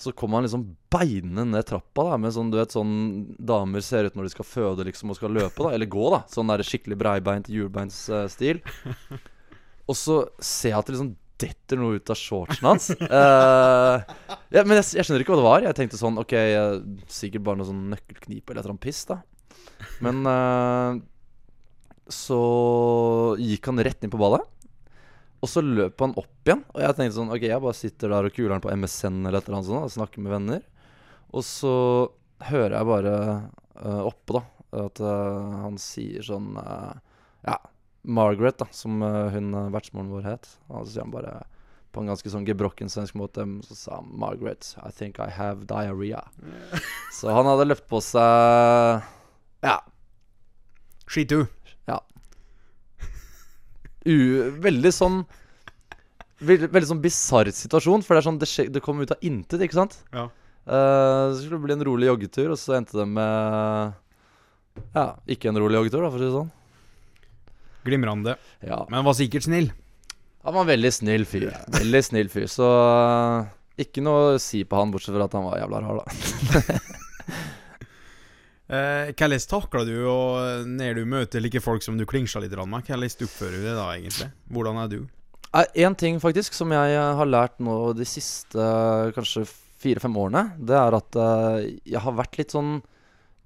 så 0.03 0.11
kommer 0.19 0.41
han 0.41 0.49
liksom 0.49 0.65
beinende 0.91 1.45
ned 1.53 1.67
trappa 1.69 2.09
da 2.09 2.17
med 2.19 2.33
sånn 2.35 2.49
du 2.51 2.57
vet 2.59 2.75
sånn 2.75 2.95
damer 3.39 3.85
ser 3.87 4.09
ut 4.09 4.17
når 4.19 4.27
de 4.27 4.33
skal 4.33 4.49
føde 4.49 4.87
liksom 4.89 5.13
og 5.15 5.19
skal 5.21 5.37
løpe. 5.37 5.63
da 5.63 5.77
Eller 5.77 5.91
gå, 5.91 6.09
da. 6.11 6.25
Sånn 6.33 6.51
der 6.51 6.65
skikkelig 6.67 6.99
breibeint 6.99 7.51
hjulbeinsstil. 7.53 8.63
Og 9.91 9.99
så 9.99 10.23
ser 10.43 10.73
jeg 10.73 10.79
at 10.79 10.89
det 10.89 10.97
liksom 10.97 11.15
detter 11.43 11.81
noe 11.81 11.99
ut 11.99 12.13
av 12.13 12.19
shortsen 12.19 12.69
hans. 12.69 12.89
Uh, 13.01 14.03
ja, 14.55 14.63
men 14.63 14.79
jeg, 14.79 14.89
jeg 14.99 15.07
skjønner 15.07 15.25
ikke 15.25 15.35
hva 15.35 15.41
det 15.41 15.49
var. 15.49 15.67
Jeg 15.67 15.79
tenkte 15.79 16.01
sånn 16.01 16.21
Ok, 16.23 16.35
eh, 16.39 16.79
sikkert 17.11 17.47
bare 17.47 17.61
noe 17.61 17.69
sånn 17.69 17.89
nøkkelknipe 17.93 18.53
eller 18.53 18.63
et 18.63 18.65
eller 18.65 18.75
annet 18.77 18.85
piss, 18.87 19.03
da. 19.11 19.19
Men 20.05 20.23
uh, 20.29 21.01
så 22.13 22.41
gikk 23.41 23.71
han 23.71 23.83
rett 23.83 24.05
inn 24.05 24.13
på 24.13 24.21
ballet. 24.21 24.47
Og 25.43 25.51
så 25.51 25.63
løp 25.65 25.99
han 26.05 26.15
opp 26.21 26.47
igjen. 26.47 26.63
Og 26.71 26.85
jeg 26.85 26.99
tenkte 26.99 27.19
sånn 27.19 27.35
Ok, 27.35 27.47
jeg 27.49 27.65
bare 27.65 27.79
sitter 27.79 28.15
der 28.15 28.29
og 28.29 28.37
kuler 28.37 28.57
han 28.57 28.65
på 28.65 28.75
MSN 28.79 29.25
eller 29.25 29.41
et 29.41 29.49
eller 29.49 29.59
annet 29.59 29.71
sånt 29.73 29.89
og 29.89 29.97
snakker 29.97 30.23
med 30.23 30.37
venner. 30.37 30.63
Og 31.35 31.47
så 31.47 31.75
hører 32.47 32.77
jeg 32.79 32.91
bare 32.91 33.17
uh, 33.83 34.03
oppe, 34.07 34.39
da, 34.39 34.43
at 34.87 35.03
han 35.03 35.77
sier 35.81 36.25
sånn 36.27 36.55
Ja, 36.57 37.57
Margaret, 38.03 38.59
da, 38.59 38.67
som 38.75 39.03
eh, 39.03 39.29
hun 39.35 39.53
uh, 39.55 39.69
vertsmoren 39.71 40.11
vår 40.11 40.25
het. 40.27 40.49
Og 40.69 40.87
så 40.87 40.95
sier 40.95 41.05
han 41.05 41.15
bare 41.15 41.37
på 41.93 42.01
en 42.03 42.09
ganske 42.09 42.31
sånn 42.33 42.47
gebrokken 42.49 42.89
svensk 42.89 43.15
måte 43.21 43.45
Så 43.67 43.77
sa 43.77 43.99
han 43.99 44.09
'Margaret, 44.17 44.65
I 44.81 44.91
think 44.91 45.21
I 45.21 45.29
have 45.29 45.67
diarrhea'. 45.69 46.25
så 47.19 47.35
han 47.37 47.47
hadde 47.47 47.69
løpt 47.69 47.89
på 47.89 48.01
seg 48.01 49.05
Ja, 49.63 49.79
Skitu. 51.07 51.47
u 54.09 54.17
veldig 54.65 54.93
sånn 54.95 55.21
Veldig, 56.43 56.73
veldig 56.75 56.89
sånn 56.89 57.03
bisarr 57.05 57.53
situasjon, 57.55 58.03
for 58.03 58.17
det 58.17 58.23
er 58.23 58.27
sånn 58.27 58.39
det, 58.41 58.49
skje, 58.51 58.65
det 58.73 58.83
kom 58.83 58.99
ut 58.99 59.13
av 59.15 59.21
intet, 59.23 59.61
ikke 59.63 59.79
sant? 59.79 60.01
Ja. 60.11 60.25
Uh, 60.67 61.31
så 61.31 61.45
skulle 61.45 61.61
det 61.61 61.67
bli 61.69 61.77
en 61.77 61.85
rolig 61.87 62.09
joggetur, 62.09 62.51
og 62.51 62.59
så 62.59 62.75
endte 62.81 62.99
det 62.99 63.07
med 63.07 63.95
Ja, 64.97 65.05
ikke 65.31 65.53
en 65.53 65.61
rolig 65.63 65.79
joggetur, 65.79 66.03
da, 66.03 66.11
for 66.11 66.19
å 66.19 66.23
si 66.23 66.27
det 66.27 66.35
sånn. 66.35 66.51
Glimrende. 67.87 68.37
Ja. 68.65 68.83
Men 68.91 69.01
var 69.09 69.17
sikkert 69.19 69.47
snill. 69.49 69.73
Han 70.43 70.57
var 70.57 70.65
en 70.65 70.73
veldig 70.73 70.93
snill 70.95 71.27
fyr. 71.29 71.49
Veldig 71.71 72.03
snill 72.07 72.31
fyr, 72.33 72.49
så 72.51 72.69
eh, 72.69 73.51
ikke 73.87 74.03
noe 74.05 74.35
å 74.35 74.43
si 74.43 74.65
på 74.67 74.79
han, 74.79 74.91
bortsett 74.95 75.15
fra 75.15 75.29
at 75.29 75.37
han 75.39 75.47
var 75.47 75.61
jævla 75.63 75.83
rar, 75.87 76.03
da. 76.03 76.79
Eh, 78.73 79.11
Hvordan 79.19 79.45
takler 79.51 79.85
du 79.85 79.97
og 80.09 80.63
når 80.65 80.97
du 80.97 81.03
møter 81.05 81.43
like 81.45 81.61
folk 81.61 81.83
som 81.85 81.99
du 82.01 82.07
klinsjer 82.09 82.41
litt 82.41 82.55
med? 82.57 82.87
Hvordan 82.87 83.27
oppfører 83.27 83.59
du 83.59 83.67
deg 83.67 83.75
da, 83.77 83.89
egentlig? 83.99 84.29
Hvordan 84.49 84.79
er 84.81 84.89
du? 84.89 85.03
Én 85.77 85.97
ting 85.99 86.17
faktisk 86.23 86.55
som 86.57 86.73
jeg 86.73 86.95
eh, 86.97 87.11
har 87.19 87.29
lært 87.29 87.59
nå 87.61 87.93
de 87.93 88.07
siste 88.09 88.57
eh, 88.57 89.11
kanskje 89.13 89.45
fire-fem 89.83 90.17
årene, 90.17 90.47
det 90.57 90.79
er 90.79 90.97
at 90.97 91.19
eh, 91.21 91.67
jeg 91.93 92.01
har 92.01 92.17
vært 92.17 92.39
litt 92.41 92.55
sånn 92.55 92.79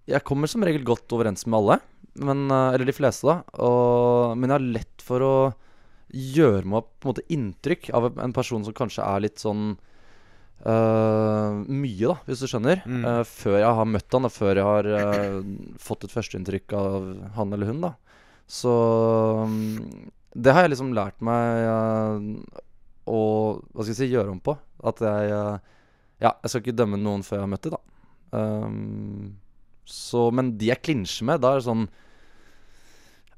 Jeg 0.06 0.22
kommer 0.22 0.46
som 0.46 0.62
regel 0.62 0.84
godt 0.86 1.10
overens 1.16 1.42
med 1.48 1.58
alle, 1.58 1.80
men, 2.18 2.50
eh, 2.50 2.74
eller 2.74 2.88
de 2.88 2.94
fleste, 2.96 3.26
da. 3.28 3.40
Og, 3.62 4.36
men 4.36 4.50
jeg 4.50 4.58
har 4.58 4.68
lett 4.78 5.04
for 5.04 5.24
å 5.24 5.36
gjøre 6.16 6.68
meg 6.70 6.86
på 6.96 7.08
en 7.08 7.12
måte 7.12 7.26
inntrykk 7.34 7.90
av 7.96 8.08
en 8.22 8.34
person 8.36 8.64
som 8.64 8.74
kanskje 8.76 9.04
er 9.04 9.24
litt 9.24 9.42
sånn 9.42 9.74
uh, 10.64 11.50
mye, 11.66 12.06
da, 12.06 12.16
hvis 12.28 12.44
du 12.44 12.48
skjønner. 12.50 12.82
Mm. 12.86 13.02
Uh, 13.04 13.22
før 13.26 13.58
jeg 13.58 13.78
har 13.80 13.90
møtt 13.90 14.16
han, 14.16 14.28
og 14.28 14.34
før 14.34 14.60
jeg 14.60 14.68
har 14.68 14.90
uh, 14.94 15.40
fått 15.82 16.06
et 16.06 16.14
førsteinntrykk 16.14 16.76
av 16.78 17.08
han 17.36 17.56
eller 17.56 17.72
hun, 17.72 17.82
da. 17.88 17.92
Så 18.46 18.72
um, 19.42 19.58
det 20.36 20.54
har 20.54 20.64
jeg 20.64 20.76
liksom 20.76 20.94
lært 20.94 21.18
meg 21.26 21.66
å 23.06 23.20
hva 23.58 23.82
skal 23.82 23.92
jeg 23.92 23.98
si, 23.98 24.12
gjøre 24.14 24.32
om 24.34 24.42
på. 24.42 24.56
At 24.86 25.02
jeg 25.02 25.32
Ja, 26.22 26.30
jeg 26.30 26.48
skal 26.48 26.62
ikke 26.62 26.78
dømme 26.78 26.98
noen 27.00 27.24
før 27.26 27.40
jeg 27.40 27.44
har 27.44 27.52
møtt 27.52 27.66
dem, 27.66 27.76
da. 27.76 27.82
Um, 28.36 29.34
så, 29.86 30.30
men 30.34 30.56
de 30.58 30.70
jeg 30.72 30.82
klinsjer 30.82 31.28
med, 31.28 31.42
da 31.44 31.52
er 31.52 31.60
det 31.60 31.68
sånn 31.68 31.86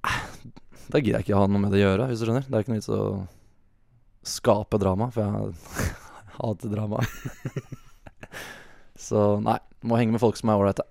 Da 0.03 1.01
gidder 1.03 1.19
jeg 1.19 1.27
ikke 1.27 1.41
ha 1.41 1.49
noe 1.51 1.61
med 1.61 1.75
det 1.75 1.83
å 1.83 1.85
gjøre, 1.85 2.07
hvis 2.09 2.23
du 2.23 2.29
skjønner. 2.29 2.47
Det 2.47 2.55
er 2.57 2.65
ikke 2.65 2.73
noe 2.73 2.81
vits 2.81 2.93
å 2.95 3.03
skape 4.29 4.81
drama, 4.81 5.11
for 5.13 5.25
jeg 5.25 5.91
hater 6.39 6.73
drama. 6.73 7.03
så 9.09 9.27
nei, 9.45 9.59
må 9.85 9.99
henge 10.01 10.17
med 10.17 10.23
folk 10.23 10.39
som 10.41 10.53
er 10.53 10.63
ålreite. 10.63 10.87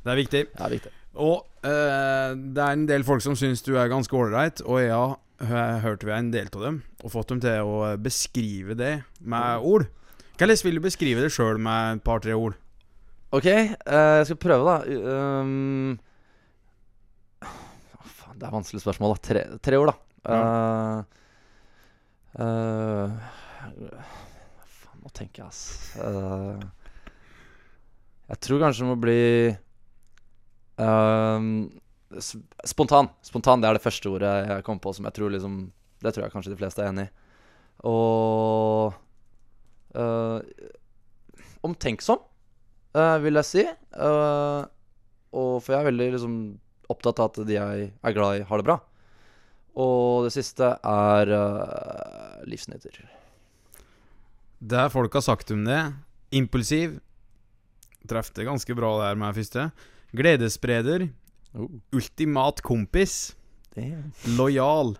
Det 0.00 0.12
er 0.12 0.20
viktig. 0.20 0.44
Det 0.54 0.66
er 0.66 0.74
viktig. 0.76 0.92
Og 1.20 1.66
eh, 1.66 2.36
det 2.38 2.62
er 2.62 2.76
en 2.76 2.86
del 2.88 3.04
folk 3.06 3.24
som 3.24 3.34
syns 3.38 3.64
du 3.66 3.74
er 3.74 3.90
ganske 3.90 4.14
ålreit, 4.16 4.62
og 4.62 4.78
jeg 4.84 4.94
har 5.50 5.98
vi 6.04 6.12
en 6.14 6.30
del 6.32 6.50
av 6.52 6.66
dem, 6.66 6.82
og 7.02 7.14
fått 7.14 7.32
dem 7.32 7.40
til 7.42 7.66
å 7.66 7.94
beskrive 8.00 8.76
det 8.78 9.00
med 9.20 9.66
ord. 9.66 9.88
Hvordan 10.40 10.62
vil 10.64 10.78
du 10.78 10.84
beskrive 10.84 11.24
det 11.24 11.32
sjøl 11.34 11.58
med 11.60 11.98
et 11.98 12.04
par-tre 12.04 12.36
ord? 12.36 12.54
Ok, 13.34 13.46
eh, 13.46 14.14
jeg 14.20 14.30
skal 14.30 14.40
prøve, 14.42 14.64
da. 14.66 15.42
Um, 15.42 15.98
det 18.40 18.48
er 18.48 18.54
vanskelig 18.54 18.80
spørsmål, 18.82 19.14
da. 19.14 19.22
Tre, 19.28 19.42
tre 19.62 19.80
ord, 19.80 19.92
da. 19.92 19.96
Eh, 20.34 21.16
Uh, 22.30 23.10
faen, 24.62 25.00
nå 25.02 25.10
tenker 25.10 25.42
jeg, 25.42 25.48
ass. 25.48 25.62
Eh, 25.98 26.60
jeg 28.30 28.38
tror 28.46 28.62
kanskje 28.62 28.84
det 28.84 28.90
må 28.92 28.94
bli 29.02 29.22
Spontan. 32.70 33.10
Spontan, 33.26 33.60
Det 33.60 33.68
er 33.68 33.76
det 33.76 33.82
første 33.82 34.12
ordet 34.14 34.30
jeg 34.46 34.64
kom 34.64 34.78
på 34.78 34.94
som 34.94 35.04
jeg 35.04 35.16
tror 35.18 35.34
liksom 35.34 35.58
Det 36.00 36.14
tror 36.14 36.24
jeg 36.24 36.32
kanskje 36.32 36.52
de 36.54 36.60
fleste 36.62 36.80
er 36.80 36.88
enig 36.92 37.08
i. 37.08 37.12
Og 37.90 38.94
eh, 39.98 40.38
Omtenksom 41.66 42.22
eh, 42.94 43.18
vil 43.26 43.42
jeg 43.42 43.48
si. 43.50 43.66
Eh, 43.66 44.62
og 45.34 45.52
for 45.60 45.74
jeg 45.74 45.82
er 45.82 45.90
veldig 45.90 46.08
liksom, 46.14 46.38
opptatt 46.90 47.20
av 47.22 47.32
at 47.32 47.42
de 47.48 47.56
jeg 47.56 47.90
er 47.92 48.16
glad 48.16 48.40
i, 48.40 48.46
har 48.46 48.60
det 48.60 48.66
bra. 48.66 48.80
Og 49.80 50.26
det 50.26 50.34
siste 50.34 50.72
er 50.82 51.30
uh, 51.30 52.42
livsnyter. 52.50 53.00
Det 54.60 54.88
folk 54.92 55.14
har 55.16 55.24
sagt 55.24 55.52
om 55.54 55.64
det 55.64 55.80
Impulsiv. 56.36 56.98
Treff 58.08 58.30
det 58.36 58.46
ganske 58.46 58.74
bra 58.76 58.92
der 59.00 59.18
med 59.18 59.34
første. 59.34 59.70
Gledesspreder. 60.14 61.08
Ultimat 61.92 62.62
kompis. 62.62 63.34
Lojal. 64.36 64.96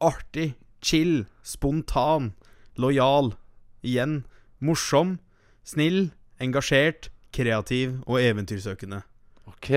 Artig. 0.00 0.52
Chill. 0.82 1.26
Spontan. 1.42 2.32
Lojal. 2.76 3.34
Igjen. 3.82 4.24
Morsom. 4.58 5.18
Snill. 5.62 6.10
Engasjert. 6.42 7.10
Kreativ 7.32 8.00
og 8.06 8.18
eventyrsøkende. 8.20 9.04
Ok. 9.46 9.70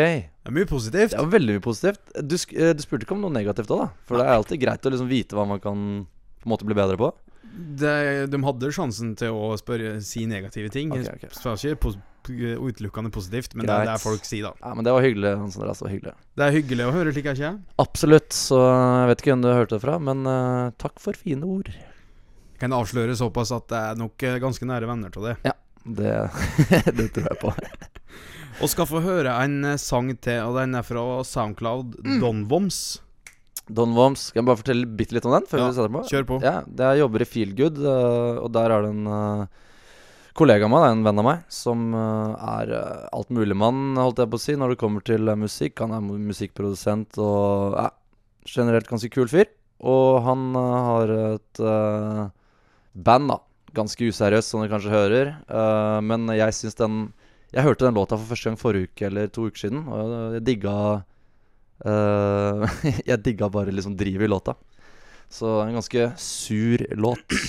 Det 0.46 0.52
er 0.52 0.58
mye 0.60 0.70
positivt. 0.70 1.14
Det 1.16 1.18
var 1.24 1.30
veldig 1.34 1.54
mye 1.56 1.62
positivt. 1.66 2.12
Du, 2.22 2.36
eh, 2.38 2.74
du 2.78 2.82
spurte 2.86 3.08
ikke 3.08 3.16
om 3.16 3.24
noe 3.26 3.34
negativt 3.34 3.72
òg, 3.74 3.80
da? 3.82 3.88
For 4.06 4.22
det 4.22 4.28
er 4.28 4.36
alltid 4.38 4.60
greit 4.62 4.86
å 4.86 4.92
liksom 4.94 5.08
vite 5.10 5.34
hva 5.34 5.46
man 5.50 5.62
kan 5.64 5.80
på 6.06 6.46
en 6.46 6.54
måte 6.54 6.68
bli 6.70 6.78
bedre 6.78 7.00
på. 7.02 7.10
Det, 7.82 7.94
de 8.30 8.40
hadde 8.46 8.70
sjansen 8.76 9.16
til 9.18 9.34
å 9.34 9.56
spørre, 9.58 9.96
si 10.06 10.28
negative 10.30 10.70
ting. 10.70 10.92
Okay, 10.94 11.08
Jeg 11.08 11.80
ok. 11.80 11.98
ikke 12.30 12.52
utelukkende 12.62 13.10
positivt, 13.16 13.56
men 13.58 13.66
det 13.66 13.74
er 13.74 13.90
det 13.90 13.98
folk 14.04 14.26
sier, 14.28 14.52
da. 14.52 14.54
Ja, 14.62 14.76
Men 14.78 14.86
det 14.86 14.94
var 14.94 15.08
hyggelig. 15.08 15.34
Hans 15.42 15.58
Andreas, 15.58 15.82
det 15.82 15.88
var 15.88 15.96
hyggelig. 15.96 16.16
Det 16.38 16.46
er 16.46 16.56
hyggelig 16.60 16.86
å 16.86 16.94
høre, 16.94 17.16
slik 17.18 17.26
er 17.26 17.38
ikke 17.40 17.48
jeg? 17.48 17.60
Absolutt. 17.82 18.38
Så 18.38 18.62
jeg 18.62 19.10
vet 19.10 19.26
ikke 19.26 19.34
hvem 19.34 19.46
du 19.48 19.52
hørte 19.52 19.78
det 19.80 19.84
fra, 19.88 19.98
men 20.12 20.30
uh, 20.30 20.70
takk 20.78 21.02
for 21.02 21.18
fine 21.18 21.50
ord. 21.58 21.74
Jeg 21.74 22.62
kan 22.62 22.78
avsløre 22.78 23.18
såpass 23.18 23.50
at 23.56 23.66
det 23.74 23.82
er 23.82 24.00
nok 24.00 24.30
eh, 24.30 24.40
ganske 24.46 24.70
nære 24.70 24.94
venner 24.94 25.10
til 25.12 25.26
det. 25.32 25.38
Det, 25.86 26.18
det 27.02 27.12
tror 27.18 27.32
jeg 27.34 27.42
på. 27.42 27.56
Og 28.64 28.72
skal 28.72 28.88
få 28.88 29.02
høre 29.04 29.34
en 29.44 29.58
eh, 29.68 29.80
sang 29.82 30.14
til, 30.24 30.40
og 30.48 30.56
den 30.60 30.78
er 30.80 30.86
fra 30.88 31.04
Soundcloud, 31.28 31.98
mm. 32.06 32.22
Don 32.24 32.46
Woms, 33.98 34.30
skal 34.30 34.44
jeg 34.44 34.46
bare 34.48 34.60
fortelle 34.60 34.88
bitte 34.88 35.16
litt 35.18 35.26
om 35.26 35.34
den? 35.34 35.48
Før 35.50 35.60
Ja, 35.64 35.68
vi 35.68 35.76
setter 35.76 35.94
på? 35.96 36.04
Kjør 36.08 36.28
på. 36.30 36.36
Ja, 36.46 36.60
det 36.68 36.90
jeg 36.94 37.02
jobber 37.02 37.24
i 37.26 37.28
Feelgood, 37.28 37.82
uh, 37.82 38.38
og 38.44 38.52
der 38.54 38.72
er 38.72 38.86
det 38.86 38.92
en 38.94 39.10
uh, 39.10 39.64
kollega 40.38 40.70
av 40.70 40.72
meg, 40.72 40.86
en 40.92 41.04
venn 41.08 41.22
av 41.24 41.26
meg, 41.26 41.42
som 41.52 41.96
er 41.96 42.72
altmuligmann, 43.16 43.98
holdt 43.98 44.22
jeg 44.22 44.32
på 44.32 44.40
å 44.40 44.44
si, 44.44 44.56
når 44.60 44.74
det 44.74 44.80
kommer 44.84 45.06
til 45.08 45.32
musikk. 45.40 45.80
Han 45.82 45.96
er 45.96 46.06
musikkprodusent 46.30 47.18
og 47.24 47.78
ja, 47.80 47.90
generelt 48.52 48.92
ganske 48.92 49.10
kul 49.16 49.32
fyr. 49.32 49.48
Og 49.84 50.22
han 50.28 50.48
har 50.60 51.14
et 51.18 51.64
uh, 51.64 52.28
band, 52.94 53.32
da. 53.34 53.40
Ganske 53.76 54.12
useriøst, 54.12 54.52
som 54.52 54.64
du 54.64 54.70
kanskje 54.72 54.94
hører. 54.94 55.36
Uh, 55.50 56.00
men 56.06 56.30
jeg 56.36 56.56
syns 56.60 56.78
den 56.80 57.00
Jeg 57.56 57.64
hørte 57.64 57.88
den 57.88 57.96
låta 57.96 58.18
for 58.20 58.28
første 58.28 58.50
gang 58.50 58.58
forrige 58.60 58.90
uke 58.90 59.06
eller 59.08 59.30
to 59.32 59.46
uker 59.48 59.62
siden, 59.64 59.86
og 59.88 60.34
jeg 60.36 60.44
digga 60.50 60.74
uh, 61.88 62.80
Jeg 63.10 63.22
digga 63.24 63.50
bare 63.52 63.72
liksom 63.72 63.96
drivet 63.96 64.28
i 64.28 64.32
låta. 64.32 64.58
Så 65.32 65.62
en 65.64 65.78
ganske 65.78 66.10
sur 66.20 66.84
låt. 67.00 67.40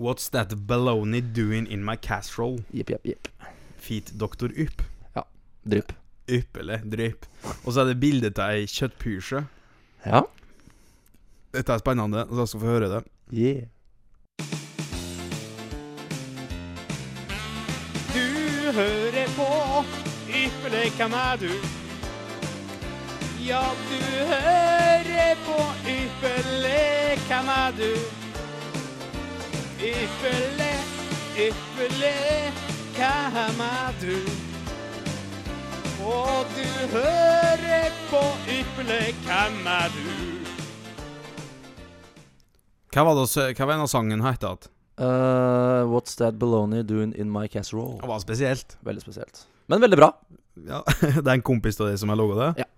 What's 0.00 0.30
That 0.32 0.54
Baloney 0.66 1.20
Doing 1.20 1.68
In 1.68 1.84
My 1.84 1.96
Casserole? 2.00 2.64
Jepp, 2.72 2.90
jepp, 2.90 3.04
jepp. 3.12 3.28
Feet 3.76 4.12
Dr. 4.16 4.48
Ypp. 4.56 4.82
Drypp. 5.62 5.92
eller 6.56 6.80
drypp. 6.84 7.26
Og 7.64 7.74
så 7.74 7.82
er 7.82 7.90
det 7.90 8.00
bilde 8.00 8.30
av 8.40 8.54
ei 8.54 8.64
kjøttpysje. 8.64 9.42
Ja. 10.06 10.22
Dette 11.52 11.74
er 11.74 11.82
spennende, 11.82 12.24
så 12.30 12.44
jeg 12.44 12.52
skal 12.52 12.62
få 12.62 12.70
høre 12.70 12.88
det. 12.88 13.02
Yeah. 13.34 13.68
Ypperlig 20.80 20.96
hvem 20.96 21.12
er 21.12 21.36
du? 21.36 21.50
Ja, 23.44 23.64
du 23.90 24.04
hører 24.30 25.34
på 25.44 25.56
Ypperlig 25.84 27.18
hvem 27.26 27.50
er 27.52 27.74
du? 27.76 27.90
Ypperlig, 29.90 30.78
ypperlig 31.36 32.52
hvem 32.96 33.60
er 33.66 33.98
du? 34.00 34.16
Og 36.00 36.48
du 36.56 36.64
hører 36.94 37.92
på 38.08 38.24
Ypperlig 38.48 39.12
hvem 39.26 39.60
er 39.74 39.92
du? 39.98 40.10
Hva 42.88 43.04
var, 43.04 43.20
det, 43.20 43.52
hva 43.52 43.68
var 43.68 43.76
en 43.76 43.84
av 43.84 43.92
sangen 43.92 44.24
het 44.24 44.48
igjen? 44.48 44.72
Uh, 45.00 45.84
what's 45.92 46.16
that 46.16 46.40
baloney 46.40 46.82
doing 46.82 47.12
in 47.12 47.28
my 47.28 47.48
casserole? 47.48 48.00
Det 48.00 48.08
var 48.08 48.24
spesielt. 48.24 48.78
Veldig 48.80 49.04
spesielt. 49.04 49.44
Men 49.68 49.84
veldig 49.84 49.96
bra. 50.00 50.14
Ja, 50.58 50.82
Det 51.24 51.26
er 51.26 51.36
en 51.36 51.46
kompis 51.46 51.80
av 51.80 51.90
deg 51.90 51.98
som 52.00 52.12
har 52.12 52.18
logga 52.20 52.38
det? 52.40 52.52
Ja. 52.64 52.68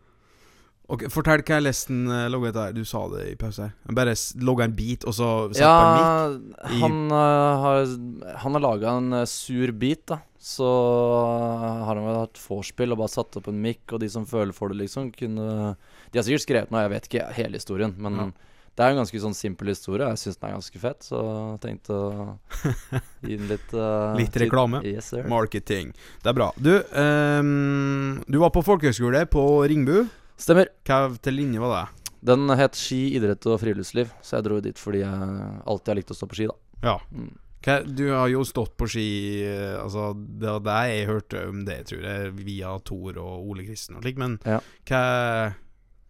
Ok, 0.92 1.06
Fortell 1.12 1.40
hva 1.46 1.56
jeg 1.56 1.64
leste 1.64 1.94
uh, 1.94 2.26
logga 2.28 2.50
her. 2.56 2.74
Du 2.76 2.82
sa 2.85 3.06
det 3.12 3.22
i 3.30 3.37
pause. 3.38 3.70
Han 3.87 3.96
bare 3.96 4.12
logga 4.44 4.66
en 4.68 4.74
bit, 4.76 5.06
og 5.08 5.14
så 5.16 5.28
satt 5.54 5.62
på 5.62 5.87
en 5.87 5.94
mic? 5.96 6.04
Ja, 6.04 6.74
han 6.82 6.98
uh, 7.14 7.62
har 7.62 7.94
Han 8.42 8.58
har 8.58 8.64
laga 8.66 8.96
en 8.98 9.16
uh, 9.22 9.24
sur 9.30 9.72
bit, 9.72 10.04
da. 10.11 10.20
Så 10.42 10.66
har 10.66 11.94
han 11.94 12.02
vel 12.02 12.18
hatt 12.18 12.40
vorspiel 12.42 12.92
og 12.92 12.98
bare 13.00 13.12
satt 13.14 13.38
opp 13.38 13.48
en 13.48 13.61
mic, 13.62 13.85
og 13.94 14.02
de 14.02 14.11
som 14.11 14.26
føler 14.28 14.52
for 14.56 14.72
det, 14.72 14.80
liksom, 14.82 15.12
kunne 15.14 15.76
De 16.11 16.18
har 16.18 16.26
sikkert 16.26 16.44
skrevet 16.48 16.74
noe, 16.74 16.82
jeg 16.82 16.92
vet 16.96 17.08
ikke 17.08 17.28
hele 17.38 17.62
historien, 17.62 17.94
men 18.02 18.18
Ja. 18.18 18.32
Det 18.72 18.85
er 18.87 18.94
en 18.94 19.00
ganske 19.02 19.20
sånn 19.20 19.35
simpel 19.37 19.68
historie. 19.68 20.06
Jeg 20.14 20.20
syns 20.22 20.38
den 20.40 20.48
er 20.48 20.54
ganske 20.56 20.80
fett, 20.80 21.04
så 21.04 21.18
jeg 21.52 21.61
tenkte 21.66 21.92
å 21.92 22.26
gi 23.26 23.37
den 23.37 23.50
litt 23.50 23.74
uh, 23.76 24.14
Litt 24.16 24.38
reklame. 24.40 24.80
Yes, 24.88 25.11
sir. 25.12 25.26
Marketing. 25.28 25.90
Det 26.24 26.32
er 26.32 26.38
bra. 26.38 26.48
Du, 26.56 26.72
um, 26.96 28.22
du 28.26 28.38
var 28.40 28.54
på 28.54 28.64
folkehøyskole 28.64 29.26
på 29.32 29.44
Ringbu. 29.68 30.06
Stemmer. 30.40 30.72
Hva 30.88 31.04
til 31.22 31.37
linje 31.37 31.61
var 31.62 31.74
det? 31.76 31.85
Den 32.32 32.48
het 32.54 32.78
Ski, 32.78 33.00
idrett 33.18 33.44
og 33.50 33.58
friluftsliv, 33.61 34.11
så 34.22 34.38
jeg 34.38 34.46
dro 34.46 34.61
dit 34.62 34.78
fordi 34.78 35.00
jeg 35.02 35.46
alltid 35.66 35.90
har 35.92 35.98
likt 35.98 36.12
å 36.14 36.16
stå 36.16 36.28
på 36.30 36.38
ski, 36.38 36.48
da. 36.50 36.56
Ja. 36.87 36.96
Mm. 37.11 37.32
Hva, 37.62 37.76
du 37.87 38.04
har 38.11 38.26
jo 38.30 38.40
stått 38.46 38.72
på 38.74 38.88
ski 38.90 39.04
eh, 39.46 39.76
Altså, 39.78 40.08
det 40.18 40.48
var 40.50 40.64
det 40.66 40.78
jeg 40.90 41.04
hørte 41.06 41.42
om 41.46 41.61
det, 41.68 41.76
tror 41.92 42.00
jeg, 42.08 42.32
via 42.40 42.72
Tor 42.82 43.20
og 43.22 43.52
Ole 43.52 43.66
Kristen 43.68 44.00
og 44.00 44.02
slik, 44.02 44.18
men 44.18 44.35
Ja. 44.42 44.56
hva, 44.88 45.02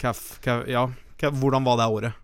hva, 0.00 0.14
hva 0.46 0.54
Ja, 0.70 0.86
hvordan 1.28 1.66
var 1.68 1.76
det 1.82 1.90
året? 1.92 2.21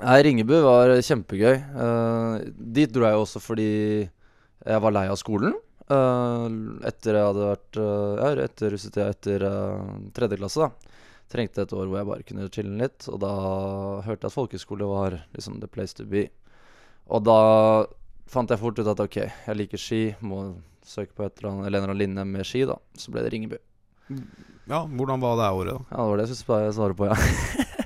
Nei, 0.00 0.22
Ringebu 0.24 0.54
var 0.64 0.94
kjempegøy. 1.04 1.58
Uh, 1.76 2.40
dit 2.56 2.90
dro 2.90 3.04
jeg 3.04 3.16
jo 3.18 3.24
også 3.26 3.42
fordi 3.44 3.68
jeg 4.08 4.82
var 4.84 4.94
lei 4.94 5.04
av 5.10 5.18
skolen. 5.20 5.54
Uh, 5.90 6.78
etter 6.88 7.18
jeg 7.18 7.28
hadde 7.28 7.48
vært 7.50 7.78
uh, 7.82 8.14
ja, 8.16 8.30
etter 8.46 8.72
russetida 8.72 9.10
etter 9.12 9.44
uh, 9.44 9.92
tredje 10.16 10.38
klasse, 10.40 10.64
da. 10.64 10.96
Trengte 11.32 11.64
et 11.64 11.74
år 11.76 11.88
hvor 11.88 11.98
jeg 11.98 12.08
bare 12.08 12.26
kunne 12.28 12.48
chille 12.52 12.76
litt. 12.80 13.08
Og 13.12 13.20
da 13.20 13.32
hørte 14.06 14.24
jeg 14.24 14.30
at 14.30 14.36
folkeskole 14.36 14.88
var 14.88 15.18
liksom 15.36 15.60
the 15.60 15.68
place 15.68 15.96
to 15.98 16.08
be. 16.08 16.26
Og 17.12 17.24
da 17.26 17.38
fant 18.32 18.52
jeg 18.52 18.60
fort 18.62 18.78
ut 18.80 18.88
at 18.88 19.00
ok, 19.04 19.18
jeg 19.28 19.58
liker 19.58 19.80
ski, 19.80 20.02
må 20.24 20.54
søke 20.86 21.12
på 21.16 21.26
et 21.26 21.36
eller 21.40 21.52
annet, 21.52 21.66
eller 21.68 21.78
en 21.78 21.84
eller 21.84 21.92
annen 21.92 22.02
linje 22.02 22.26
med 22.32 22.48
ski, 22.48 22.64
da. 22.68 22.78
Så 22.96 23.12
ble 23.12 23.24
det 23.24 23.32
Ringebu. 23.34 23.58
Ja, 24.70 24.84
hvordan 24.86 25.20
var 25.22 25.36
det 25.40 25.50
året, 25.52 25.74
da? 25.74 25.84
Ja, 25.90 25.96
det 25.98 26.10
var 26.10 26.20
det 26.20 26.28
jeg 26.30 26.40
skulle 26.40 26.76
svare 26.78 26.98
på, 26.98 27.10
ja. 27.12 27.18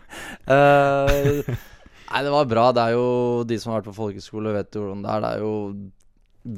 Eh, 0.47 1.49
nei, 2.11 2.23
det 2.25 2.33
var 2.33 2.49
bra. 2.51 2.71
Det 2.75 2.83
er 2.83 2.97
jo 2.97 3.45
de 3.49 3.59
som 3.61 3.73
har 3.73 3.81
vært 3.81 3.91
på 3.91 3.99
folkehøyskole, 4.01 4.55
vet 4.57 4.77
jo 4.77 4.85
hvordan 4.85 5.05
det 5.05 5.13
er. 5.13 5.25
Det 5.25 5.31
er 5.31 5.45
jo 5.45 5.53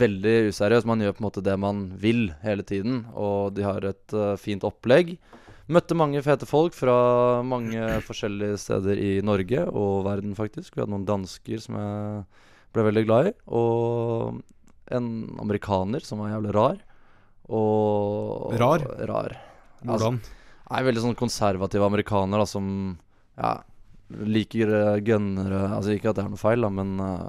veldig 0.02 0.36
useriøst. 0.52 0.88
Man 0.88 1.02
gjør 1.04 1.16
på 1.16 1.22
en 1.22 1.28
måte 1.28 1.44
det 1.44 1.56
man 1.60 1.84
vil 2.00 2.28
hele 2.44 2.64
tiden, 2.66 3.04
og 3.16 3.54
de 3.56 3.64
har 3.66 3.86
et 3.88 4.16
uh, 4.16 4.34
fint 4.40 4.66
opplegg. 4.68 5.16
Møtte 5.68 5.96
mange 5.96 6.20
fete 6.24 6.48
folk 6.48 6.76
fra 6.76 6.98
mange 7.44 7.80
forskjellige 8.08 8.60
steder 8.64 9.00
i 9.00 9.12
Norge 9.24 9.64
og 9.68 10.04
verden, 10.08 10.36
faktisk. 10.38 10.74
Vi 10.74 10.84
hadde 10.84 10.94
noen 10.94 11.08
dansker 11.08 11.64
som 11.64 11.80
jeg 11.80 12.22
ble 12.76 12.84
veldig 12.90 13.04
glad 13.08 13.30
i, 13.30 13.34
og 13.48 14.42
en 14.92 15.08
amerikaner 15.40 16.04
som 16.04 16.20
var 16.22 16.34
jævlig 16.34 16.54
rar. 16.56 16.82
Og 17.48 18.52
Rar? 18.60 18.84
Rar. 19.08 19.34
Hvordan? 19.80 20.18
Nei, 20.68 20.80
veldig 20.84 21.00
sånn 21.00 21.16
konservativ 21.16 21.84
amerikaner 21.84 22.42
da, 22.42 22.46
som 22.48 22.66
ja, 23.38 23.54
liker 24.08 24.72
uh, 24.72 24.96
gønnere 25.04 25.66
Altså 25.76 25.94
ikke 25.94 26.12
at 26.12 26.18
det 26.18 26.24
er 26.24 26.32
noe 26.32 26.40
feil, 26.40 26.64
da, 26.64 26.70
men 26.72 26.94
uh, 27.02 27.28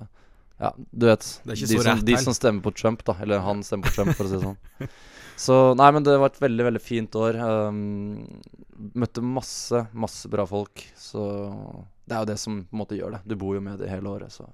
ja, 0.60 0.74
du 0.76 1.08
vet. 1.08 1.28
De, 1.48 1.56
som, 1.56 2.04
de 2.04 2.18
som 2.20 2.36
stemmer 2.36 2.64
på 2.66 2.74
Trump, 2.76 3.04
da. 3.08 3.16
Eller 3.24 3.44
han 3.44 3.64
stemmer 3.64 3.88
på 3.88 3.96
Trump, 3.96 4.12
for 4.18 4.28
å 4.28 4.32
si 4.32 4.40
det 4.40 4.44
sånn. 4.44 4.90
Så 5.40 5.56
nei, 5.80 5.88
men 5.96 6.04
det 6.04 6.18
var 6.20 6.34
et 6.34 6.42
veldig, 6.44 6.64
veldig 6.68 6.82
fint 6.84 7.14
år. 7.16 7.38
Um, 7.40 8.26
møtte 9.00 9.24
masse, 9.24 9.86
masse 9.96 10.28
bra 10.32 10.44
folk. 10.48 10.84
Så 11.00 11.22
det 12.04 12.18
er 12.18 12.26
jo 12.26 12.30
det 12.34 12.40
som 12.42 12.58
på 12.66 12.76
en 12.76 12.82
måte 12.82 12.98
gjør 13.00 13.16
det. 13.16 13.22
Du 13.24 13.38
bor 13.40 13.56
jo 13.56 13.62
med 13.64 13.80
det 13.80 13.88
hele 13.88 14.12
året, 14.12 14.36
så 14.36 14.50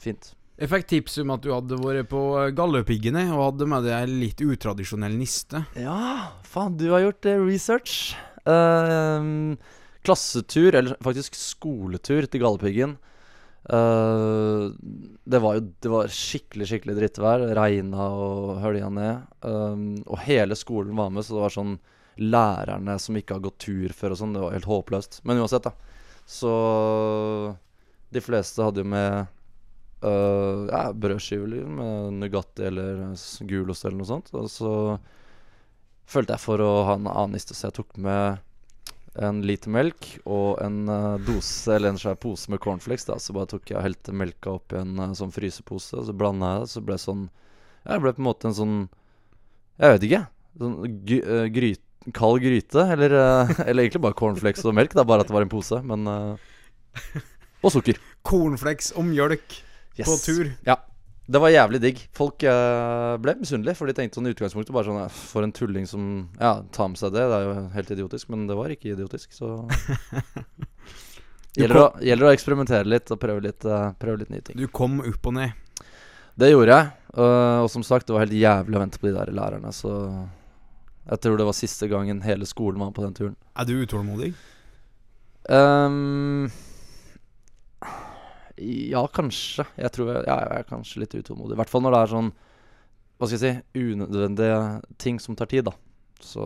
fint. 0.00 0.32
Jeg 0.62 0.70
fikk 0.70 0.88
tips 0.88 1.18
om 1.22 1.32
at 1.34 1.44
du 1.44 1.50
hadde 1.52 1.76
vært 1.80 2.08
på 2.08 2.22
Galdhøpiggene 2.56 3.26
og 3.34 3.44
hadde 3.50 3.68
med 3.68 3.86
deg 3.88 3.96
en 3.98 4.16
litt 4.20 4.40
utradisjonell 4.44 5.14
niste. 5.18 5.64
Ja, 5.76 6.32
faen, 6.48 6.76
du 6.80 6.86
har 6.92 7.04
gjort 7.04 7.28
eh, 7.28 7.40
research. 7.40 7.94
Ehm, 8.48 9.56
klassetur, 10.06 10.74
eller 10.74 10.98
faktisk 11.04 11.36
skoletur 11.38 12.26
til 12.26 12.42
Galdhøpiggen. 12.42 12.96
Uh, 13.62 14.74
det 15.22 15.38
var 15.38 15.54
jo 15.54 15.62
det 15.84 15.90
var 15.92 16.10
skikkelig 16.10 16.66
skikkelig 16.70 16.96
drittvær. 16.98 17.46
Regna 17.58 18.08
og 18.10 18.56
hølja 18.62 18.90
ned. 18.90 19.28
Um, 19.46 19.84
og 20.06 20.24
hele 20.26 20.58
skolen 20.58 20.98
var 20.98 21.12
med, 21.14 21.26
så 21.26 21.38
det 21.38 21.44
var 21.44 21.54
sånn 21.54 21.76
lærerne 22.22 22.98
som 23.00 23.16
ikke 23.16 23.38
har 23.38 23.44
gått 23.44 23.62
tur 23.62 23.94
før 23.96 24.16
og 24.16 24.22
sånn. 24.22 24.34
Det 24.34 24.42
var 24.42 24.56
helt 24.56 24.70
håpløst. 24.70 25.22
Men 25.28 25.42
uansett, 25.42 25.68
da. 25.68 26.00
Så 26.28 26.50
de 28.12 28.20
fleste 28.22 28.62
hadde 28.62 28.82
jo 28.82 28.90
med 28.92 29.24
uh, 30.04 30.68
ja, 30.68 30.84
brødskiver 30.92 31.66
med 31.66 32.20
Nugatti 32.20 32.66
eller 32.68 33.14
gulost 33.48 33.86
eller 33.86 34.00
noe 34.02 34.10
sånt. 34.10 34.32
Og 34.36 34.50
så 34.52 34.72
følte 36.12 36.36
jeg 36.36 36.44
for 36.44 36.62
å 36.62 36.72
ha 36.88 36.96
en 36.98 37.08
annen 37.08 37.38
niste, 37.38 37.56
så 37.56 37.70
jeg 37.70 37.78
tok 37.78 37.94
med 38.02 38.42
en 39.20 39.42
liter 39.44 39.72
melk 39.72 40.06
og 40.24 40.60
en 40.64 40.88
øh, 40.88 41.20
dose, 41.26 41.68
eller 41.74 41.92
en 41.92 42.00
svær 42.00 42.16
pose 42.20 42.50
med 42.52 42.60
cornflakes. 42.64 43.04
Da. 43.08 43.18
Så 43.20 43.34
bare 43.36 43.50
tok 43.50 43.68
jeg 43.68 43.76
og 43.78 43.84
helte 43.84 44.14
melka 44.16 44.54
oppi 44.56 44.78
en 44.80 44.94
øh, 44.96 45.16
sånn 45.18 45.34
frysepose, 45.34 45.98
og 46.00 46.08
så 46.08 46.14
blanda 46.16 46.54
jeg 46.54 46.64
det. 46.64 46.72
Så 46.72 46.84
ble 46.84 46.96
det 46.96 47.04
sånn 47.04 47.26
Ja, 47.82 47.96
det 47.96 48.02
ble 48.04 48.14
på 48.16 48.22
en 48.22 48.28
måte 48.28 48.48
en 48.48 48.56
sånn 48.56 48.76
Jeg 49.80 49.96
vet 49.96 50.06
ikke. 50.08 50.22
Sånn 50.62 50.78
gry, 51.08 51.18
gryt, 51.58 51.84
kald 52.16 52.44
gryte. 52.44 52.86
Eller, 52.94 53.16
eller 53.68 53.84
egentlig 53.84 54.04
bare 54.06 54.18
cornflakes 54.22 54.64
og 54.68 54.78
melk, 54.78 54.96
da, 54.96 55.04
bare 55.08 55.26
at 55.26 55.32
det 55.32 55.36
var 55.36 55.48
en 55.48 55.52
pose. 55.52 55.82
Men 55.84 56.08
Og 57.62 57.70
sukker. 57.74 58.00
Cornflakes 58.26 58.94
og 58.96 59.06
mjølk 59.10 59.60
på 60.00 60.16
tur. 60.24 60.54
Ja. 60.66 60.80
Det 61.26 61.38
var 61.38 61.52
jævlig 61.52 61.80
digg. 61.82 62.00
Folk 62.16 62.42
uh, 62.42 63.14
ble 63.22 63.36
misunnelige, 63.38 63.76
for 63.78 63.88
de 63.88 63.94
tenkte 63.96 64.18
sånn 64.18 64.26
i 64.26 64.32
utgangspunktet 64.34 64.74
bare 64.74 64.88
sånn 64.88 65.14
For 65.14 65.46
en 65.46 65.54
tulling 65.54 65.86
som 65.88 66.06
Ja, 66.40 66.56
tar 66.74 66.90
med 66.90 66.98
seg 66.98 67.14
det. 67.14 67.22
Det 67.30 67.38
er 67.38 67.46
jo 67.46 67.54
helt 67.76 67.92
idiotisk. 67.94 68.32
Men 68.34 68.48
det 68.50 68.58
var 68.58 68.74
ikke 68.74 68.92
idiotisk, 68.96 69.30
så 69.36 69.52
gjelder, 71.60 71.78
å, 71.78 71.86
gjelder 72.02 72.28
å 72.28 72.34
eksperimentere 72.34 72.90
litt 72.90 73.14
og 73.14 73.22
prøve 73.22 73.46
litt, 73.46 73.66
uh, 73.68 73.92
prøve 74.02 74.24
litt 74.24 74.34
nye 74.34 74.44
ting. 74.44 74.58
Du 74.58 74.66
kom 74.66 74.98
opp 75.04 75.30
og 75.30 75.38
ned. 75.38 75.54
Det 76.34 76.50
gjorde 76.50 76.78
jeg. 76.78 76.92
Uh, 77.12 77.62
og 77.62 77.70
som 77.70 77.84
sagt, 77.86 78.08
det 78.08 78.16
var 78.16 78.26
helt 78.26 78.38
jævlig 78.40 78.78
å 78.78 78.82
vente 78.82 79.00
på 79.00 79.10
de 79.10 79.16
der 79.16 79.34
lærerne, 79.36 79.72
så 79.76 79.92
jeg 81.02 81.18
tror 81.22 81.38
det 81.38 81.46
var 81.46 81.56
siste 81.58 81.88
gangen 81.90 82.22
hele 82.22 82.46
skolen 82.46 82.80
var 82.82 82.92
på 82.94 83.04
den 83.04 83.14
turen. 83.16 83.38
Er 83.58 83.66
du 83.66 83.74
utålmodig? 83.74 84.32
Ehm, 85.50 86.46
ja, 88.58 89.02
kanskje. 89.14 89.66
Jeg 89.80 89.94
tror 89.94 90.10
jeg, 90.12 90.24
ja, 90.28 90.36
jeg 90.46 90.62
er 90.62 90.68
kanskje 90.68 91.02
litt 91.04 91.14
utålmodig. 91.16 91.56
I 91.56 91.60
hvert 91.62 91.72
fall 91.72 91.84
når 91.84 91.96
det 91.96 92.00
er 92.02 92.12
sånn 92.12 92.32
Hva 93.18 93.28
skal 93.28 93.38
jeg 93.38 93.42
si 93.42 93.86
unødvendige 93.92 94.58
ting 95.02 95.20
som 95.22 95.38
tar 95.38 95.48
tid, 95.50 95.68
da. 95.68 95.74
Så 96.22 96.42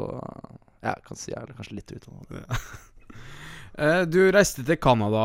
jeg 0.85 1.03
kan 1.07 1.19
si 1.19 1.33
jeg 1.33 1.41
er 1.41 1.57
kanskje 1.57 1.79
litt 1.79 1.93
utålmodig. 1.97 2.43
Ja. 2.45 4.05
du 4.13 4.21
reiste 4.35 4.65
til 4.67 4.79
Canada. 4.81 5.25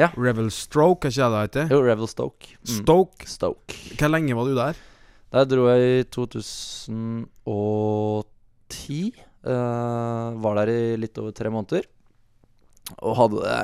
Ja. 0.00 0.08
Revel 0.16 0.50
Stroke, 0.54 1.08
er 1.08 1.12
ikke 1.12 1.24
det 1.24 1.32
det 1.32 1.40
heter? 1.46 1.66
Jo, 1.74 1.80
Revel 1.84 2.08
Stoke. 2.08 2.54
Mm. 2.62 2.70
Stoke. 2.78 3.26
Stoke. 3.28 3.74
Hvor 3.98 4.08
lenge 4.12 4.36
var 4.38 4.44
du 4.48 4.54
der? 4.56 4.74
Der 5.30 5.44
dro 5.46 5.66
jeg 5.70 5.80
i 5.88 6.04
2010. 6.10 7.26
Uh, 9.40 10.36
var 10.44 10.54
der 10.60 10.68
i 10.72 10.96
litt 11.00 11.18
over 11.20 11.32
tre 11.36 11.48
måneder. 11.52 11.84
Og 13.00 13.16
hadde 13.18 13.38
det 13.44 13.60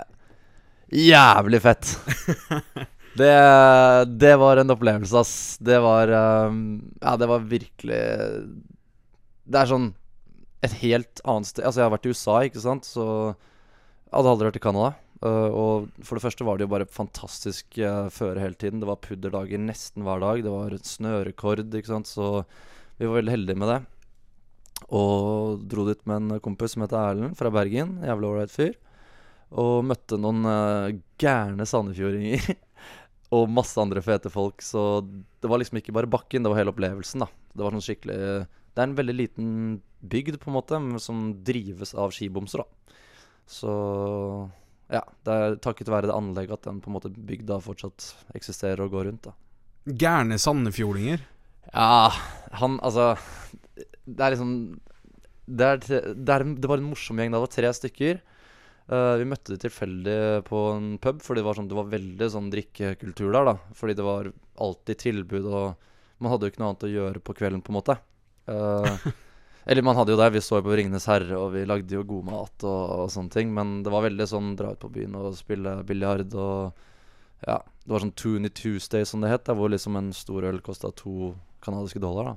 jævlig 0.93 1.61
fett. 1.65 1.93
det, 3.21 3.35
det 4.21 4.35
var 4.41 4.61
en 4.61 4.75
opplevelse, 4.75 5.23
ass. 5.23 5.37
Det 5.61 5.79
var 5.83 6.13
um, 6.51 6.61
Ja, 7.01 7.17
det 7.21 7.29
var 7.31 7.47
virkelig 7.47 8.03
Det 9.47 9.61
er 9.61 9.71
sånn 9.71 9.91
et 10.65 10.77
helt 10.81 11.21
annet 11.29 11.51
sted 11.51 11.67
Altså, 11.67 11.83
jeg 11.83 11.87
har 11.87 11.95
vært 11.95 12.07
i 12.09 12.15
USA, 12.15 12.37
ikke 12.47 12.63
sant, 12.63 12.89
så 12.89 13.05
jeg 13.37 14.15
hadde 14.15 14.31
aldri 14.33 14.49
vært 14.49 14.59
i 14.59 14.63
Canada. 14.63 14.95
Uh, 15.25 15.51
og 15.51 16.05
for 16.05 16.17
det 16.17 16.23
første 16.23 16.45
var 16.47 16.59
det 16.59 16.67
jo 16.67 16.73
bare 16.73 16.87
fantastisk 16.89 17.79
uh, 17.83 18.07
føre 18.13 18.41
hele 18.43 18.57
tiden. 18.59 18.81
Det 18.81 18.89
var 18.89 19.03
pudderdager 19.03 19.61
nesten 19.61 20.07
hver 20.07 20.23
dag. 20.23 20.43
Det 20.45 20.53
var 20.53 20.77
snørekord, 20.87 21.65
ikke 21.67 21.91
sant. 21.91 22.09
Så 22.09 22.45
vi 23.01 23.09
var 23.09 23.19
veldig 23.19 23.35
heldige 23.35 23.61
med 23.61 23.73
det. 23.73 23.81
Og 24.95 25.63
dro 25.67 25.87
dit 25.89 26.03
med 26.09 26.23
en 26.23 26.45
kompis 26.45 26.77
som 26.77 26.85
heter 26.85 27.01
Erlend 27.01 27.37
fra 27.39 27.51
Bergen. 27.53 27.97
Jævlig 28.07 28.31
ålreit 28.31 28.55
fyr. 28.55 28.77
Og 29.55 29.85
møtte 29.87 30.19
noen 30.19 30.43
uh, 30.49 30.95
gærne 31.21 31.67
sandefjordinger. 31.69 32.57
og 33.37 33.51
masse 33.51 33.79
andre 33.81 34.03
fete 34.05 34.31
folk. 34.33 34.63
Så 34.65 35.03
det 35.07 35.51
var 35.51 35.61
liksom 35.63 35.81
ikke 35.81 35.95
bare 35.97 36.11
bakken, 36.11 36.45
det 36.45 36.53
var 36.53 36.61
hele 36.61 36.75
opplevelsen, 36.75 37.25
da. 37.25 37.31
Det 37.55 37.65
var 37.65 37.75
sånn 37.77 37.87
skikkelig 37.87 38.19
Det 38.19 38.83
er 38.83 38.89
en 38.89 38.99
veldig 38.99 39.17
liten 39.17 39.49
bygd, 40.07 40.39
på 40.43 40.51
en 40.51 40.59
måte, 40.59 40.81
som 41.03 41.31
drives 41.47 41.95
av 41.95 42.15
skibomser, 42.15 42.63
da. 42.63 43.01
Så 43.47 43.73
ja, 44.91 45.03
det 45.27 45.35
er 45.35 45.57
takket 45.63 45.91
være 45.91 46.11
det 46.11 46.15
anlegget 46.15 46.61
at 46.61 46.69
den 46.69 46.83
på 46.83 46.91
en 46.91 46.97
måte 46.99 47.11
bygda 47.11 47.59
fortsatt 47.63 48.13
eksisterer 48.39 48.85
og 48.85 48.95
går 48.95 49.09
rundt, 49.11 49.31
da. 49.31 49.35
Gærne 49.87 50.39
sandefjordinger. 50.43 51.23
Ja, 51.73 52.11
han 52.61 52.77
altså 52.87 53.17
Det 54.07 54.23
er 54.23 54.31
liksom 54.35 54.79
Det, 55.47 55.67
er, 55.67 55.81
det, 56.15 56.31
er, 56.31 56.45
det 56.45 56.71
var 56.71 56.79
en 56.79 56.91
morsom 56.91 57.19
gjeng. 57.19 57.35
Det 57.35 57.43
var 57.43 57.53
tre 57.55 57.73
stykker. 57.75 58.21
Eh, 58.87 59.15
vi 59.19 59.27
møtte 59.27 59.55
de 59.55 59.59
tilfeldig 59.65 60.19
på 60.47 60.63
en 60.77 60.93
pub, 61.03 61.19
fordi 61.25 61.43
det 61.43 61.47
var, 61.49 61.59
sånn, 61.59 61.71
det 61.71 61.79
var 61.79 61.91
veldig 61.91 62.29
sånn 62.31 62.51
drikkekultur 62.53 63.33
der. 63.35 63.49
da 63.51 63.55
Fordi 63.75 63.97
det 63.99 64.07
var 64.07 64.31
alltid 64.63 65.01
tilbud, 65.03 65.47
og 65.51 66.21
man 66.23 66.33
hadde 66.33 66.47
jo 66.47 66.55
ikke 66.55 66.63
noe 66.63 66.73
annet 66.73 66.87
å 66.87 66.93
gjøre 66.93 67.23
på 67.27 67.35
kvelden, 67.37 67.65
på 67.65 67.73
en 67.73 67.79
måte. 67.81 67.99
Uh, 68.47 69.09
eller 69.67 69.83
man 69.83 69.99
hadde 69.99 70.15
jo 70.15 70.21
det. 70.21 70.31
Vi 70.37 70.45
så 70.45 70.61
jo 70.61 70.67
på 70.69 70.77
'Ringenes 70.77 71.09
herre', 71.11 71.35
og 71.35 71.51
vi 71.57 71.67
lagde 71.67 71.99
jo 71.99 72.07
god 72.07 72.29
mat 72.31 72.65
og, 72.65 72.83
og 73.03 73.11
sånne 73.11 73.35
ting. 73.35 73.51
Men 73.55 73.83
det 73.83 73.91
var 73.91 74.07
veldig 74.07 74.29
sånn 74.31 74.55
dra 74.57 74.73
ut 74.73 74.83
på 74.83 74.93
byen 74.95 75.19
og 75.19 75.35
spille 75.39 75.81
biljard 75.87 76.35
og 76.35 76.85
Ja. 77.47 77.63
Det 77.87 77.93
var 77.93 78.03
sånn 78.03 78.17
Toonie 78.19 78.51
Tuesday, 78.51 79.05
som 79.07 79.21
det 79.21 79.31
het, 79.31 79.45
der 79.47 79.55
hvor 79.55 79.71
liksom 79.71 79.95
en 79.95 80.09
stor 80.13 80.43
øl 80.43 80.59
kosta 80.59 80.91
to 80.91 81.37
canadiske 81.63 82.01
dollar. 82.03 82.25
da 82.25 82.37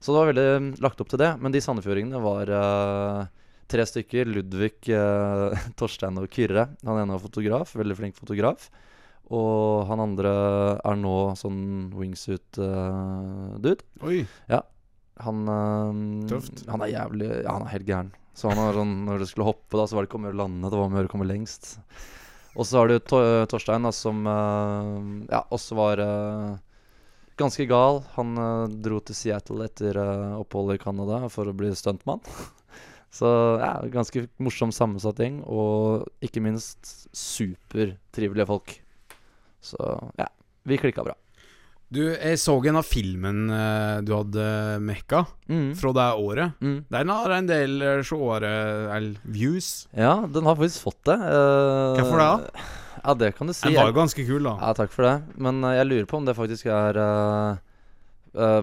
Så 0.00 0.12
det 0.12 0.18
var 0.18 0.28
veldig 0.32 0.48
mm, 0.60 0.80
lagt 0.84 1.00
opp 1.00 1.08
til 1.08 1.20
det. 1.20 1.40
Men 1.40 1.52
de 1.52 1.60
sandefjordingene 1.60 2.20
var 2.20 2.50
eh, 2.52 3.26
tre 3.70 3.84
stykker. 3.88 4.28
Ludvig, 4.30 4.76
eh, 4.92 5.64
Torstein 5.78 6.18
og 6.20 6.28
Kyrre. 6.32 6.68
Han 6.84 7.00
ene 7.00 7.16
var 7.16 7.22
fotograf, 7.22 7.74
veldig 7.78 7.96
flink 8.00 8.18
fotograf. 8.18 8.68
Og 9.32 9.86
han 9.88 10.02
andre 10.04 10.32
er 10.84 10.96
nå 11.00 11.16
sånn 11.40 11.62
wingsuit-dude. 11.96 13.86
Oi. 14.04 14.18
Han 15.24 15.48
eh, 15.48 16.28
Tøft. 16.32 16.66
Han 16.70 16.84
er 16.84 16.92
jævlig 16.92 17.30
Ja, 17.30 17.54
han 17.54 17.64
er 17.66 17.74
helt 17.76 17.88
gæren. 17.88 18.12
Så 18.34 18.50
han 18.50 18.58
var 18.58 18.74
sånn, 18.74 18.94
når 19.06 19.22
du 19.22 19.26
skulle 19.30 19.46
hoppe, 19.46 19.78
da 19.78 19.86
så 19.86 19.94
var 19.94 20.04
det 20.04 20.10
ikke 20.10 20.18
om 20.18 20.24
å 20.26 20.28
gjøre 20.28 20.40
å 20.40 20.42
lande, 20.42 20.70
det 20.70 20.78
var 20.78 20.88
om 20.88 20.94
å 20.94 20.98
gjøre 20.98 21.10
å 21.10 21.12
komme 21.12 21.30
lengst. 21.30 21.76
Og 22.54 22.66
så 22.66 22.80
har 22.80 22.90
du 22.90 22.96
Tor 23.02 23.46
Torstein, 23.50 23.86
da, 23.86 23.92
som 23.94 24.26
uh, 24.26 24.98
ja, 25.30 25.40
også 25.54 25.78
var 25.78 26.02
uh, 26.02 26.56
ganske 27.40 27.66
gal. 27.66 28.02
Han 28.14 28.38
eh, 28.38 28.74
dro 28.84 29.00
til 29.02 29.16
Seattle 29.18 29.66
etter 29.66 29.98
uh, 29.98 30.40
oppholdet 30.40 30.78
i 30.78 30.84
Canada 30.84 31.24
for 31.32 31.50
å 31.50 31.56
bli 31.56 31.72
stuntmann. 31.78 32.22
Så 33.14 33.28
ja, 33.62 33.72
ganske 33.94 34.24
morsom 34.42 34.72
sammensatt 34.74 35.20
gjeng, 35.22 35.36
og 35.46 36.08
ikke 36.24 36.42
minst 36.42 37.08
supertrivelige 37.14 38.46
folk. 38.48 38.72
Så 39.62 39.78
ja, 40.18 40.26
vi 40.66 40.78
klikka 40.82 41.04
bra. 41.06 41.14
Du, 41.94 42.00
jeg 42.10 42.40
så 42.42 42.56
en 42.66 42.78
av 42.80 42.86
filmen 42.88 43.44
eh, 43.54 44.00
du 44.02 44.10
hadde 44.16 44.44
mekka 44.82 45.20
Mm. 45.46 45.74
fra 45.78 45.92
det 45.94 46.06
året. 46.18 46.54
Mm. 46.64 46.78
Den 46.90 47.12
har 47.12 47.30
en 47.36 47.46
del 47.46 47.82
eh, 47.84 48.00
seere, 48.02 48.50
eller 48.96 49.20
views. 49.22 49.86
Ja, 49.94 50.24
den 50.26 50.48
har 50.48 50.56
faktisk 50.58 50.82
fått 50.88 51.04
det. 51.06 51.18
Uh, 51.20 51.94
Hvorfor 52.00 52.18
det, 52.18 52.26
da? 52.26 52.64
Ja, 53.04 53.14
det 53.20 53.28
kan 53.36 53.46
du 53.46 53.52
si. 53.54 53.68
Den 53.68 53.76
var 53.78 53.92
jo 53.92 53.98
ganske 54.00 54.24
kul, 54.26 54.42
da. 54.48 54.56
Ja, 54.58 54.72
takk 54.74 54.90
for 54.96 55.06
det. 55.06 55.14
Men 55.38 55.62
eh, 55.62 55.76
jeg 55.78 55.90
lurer 55.92 56.08
på 56.10 56.18
om 56.18 56.26
det 56.26 56.34
faktisk 56.34 56.66
er 56.72 56.98
uh, 56.98 57.62
uh, 58.34 58.62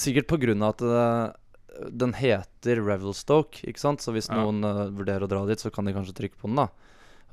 Sikkert 0.00 0.30
på 0.30 0.38
grunn 0.40 0.62
av 0.64 0.72
at 0.78 0.80
det, 0.86 1.04
den 1.90 2.12
heter 2.14 2.80
Revelstoke, 2.84 3.62
ikke 3.66 3.80
sant? 3.82 4.02
Så 4.04 4.12
hvis 4.14 4.28
Ja. 4.30 4.40
noen 4.40 4.64
uh, 4.64 4.86
vurderer 4.94 5.26
å 5.26 5.30
dra 5.30 5.44
dit, 5.48 5.60
så 5.60 5.72
kan 5.74 5.84
de 5.84 5.94
kanskje 5.96 6.14
trykke 6.14 6.38
på 6.38 6.50
den, 6.50 6.60
da. 6.62 6.68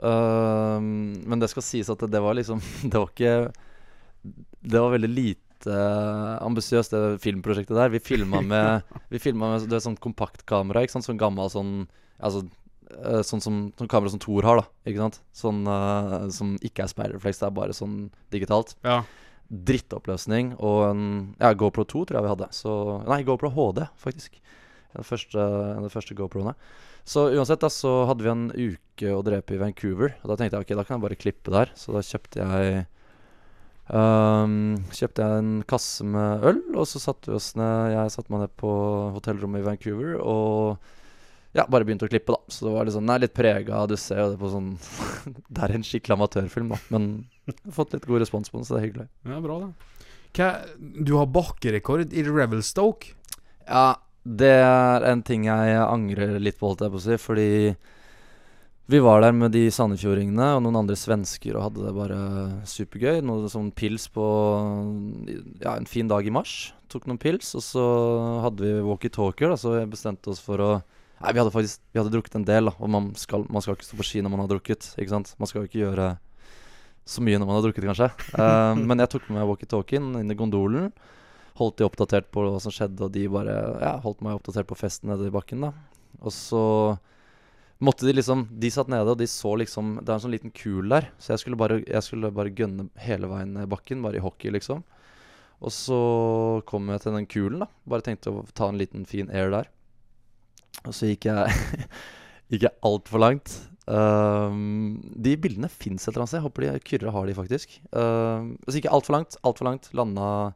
Uh, 0.02 0.80
men 0.82 1.42
det 1.42 1.52
skal 1.52 1.66
sies 1.66 1.90
at 1.92 2.00
det, 2.02 2.10
det 2.16 2.22
var 2.24 2.34
liksom 2.34 2.62
Det 2.90 2.96
var 2.96 3.10
ikke 3.12 3.52
Det 4.64 4.80
var 4.80 4.94
veldig 4.96 5.10
lite 5.12 5.76
ambisiøst, 6.42 6.96
det 6.96 7.22
filmprosjektet 7.22 7.78
der. 7.78 7.92
Vi 7.94 8.00
filma 8.02 8.42
med 8.42 8.82
Vi 9.14 9.22
filma 9.22 9.52
med 9.54 9.68
det 9.70 9.78
er 9.78 9.86
sånn 9.86 10.00
kompaktkamera, 10.02 10.82
ikke 10.82 10.98
sant. 10.98 11.06
Sånn 11.06 11.22
gammel 11.22 11.52
sånn 11.54 11.86
Altså 12.22 12.42
eh, 12.90 13.22
sånn 13.26 13.42
som 13.42 13.60
sånn 13.78 13.90
kamera 13.90 14.10
som 14.14 14.22
Thor 14.22 14.46
har, 14.46 14.62
da. 14.64 14.66
Ikke 14.90 15.04
sant? 15.04 15.20
Sånn 15.38 15.62
uh, 15.70 16.30
som 16.34 16.56
ikke 16.66 16.86
er 16.86 16.92
speilrefleks, 16.92 17.42
det 17.42 17.48
er 17.48 17.56
bare 17.58 17.78
sånn 17.78 17.96
digitalt. 18.34 18.74
Ja. 18.86 19.04
Drittoppløsning 19.52 20.54
og 20.64 20.78
en 20.88 21.04
ja, 21.42 21.52
GoPro 21.52 21.84
2 21.84 22.06
tror 22.08 22.20
jeg 22.20 22.26
vi 22.26 22.32
hadde. 22.32 22.48
Så 22.56 22.74
Nei, 23.10 23.22
GoPro 23.28 23.52
HD, 23.52 23.84
faktisk. 24.00 24.40
Den 24.96 25.08
første, 25.08 25.44
den 25.78 25.92
første 25.92 26.16
GoProene. 26.16 26.56
Så 27.08 27.26
uansett, 27.34 27.62
da, 27.64 27.70
så 27.72 27.92
hadde 28.10 28.26
vi 28.26 28.32
en 28.32 28.48
uke 28.54 29.12
å 29.16 29.24
drepe 29.26 29.56
i 29.56 29.60
Vancouver. 29.62 30.16
Og 30.22 30.32
da 30.32 30.38
tenkte 30.40 30.60
jeg 30.60 30.68
ok, 30.68 30.74
da 30.78 30.86
kan 30.86 30.98
jeg 30.98 31.06
bare 31.08 31.20
klippe 31.20 31.54
der. 31.54 31.74
Så 31.80 31.96
da 31.96 32.04
kjøpte 32.06 32.46
jeg 32.46 32.86
um, 33.92 34.56
Kjøpte 34.94 35.28
jeg 35.28 35.44
en 35.44 35.54
kasse 35.68 36.08
med 36.08 36.48
øl, 36.52 36.64
og 36.76 36.88
så 36.90 37.02
satte 37.04 37.32
vi 37.32 37.38
oss 37.40 37.52
ned 37.60 37.96
Jeg 37.96 38.16
satte 38.16 38.34
meg 38.34 38.46
ned 38.46 38.56
på 38.62 38.72
hotellrommet 39.18 39.64
i 39.64 39.68
Vancouver 39.68 40.18
og 40.22 40.92
ja, 41.52 41.66
bare 41.68 41.84
begynte 41.84 42.08
å 42.08 42.12
klippe, 42.12 42.32
da. 42.32 42.40
Så 42.48 42.64
det 42.64 42.72
var 42.72 42.88
den 42.88 43.12
er 43.12 43.24
litt 43.26 43.34
prega 43.36 43.82
Du 43.90 43.98
ser 44.00 44.22
jo 44.22 44.30
det 44.32 44.40
på 44.40 44.52
sånn 44.54 44.70
Det 45.52 45.66
er 45.66 45.76
en 45.76 45.84
skikkelig 45.84 46.16
amatørfilm, 46.16 46.72
da. 46.72 46.80
Men 46.94 47.10
fått 47.78 47.96
litt 47.96 48.08
god 48.10 48.24
respons 48.24 48.52
på 48.52 48.60
den, 48.60 48.68
så 48.68 48.76
det 48.76 48.82
er 48.82 48.88
hyggelig. 48.88 49.08
ja, 49.28 49.42
bra, 49.44 49.58
da. 49.66 49.98
Hva, 50.32 50.52
du 50.80 51.18
har 51.20 51.28
bakkerekord 51.28 52.14
i 52.16 52.24
Revelstoke. 52.24 53.12
Ja, 53.68 54.00
det 54.24 54.54
er 54.64 55.04
en 55.10 55.24
ting 55.28 55.48
jeg 55.50 55.82
angrer 55.82 56.38
litt 56.40 56.60
på, 56.60 56.70
holdt 56.70 56.86
jeg 56.86 56.94
på 56.94 57.02
å 57.02 57.04
si. 57.04 57.18
Fordi 57.20 57.50
vi 58.92 59.00
var 59.00 59.22
der 59.24 59.36
med 59.36 59.54
de 59.56 59.66
sandefjordingene 59.72 60.48
og 60.58 60.64
noen 60.66 60.82
andre 60.82 60.98
svensker 61.00 61.56
og 61.56 61.66
hadde 61.68 61.86
det 61.86 61.94
bare 61.96 62.22
supergøy. 62.68 63.22
Noe 63.26 63.52
sånn 63.52 63.74
pils 63.76 64.08
på 64.12 64.26
ja, 65.62 65.76
en 65.76 65.90
fin 65.90 66.10
dag 66.12 66.28
i 66.28 66.34
mars. 66.34 66.74
Tok 66.92 67.08
noen 67.08 67.22
pils, 67.22 67.54
og 67.56 67.64
så 67.64 67.86
hadde 68.46 68.66
vi 68.66 68.84
walkietalkier, 68.84 69.56
så 69.60 69.78
vi 69.78 69.86
bestemte 69.94 70.34
oss 70.34 70.44
for 70.44 70.64
å 70.64 70.74
Nei, 71.22 71.36
vi 71.36 71.38
hadde 71.38 71.54
faktisk 71.54 71.84
Vi 71.94 72.00
hadde 72.00 72.10
drukket 72.16 72.36
en 72.40 72.46
del, 72.48 72.66
da, 72.66 72.72
og 72.82 72.90
man 72.90 73.12
skal, 73.14 73.44
man 73.54 73.62
skal 73.62 73.76
ikke 73.78 73.86
stå 73.86 73.98
på 74.00 74.06
ski 74.08 74.24
når 74.26 74.32
man 74.34 74.42
har 74.42 74.50
drukket. 74.50 74.88
Ikke 74.98 75.14
sant? 75.14 75.36
Man 75.38 75.50
skal 75.50 75.62
jo 75.62 75.70
ikke 75.70 75.84
gjøre 75.84 76.08
så 77.08 77.24
mye 77.26 77.40
når 77.40 77.48
man 77.50 77.58
har 77.58 77.66
drukket, 77.66 77.88
kanskje. 77.90 78.12
Uh, 78.36 78.78
men 78.90 79.02
jeg 79.02 79.16
tok 79.16 79.26
med 79.30 79.40
meg 79.40 79.50
walkietalkien 79.50 80.14
inn 80.22 80.32
i 80.32 80.38
gondolen 80.38 80.92
holdt 81.62 81.80
de 81.80 81.88
oppdatert 81.88 82.30
på 82.34 82.44
hva 82.46 82.60
som 82.64 82.74
skjedde, 82.74 83.06
og 83.06 83.14
de 83.16 83.28
bare 83.32 83.56
ja, 83.82 83.96
holdt 84.04 84.22
meg 84.26 84.38
oppdatert 84.38 84.70
på 84.70 84.78
festen 84.80 85.12
nede 85.12 85.28
i 85.30 85.34
bakken. 85.34 85.66
da 85.66 85.72
Og 86.22 86.34
så 86.36 86.64
måtte 87.82 88.06
de 88.08 88.16
liksom 88.16 88.46
De 88.52 88.72
satt 88.72 88.92
nede, 88.92 89.10
og 89.10 89.20
de 89.20 89.28
så 89.28 89.56
liksom 89.58 89.98
Det 90.02 90.10
er 90.10 90.16
en 90.18 90.24
sånn 90.26 90.36
liten 90.36 90.54
kul 90.56 90.90
der, 90.92 91.10
så 91.20 91.34
jeg 91.34 91.44
skulle 91.44 91.60
bare, 91.60 91.82
jeg 91.84 92.06
skulle 92.06 92.34
bare 92.34 92.54
gønne 92.56 92.90
hele 93.02 93.30
veien 93.32 93.56
ned 93.58 93.70
bakken, 93.72 94.04
bare 94.06 94.20
i 94.20 94.24
hockey, 94.24 94.54
liksom. 94.54 94.84
Og 95.62 95.74
så 95.74 96.00
kom 96.66 96.90
jeg 96.90 97.04
til 97.04 97.14
den 97.18 97.30
kulen, 97.30 97.62
da. 97.62 97.70
Bare 97.86 98.06
tenkte 98.06 98.34
å 98.34 98.46
ta 98.58 98.72
en 98.72 98.82
liten 98.82 99.06
fin 99.06 99.30
air 99.30 99.54
der. 99.54 99.70
Og 100.88 100.96
så 100.96 101.12
gikk 101.12 101.30
jeg 101.30 101.52
Gikk 102.52 102.66
jeg 102.66 102.76
altfor 102.84 103.22
langt. 103.22 103.54
Ehm, 103.90 105.00
de 105.18 105.34
bildene 105.42 105.70
fins 105.72 106.04
et 106.04 106.12
eller 106.12 106.24
annet 106.24 106.34
sted. 106.34 106.44
Håper 106.46 106.68
de 106.68 106.84
Kyrre 106.86 107.14
har 107.16 107.28
de 107.28 107.38
faktisk. 107.38 107.80
Um, 107.92 108.54
så 108.68 108.78
ikke 108.78 108.94
altfor 108.94 109.18
langt, 109.18 109.38
altfor 109.48 109.70
langt. 109.70 109.90
Landa 109.98 110.54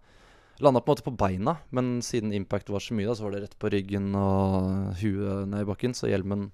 Landa 0.64 0.80
på 0.80 0.88
en 0.88 0.96
måte 0.96 1.04
på 1.04 1.12
beina, 1.20 1.58
men 1.76 2.00
siden 2.06 2.32
impact 2.32 2.70
var 2.72 2.80
så 2.80 2.96
mye, 2.96 3.10
da, 3.10 3.16
så 3.18 3.26
var 3.26 3.34
det 3.36 3.42
rett 3.44 3.58
på 3.60 3.68
ryggen 3.74 4.14
og 4.16 4.94
huet 5.02 5.50
ned 5.52 5.66
i 5.66 5.68
bakken, 5.68 5.92
så 5.98 6.08
hjelmen, 6.08 6.46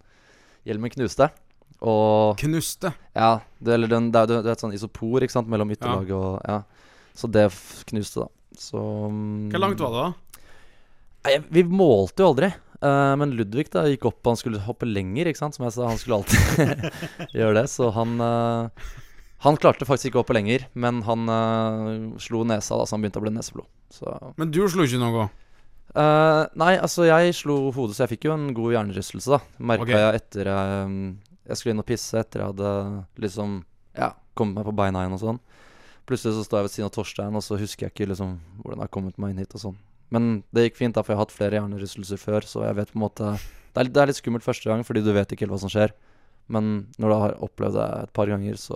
hjelmen 0.66 0.90
knuste. 0.90 1.28
Og 1.86 2.34
Knuste. 2.42 2.92
ja, 3.14 3.44
det, 3.60 3.76
eller 3.76 3.92
den, 3.92 4.10
det, 4.14 4.24
er, 4.24 4.42
det 4.42 4.56
et 4.56 4.64
sånn 4.64 4.74
isopor 4.74 5.22
ikke 5.22 5.36
sant, 5.36 5.50
mellom 5.50 5.70
ytterlaget 5.74 6.18
og 6.18 6.42
Ja. 6.46 6.64
Så 7.14 7.28
det 7.28 7.50
knuste, 7.92 8.24
da. 8.24 8.58
Så 8.58 8.82
um, 9.12 9.50
Hvor 9.52 9.62
langt 9.62 9.82
var 9.84 9.94
det, 9.94 10.02
da? 10.02 10.42
Nei, 11.28 11.34
Vi 11.60 11.64
målte 11.68 12.24
jo 12.24 12.32
aldri. 12.32 12.50
Eh, 12.82 13.14
men 13.22 13.36
Ludvig 13.38 13.70
da 13.74 13.86
gikk 13.86 14.08
opp, 14.10 14.20
han 14.26 14.40
skulle 14.40 14.62
hoppe 14.66 14.90
lenger, 14.90 15.30
ikke 15.30 15.42
sant. 15.42 15.58
Som 15.58 15.68
jeg 15.68 15.76
sa, 15.76 15.88
han 15.90 16.02
skulle 16.02 16.22
alltid 16.22 16.88
gjøre 17.38 17.62
det. 17.62 17.68
Så 17.72 17.92
han 17.96 18.18
uh, 18.22 18.90
Han 19.46 19.58
klarte 19.58 19.88
faktisk 19.90 20.12
ikke 20.12 20.22
å 20.22 20.24
hoppe 20.26 20.38
lenger, 20.38 20.68
men 20.74 21.02
han 21.08 21.30
uh, 21.30 22.18
slo 22.22 22.44
nesa, 22.46 22.78
da, 22.78 22.86
så 22.86 22.98
han 22.98 23.06
begynte 23.06 23.22
å 23.22 23.26
bli 23.26 23.34
neseblod. 23.34 23.70
Så 23.94 24.14
Men 24.38 24.54
du 24.54 24.64
slo 24.70 24.86
ikke 24.88 25.02
noe? 25.02 25.30
Nei, 25.92 26.76
altså 26.80 27.04
jeg 27.04 27.34
slo 27.36 27.66
hodet, 27.76 27.98
så 27.98 28.06
jeg 28.06 28.14
fikk 28.14 28.30
jo 28.30 28.36
en 28.38 28.54
god 28.56 28.78
hjernerystelse, 28.78 29.34
da. 29.34 29.42
Merka 29.74 29.84
okay. 29.84 29.98
jeg 30.00 30.22
etter 30.22 30.50
mm, 30.88 31.02
jeg 31.50 31.60
skulle 31.60 31.76
inn 31.76 31.84
og 31.84 31.90
pisse, 31.90 32.22
etter 32.22 32.40
jeg 32.40 32.54
hadde 32.54 32.72
liksom 33.20 33.58
Ja, 33.98 34.14
kommet 34.38 34.62
meg 34.62 34.70
på 34.70 34.78
beina 34.78 35.04
igjen 35.04 35.18
og 35.18 35.24
sånn. 35.26 35.42
Plutselig 36.08 36.38
så 36.38 36.46
står 36.48 36.62
jeg 36.62 36.68
ved 36.68 36.76
siden 36.76 36.88
av 36.88 36.94
Torstein, 36.96 37.36
og 37.36 37.44
så 37.44 37.60
husker 37.60 37.88
jeg 37.90 37.96
ikke 37.96 38.08
liksom 38.14 38.38
hvordan 38.62 38.80
jeg 38.80 38.88
har 38.88 38.94
kommet 38.94 39.20
meg 39.20 39.34
inn 39.34 39.42
hit 39.44 39.58
og 39.58 39.66
sånn. 39.66 39.82
Men 40.12 40.44
det 40.52 40.66
gikk 40.70 40.80
fint, 40.82 40.96
da, 40.98 41.04
for 41.06 41.14
jeg 41.14 41.20
har 41.20 41.26
hatt 41.26 41.36
flere 41.36 41.58
hjernerystelser 41.60 42.20
før, 42.20 42.44
så 42.48 42.66
jeg 42.68 42.76
vet 42.82 42.92
på 42.92 43.00
en 43.00 43.06
måte 43.06 43.28
Det 43.72 43.80
er, 43.80 43.86
litt- 43.88 43.94
det 43.96 44.02
er 44.04 44.10
litt 44.12 44.20
skummelt 44.20 44.44
første 44.44 44.68
gang, 44.68 44.82
fordi 44.84 45.04
du 45.06 45.14
vet 45.16 45.32
ikke 45.32 45.46
helt 45.46 45.54
hva 45.56 45.60
som 45.64 45.72
skjer. 45.72 45.94
Men 46.52 46.88
når 47.00 47.08
du 47.14 47.16
har 47.22 47.36
opplevd 47.48 47.78
det 47.80 47.86
et 48.04 48.12
par 48.18 48.28
ganger, 48.28 48.58
så 48.60 48.76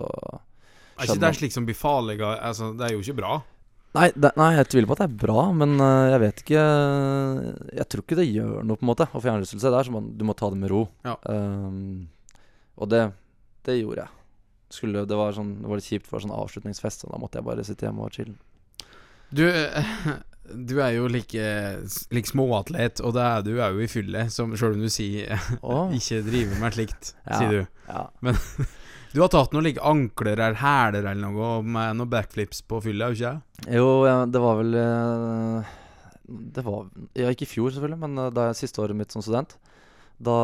Er 0.95 1.09
ikke 1.09 1.19
det 1.19 1.33
slik 1.35 1.51
som 1.51 1.65
blir 1.67 1.75
farlig? 1.75 2.21
Altså, 2.23 2.71
det 2.77 2.87
er 2.87 2.93
jo 2.95 3.01
ikke 3.03 3.17
bra. 3.19 3.41
Nei, 3.95 4.09
det, 4.15 4.31
nei, 4.35 4.49
jeg 4.57 4.67
tviler 4.71 4.87
på 4.87 4.95
at 4.95 5.01
det 5.03 5.07
er 5.09 5.19
bra, 5.25 5.43
men 5.55 5.75
uh, 5.79 6.07
jeg 6.11 6.19
vet 6.23 6.41
ikke 6.43 6.63
Jeg 7.79 7.85
tror 7.91 8.03
ikke 8.03 8.17
det 8.19 8.25
gjør 8.27 8.63
noe, 8.67 8.75
på 8.79 8.83
en 8.83 8.89
måte, 8.91 9.07
å 9.11 9.19
få 9.19 9.27
hjernerystelse. 9.29 9.71
Det 9.71 9.79
er 9.79 9.87
som 9.89 10.09
du 10.19 10.23
må 10.27 10.35
ta 10.35 10.49
det 10.51 10.59
med 10.59 10.71
ro. 10.71 10.81
Ja. 11.07 11.15
Um, 11.27 12.07
og 12.79 12.89
det, 12.91 13.05
det 13.67 13.77
gjorde 13.81 14.03
jeg. 14.05 14.11
Skulle, 14.75 15.05
det, 15.07 15.15
var 15.15 15.35
sånn, 15.35 15.53
det 15.61 15.69
var 15.71 15.79
litt 15.79 15.87
kjipt 15.87 16.07
for 16.09 16.19
sånn 16.23 16.33
avslutningsfest, 16.35 17.03
så 17.05 17.11
da 17.11 17.19
måtte 17.21 17.39
jeg 17.39 17.47
bare 17.47 17.63
sitte 17.67 17.87
hjemme 17.87 18.03
og 18.07 18.15
chille. 18.15 18.35
Du, 19.35 19.45
du 20.53 20.75
er 20.83 20.93
jo 20.95 21.07
like, 21.09 21.45
like 22.13 22.29
småatlet, 22.29 23.01
og 23.01 23.17
er 23.17 23.45
du 23.45 23.55
er 23.57 23.73
jo 23.73 23.81
i 23.85 23.89
fylle, 23.89 24.27
som 24.33 24.53
sjøl 24.57 24.75
om 24.77 24.83
du 24.85 24.91
sier 24.93 25.39
oh. 25.65 25.93
ikke 25.95 26.21
driver 26.27 26.61
med 26.61 26.77
slikt, 26.77 27.13
Ja. 27.29 27.39
sier 27.39 27.53
du. 27.53 27.61
Ja. 27.89 28.07
Du 29.15 29.21
har 29.23 29.29
tatt 29.31 29.53
noen 29.55 29.63
like 29.63 29.79
ankler 29.79 30.33
eller 30.35 30.57
hæler 30.59 31.05
eller 31.07 31.21
noe 31.31 31.61
med 31.63 31.95
noen 31.95 32.09
backflips 32.11 32.59
på 32.67 32.81
fylla, 32.83 33.07
ikke 33.15 33.29
du? 33.37 33.69
Jo, 33.77 33.85
ja, 34.03 34.17
det 34.27 34.41
var 34.43 34.57
vel 34.59 34.75
eh, 34.75 35.69
Det 36.27 36.63
var 36.65 36.89
Ja, 37.15 37.29
ikke 37.31 37.45
i 37.47 37.51
fjor, 37.53 37.71
selvfølgelig, 37.71 38.01
men 38.01 38.19
eh, 38.25 38.33
da 38.35 38.49
siste 38.59 38.83
året 38.83 38.99
mitt 38.99 39.15
som 39.15 39.23
student. 39.23 39.55
Da 40.19 40.35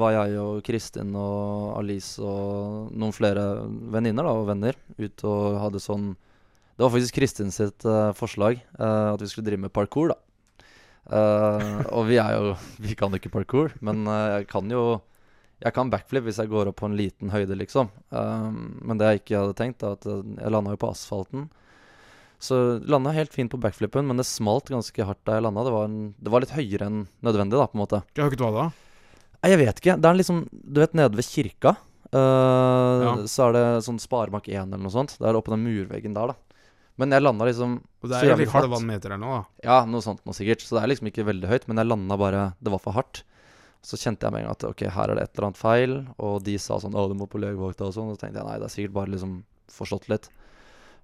var 0.00 0.14
jeg 0.16 0.40
og 0.40 0.62
Kristin 0.64 1.12
og 1.20 1.76
Alice 1.82 2.16
og 2.24 2.96
noen 2.96 3.12
flere 3.12 3.44
venninner 3.92 4.24
da, 4.24 4.34
og 4.40 4.48
venner 4.48 4.80
ute 4.96 5.28
og 5.28 5.60
hadde 5.60 5.84
sånn 5.84 6.14
Det 6.82 6.88
var 6.88 6.96
faktisk 6.96 7.14
Kristin 7.14 7.52
sitt 7.54 7.84
uh, 7.86 8.10
forslag 8.18 8.56
uh, 8.74 9.12
at 9.12 9.20
vi 9.22 9.28
skulle 9.30 9.46
drive 9.46 9.62
med 9.62 9.70
parkour, 9.70 10.10
da. 10.10 10.16
Uh, 11.06 11.78
og 11.94 12.08
vi 12.08 12.16
er 12.18 12.34
jo 12.34 12.56
Vi 12.82 12.96
kan 12.98 13.14
jo 13.14 13.20
ikke 13.20 13.30
parkour, 13.30 13.70
men 13.86 14.02
jeg 14.10 14.48
kan 14.50 14.66
jo 14.70 15.00
jeg 15.62 15.76
kan 15.76 15.92
backflip 15.92 16.24
hvis 16.26 16.40
jeg 16.42 16.50
går 16.50 16.72
opp 16.72 16.80
på 16.80 16.88
en 16.88 16.96
liten 16.98 17.30
høyde, 17.30 17.54
liksom. 17.54 17.86
Men 18.10 18.98
det 18.98 19.12
jeg 19.12 19.20
ikke 19.20 19.42
hadde 19.44 19.54
tenkt, 19.60 19.84
er 19.86 19.94
at 19.94 20.08
jeg 20.08 20.50
landa 20.50 20.72
jo 20.74 20.80
på 20.82 20.88
asfalten. 20.90 21.44
Så 22.42 22.58
landa 22.82 23.12
helt 23.14 23.30
fint 23.30 23.52
på 23.52 23.60
backflipen, 23.62 24.08
men 24.08 24.18
det 24.18 24.26
smalt 24.26 24.72
ganske 24.74 25.06
hardt 25.06 25.22
da 25.22 25.36
jeg 25.36 25.44
landa. 25.46 25.62
Det, 25.62 25.74
var 25.76 25.86
det 25.86 26.32
var 26.34 26.42
litt 26.42 26.56
høyere 26.56 26.88
enn 26.90 26.98
nødvendig, 27.22 27.60
da, 27.62 27.68
på 27.70 27.78
en 27.78 27.82
måte. 27.84 28.02
Høyt 28.18 28.42
var 28.42 28.56
det? 28.56 28.64
da? 28.64 29.46
Jeg 29.52 29.62
vet 29.62 29.84
ikke. 29.84 29.96
Det 30.02 30.10
er 30.10 30.18
liksom 30.18 30.42
Du 30.50 30.82
vet, 30.82 30.98
nede 30.98 31.22
ved 31.22 31.30
kirka, 31.30 31.76
Uh, 32.12 33.00
Ja. 33.00 33.12
så 33.24 33.48
er 33.48 33.54
det 33.56 33.84
sånn 33.86 34.00
Sparebank 34.00 34.44
1 34.50 34.66
eller 34.68 34.82
noe 34.84 34.92
sånt. 34.92 35.14
Det 35.16 35.24
er 35.24 35.38
oppe 35.38 35.54
den 35.54 35.64
murveggen 35.64 36.12
der, 36.12 36.34
da. 36.34 36.51
Men 37.00 37.14
jeg 37.14 37.24
landa 37.24 37.46
liksom 37.48 37.78
Og 38.02 38.10
det 38.10 38.18
er 38.18 38.34
flatt. 38.36 38.52
halvannen 38.52 38.90
meter 38.90 39.14
her 39.14 39.20
nå, 39.20 39.30
da. 39.32 39.42
Ja, 39.64 39.76
noe 39.88 40.04
sånt 40.04 40.24
noe 40.28 40.36
sikkert. 40.36 40.64
Så 40.64 40.76
det 40.76 40.82
er 40.82 40.92
liksom 40.92 41.08
ikke 41.08 41.24
veldig 41.28 41.48
høyt, 41.48 41.68
men 41.70 41.80
jeg 41.80 41.88
landa 41.88 42.18
bare 42.20 42.42
Det 42.60 42.74
var 42.74 42.82
for 42.84 42.96
hardt. 42.98 43.22
Så 43.82 43.98
kjente 43.98 44.26
jeg 44.26 44.34
med 44.34 44.44
en 44.44 44.46
gang 44.46 44.58
at 44.58 44.66
ok, 44.68 44.84
her 44.94 45.10
er 45.10 45.18
det 45.18 45.24
et 45.24 45.32
eller 45.34 45.48
annet 45.48 45.62
feil. 45.62 45.96
Og 46.22 46.36
de 46.46 46.58
sa 46.58 46.78
sånn 46.78 46.94
'Å, 46.94 47.08
du 47.10 47.16
må 47.18 47.26
på 47.26 47.40
legevakta' 47.42 47.88
og 47.88 47.96
sånn. 47.96 48.12
Og 48.12 48.16
så 48.16 48.26
tenkte 48.26 48.38
jeg 48.38 48.46
nei, 48.46 48.58
det 48.60 48.68
er 48.68 48.76
sikkert 48.76 48.94
bare 49.00 49.14
liksom 49.14 49.42
forstått 49.72 50.08
litt. 50.12 50.28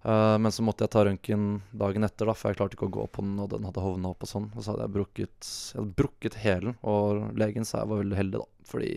Uh, 0.07 0.39
men 0.39 0.53
så 0.55 0.63
måtte 0.63 0.87
jeg 0.87 0.93
ta 0.95 1.03
røntgen 1.03 1.47
dagen 1.75 2.07
etter, 2.07 2.29
da, 2.31 2.35
for 2.39 2.53
jeg 2.53 2.61
klarte 2.61 2.79
ikke 2.79 2.87
å 2.87 2.97
gå 3.01 3.07
på 3.11 3.25
den, 3.25 3.35
og 3.43 3.51
den 3.51 3.67
hadde 3.67 3.83
hovna 3.83 4.13
opp 4.13 4.23
og 4.23 4.31
sånn. 4.31 4.47
Og 4.55 4.63
så 4.63 4.73
hadde 4.73 4.87
jeg 4.87 4.95
brukket, 4.95 5.49
jeg 5.73 5.81
hadde 5.81 5.97
brukket 5.99 6.39
hælen, 6.39 6.77
og 6.87 7.35
legen 7.35 7.67
sa 7.67 7.83
jeg 7.83 7.91
var 7.91 8.05
veldig 8.05 8.19
heldig, 8.21 8.45
da. 8.45 8.69
Fordi 8.71 8.93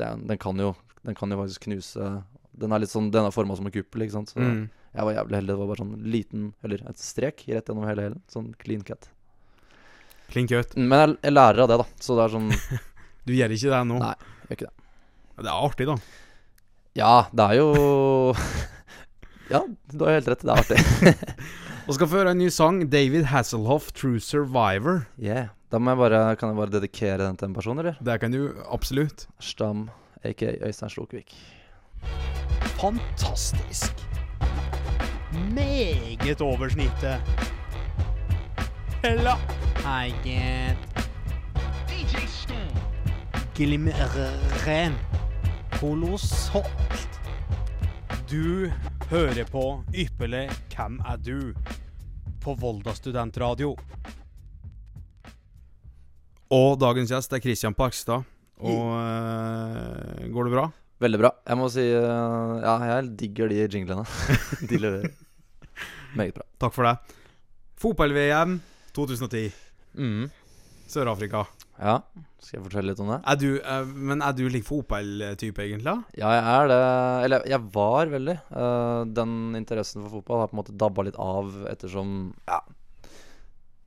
den, 0.00 0.24
den, 0.30 0.40
kan 0.40 0.62
jo, 0.64 0.72
den 1.04 1.18
kan 1.18 1.34
jo 1.34 1.40
faktisk 1.42 1.66
knuse 1.68 2.08
Den 2.58 2.72
er 2.72 2.78
litt 2.82 2.90
sånn, 2.92 3.10
den 3.10 3.24
er 3.26 3.30
forma 3.34 3.56
som 3.58 3.66
en 3.66 3.72
kuppel, 3.74 4.02
ikke 4.06 4.12
sant. 4.16 4.30
Så 4.34 4.38
Mm. 4.40 4.68
jeg 4.94 5.04
var 5.04 5.14
jævlig 5.14 5.36
heldig. 5.40 5.46
Det 5.54 5.58
var 5.58 5.66
bare 5.72 5.82
sånn 5.84 6.04
liten, 6.12 6.52
eller 6.62 6.82
et 6.88 6.96
strek 7.02 7.44
rett 7.48 7.66
gjennom 7.66 7.86
hele 7.88 8.02
hælen. 8.08 8.20
Sånn 8.30 8.54
clean 8.58 8.82
cut. 8.82 9.08
Clean 10.30 10.46
cut. 10.48 10.76
Men 10.76 10.98
jeg, 11.08 11.16
jeg 11.22 11.32
lærer 11.34 11.58
av 11.64 11.68
det, 11.68 11.78
da. 11.78 11.86
Så 12.00 12.16
det 12.16 12.24
er 12.24 12.34
sånn 12.38 12.80
Du 13.26 13.32
gjør 13.32 13.50
ikke 13.56 13.70
det 13.72 13.82
nå? 13.88 13.98
Nei. 13.98 14.14
gjør 14.48 14.56
ikke 14.58 14.68
det. 14.68 14.74
Det 15.36 15.50
er 15.50 15.66
artig, 15.68 15.86
da. 15.86 15.96
Ja, 16.94 17.14
det 17.34 17.44
er 17.50 17.54
jo 17.58 18.34
Ja, 19.50 19.60
du 19.92 20.04
har 20.04 20.14
helt 20.16 20.28
rett. 20.32 20.44
Det 20.44 20.52
er 20.52 20.62
artig. 20.62 20.78
Og 21.88 21.94
skal 21.98 22.08
få 22.08 22.16
høre 22.22 22.32
en 22.32 22.38
ny 22.40 22.48
sang. 22.48 22.78
David 22.88 23.26
Hasselhoff, 23.28 23.90
'True 23.92 24.16
Survivor'. 24.22 25.04
Yeah. 25.20 25.48
Da 25.70 25.76
må 25.82 25.90
jeg 25.92 25.98
bare, 26.00 26.20
kan 26.40 26.48
jeg 26.52 26.56
bare 26.56 26.72
dedikere 26.72 27.18
den 27.26 27.36
til 27.36 27.48
en 27.50 27.54
person, 27.56 27.78
eller? 27.82 27.98
Det 28.00 28.14
kan 28.22 28.32
du 28.32 28.54
absolutt. 28.72 29.26
Stam, 29.42 29.90
aka 30.24 30.54
Øystein 30.64 30.88
Slokvik. 30.94 31.34
Fantastisk. 32.80 33.92
Meget 35.54 36.40
over 36.40 36.68
snittet. 36.68 37.20
Hella. 39.04 39.34
Eget. 39.84 40.76
Glimrende. 43.54 44.30
Kolossalt. 45.72 47.20
Du 48.30 48.70
hører 49.10 49.44
på 49.50 49.84
Ypperlig 49.94 50.48
Hvem 50.76 51.00
er 51.06 51.16
du? 51.16 51.52
på 52.44 52.54
Volda 52.60 52.92
studentradio. 52.94 53.76
Og 56.52 56.74
dagens 56.80 57.08
gjest 57.10 57.32
er 57.32 57.40
Christian 57.40 57.74
Parkstad. 57.74 58.26
Og 58.60 58.90
eh, 59.00 60.26
går 60.32 60.44
det 60.48 60.52
bra? 60.52 60.66
Veldig 61.04 61.20
bra. 61.20 61.30
Jeg 61.44 61.60
må 61.60 61.66
si 61.72 61.82
uh, 61.84 62.54
Ja, 62.62 62.74
jeg 62.88 63.10
digger 63.20 63.50
de 63.52 63.60
jinglene. 63.66 64.06
de 64.70 64.78
leverer. 64.80 65.12
Meget 66.16 66.38
bra. 66.38 66.46
Takk 66.62 66.72
for 66.76 66.88
det. 66.88 66.94
Fotball-VM 67.82 68.56
2010. 68.96 69.50
Mm. 70.00 70.30
Sør-Afrika. 70.88 71.42
Ja, 71.74 71.98
skal 72.38 72.60
jeg 72.60 72.64
fortelle 72.68 72.92
litt 72.92 73.02
om 73.02 73.10
det? 73.10 73.18
Er 73.28 73.38
du, 73.40 73.48
uh, 73.58 73.90
men 74.12 74.22
er 74.24 74.36
du 74.38 74.46
lik 74.48 74.64
fotballtype, 74.68 75.66
egentlig? 75.66 75.96
Ja, 76.16 76.30
jeg 76.38 76.44
er 76.54 76.70
det. 76.70 76.78
Eller 77.26 77.44
jeg 77.50 77.60
var 77.74 78.12
veldig. 78.14 78.38
Uh, 78.54 79.02
den 79.18 79.36
interessen 79.58 80.06
for 80.06 80.20
fotball 80.20 80.44
har 80.44 80.52
på 80.52 80.56
en 80.56 80.62
måte 80.62 80.78
dabba 80.84 81.04
litt 81.04 81.20
av 81.20 81.52
ettersom 81.72 82.32
Ja, 82.48 82.62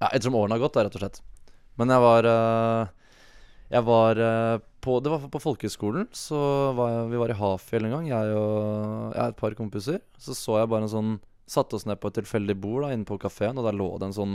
ja 0.04 0.12
ettersom 0.12 0.38
årene 0.38 0.60
har 0.60 0.68
gått, 0.68 0.78
da, 0.78 0.86
rett 0.86 1.00
og 1.00 1.06
slett. 1.06 1.24
Men 1.78 1.94
jeg 1.94 2.04
var 2.04 2.28
eh, 2.30 2.96
Jeg 3.74 3.86
var 3.88 4.22
eh, 4.28 4.66
på 4.84 5.00
Det 5.04 5.12
var 5.14 5.26
på 5.32 5.42
folkehøgskolen. 5.42 6.10
Så 6.16 6.38
vi 7.12 7.20
var 7.20 7.34
i 7.34 7.40
Hafjell 7.40 7.88
en 7.88 7.98
gang, 7.98 8.12
jeg 8.12 8.38
og 8.38 9.16
jeg 9.16 9.34
et 9.34 9.40
par 9.40 9.58
kompiser. 9.58 10.00
Så 10.22 10.38
så 10.38 10.62
jeg 10.62 10.72
bare 10.74 10.88
en 10.88 10.96
sånn 10.98 11.18
Satte 11.48 11.78
oss 11.78 11.86
ned 11.88 11.96
på 12.04 12.10
et 12.10 12.18
tilfeldig 12.18 12.58
bord 12.60 12.82
da 12.84 12.90
inne 12.92 13.08
på 13.08 13.16
kafeen, 13.24 13.56
og 13.56 13.64
der 13.64 13.76
lå 13.80 13.86
det 14.02 14.10
en 14.10 14.16
sånn 14.18 14.34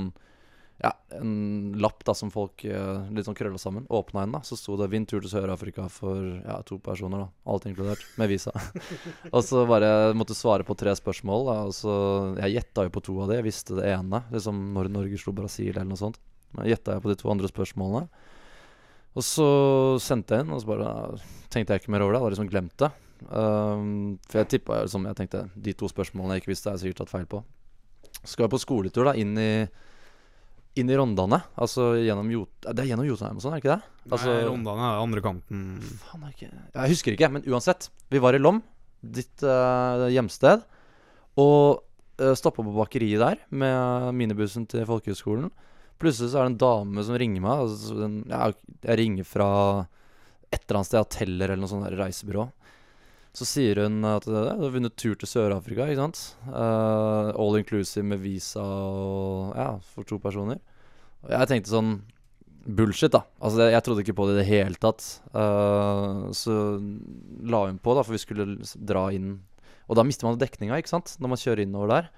ja, 0.82 0.90
en 1.14 1.72
lapp 1.78 2.04
da 2.04 2.14
som 2.14 2.30
folk 2.32 2.64
eh, 2.64 3.10
litt 3.14 3.26
sånn 3.28 3.36
krølla 3.38 3.60
sammen. 3.60 3.84
Åpna 3.92 4.24
en, 4.24 4.32
da, 4.34 4.40
så 4.42 4.56
sto 4.58 4.74
det 4.80 4.88
'Vind 4.90 5.06
tur 5.10 5.20
til 5.20 5.30
Sør-Afrika' 5.30 5.86
for 5.92 6.18
ja, 6.42 6.56
to 6.66 6.80
personer, 6.82 7.22
da. 7.22 7.28
Alt 7.52 7.68
inkludert. 7.70 8.02
Med 8.18 8.32
visa. 8.32 8.50
og 9.34 9.44
så 9.46 9.62
bare 9.68 10.10
måtte 10.18 10.34
svare 10.34 10.66
på 10.66 10.74
tre 10.74 10.96
spørsmål. 10.98 11.46
Da, 11.46 11.56
og 11.68 11.76
så 11.76 11.94
Jeg 12.40 12.56
gjetta 12.56 12.88
jo 12.88 12.94
på 12.96 13.04
to 13.04 13.20
av 13.22 13.30
de. 13.30 13.38
Jeg 13.38 13.46
visste 13.46 13.78
det 13.78 13.92
ene, 13.92 14.24
liksom 14.34 14.58
når 14.74 14.90
Norge 14.90 15.20
slo 15.22 15.36
Brasil 15.36 15.70
eller 15.70 15.92
noe 15.92 16.00
sånt. 16.00 16.18
Gjetta 16.66 16.96
jeg 16.96 17.04
på 17.04 17.12
de 17.12 17.20
to 17.20 17.30
andre 17.30 17.52
spørsmålene. 17.52 18.08
Og 19.12 19.24
så 19.26 19.46
sendte 20.00 20.38
jeg 20.38 20.46
inn, 20.46 20.52
og 20.54 20.62
så 20.62 20.70
bare 20.70 20.90
tenkte 21.52 21.74
jeg 21.74 21.82
ikke 21.82 21.92
mer 21.92 22.04
over 22.04 22.14
det. 22.14 22.18
Jeg 22.18 22.24
hadde 22.24 22.34
liksom 22.36 22.52
glemt 22.52 22.76
det. 22.80 22.90
Um, 23.28 24.18
for 24.26 24.40
jeg 24.40 24.50
tippa 24.50 24.80
liksom, 24.82 25.04
jeg 25.06 25.14
tenkte 25.14 25.44
De 25.54 25.72
to 25.78 25.86
spørsmålene 25.86 26.34
jeg 26.34 26.42
ikke 26.42 26.50
visste, 26.50 26.70
har 26.70 26.78
jeg 26.78 26.88
sikkert 26.88 27.04
tatt 27.04 27.12
feil 27.12 27.28
på. 27.30 27.42
Så 28.22 28.34
skal 28.34 28.46
jeg 28.46 28.54
på 28.54 28.62
skoletur 28.62 29.06
da 29.10 29.16
inn 29.18 29.36
i 29.38 29.52
inn 30.78 30.88
i 30.88 30.96
Rondane. 30.96 31.38
Altså 31.60 31.92
gjennom 32.00 32.30
Jot... 32.32 32.52
Det 32.64 32.84
er 32.84 32.92
gjennom 32.92 33.04
Jotunheim 33.04 33.38
og 33.38 33.44
sånn, 33.44 33.54
er 33.54 33.60
det 33.60 33.64
ikke 33.64 33.74
det? 33.74 33.94
Altså, 34.08 34.30
Nei, 34.32 34.44
Rondane 34.48 34.86
er 34.88 35.00
andre 35.02 35.24
kanten. 35.24 35.64
Faen, 36.06 36.22
er 36.24 36.32
ikke 36.32 36.48
Jeg 36.48 36.92
husker 36.94 37.16
ikke, 37.16 37.28
men 37.34 37.48
uansett. 37.50 37.90
Vi 38.12 38.22
var 38.22 38.36
i 38.36 38.40
Lom, 38.40 38.62
ditt 39.02 39.44
uh, 39.44 40.06
hjemsted, 40.12 40.64
og 41.42 41.82
uh, 42.22 42.32
stoppa 42.38 42.64
på 42.64 42.72
bakeriet 42.76 43.20
der 43.20 43.42
med 43.52 44.16
minibussen 44.16 44.64
til 44.70 44.86
folkehøgskolen. 44.88 45.52
Plutselig 46.02 46.32
så 46.32 46.40
er 46.40 46.48
det 46.48 46.54
en 46.54 46.62
dame 46.62 47.04
som 47.06 47.18
ringer 47.20 47.44
meg. 47.44 47.64
Altså, 47.64 47.96
den, 48.00 48.16
jeg, 48.26 48.56
jeg 48.82 48.98
ringer 48.98 49.28
fra 49.28 49.50
et 50.52 50.64
eller 50.66 50.80
annet 50.80 50.90
sted, 50.90 51.10
Teller 51.14 51.52
eller 51.52 51.62
noe 51.62 51.70
sånt 51.70 51.86
der 51.86 51.96
reisebyrå. 52.00 52.48
Så 53.32 53.46
sier 53.48 53.78
hun 53.80 54.02
at 54.04 54.26
du 54.28 54.34
har 54.34 54.72
vunnet 54.74 54.96
tur 55.00 55.14
til 55.16 55.30
Sør-Afrika, 55.30 55.86
ikke 55.88 56.02
sant. 56.02 56.20
Uh, 56.50 57.32
all 57.32 57.56
inclusive 57.56 58.04
med 58.04 58.20
visa 58.20 58.60
og 58.60 59.54
Ja, 59.56 59.70
for 59.94 60.08
to 60.08 60.18
personer. 60.20 60.60
Og 61.24 61.30
jeg 61.32 61.48
tenkte 61.48 61.72
sånn 61.72 61.94
Bullshit, 62.62 63.10
da. 63.14 63.24
Altså, 63.40 63.64
jeg, 63.64 63.72
jeg 63.74 63.84
trodde 63.86 64.04
ikke 64.04 64.16
på 64.18 64.26
det 64.28 64.34
i 64.36 64.40
det 64.42 64.48
hele 64.50 64.78
tatt. 64.82 65.06
Uh, 65.32 66.28
så 66.36 66.58
la 67.48 67.64
hun 67.64 67.80
på, 67.82 67.96
da, 67.96 68.04
for 68.04 68.14
vi 68.14 68.20
skulle 68.22 68.46
dra 68.76 69.08
inn 69.16 69.40
Og 69.88 69.96
da 69.98 70.04
mister 70.06 70.28
man 70.28 70.38
dekninga, 70.38 70.76
ikke 70.78 70.92
sant, 70.92 71.16
når 71.18 71.32
man 71.32 71.40
kjører 71.40 71.64
innover 71.64 71.94
der. 71.94 72.12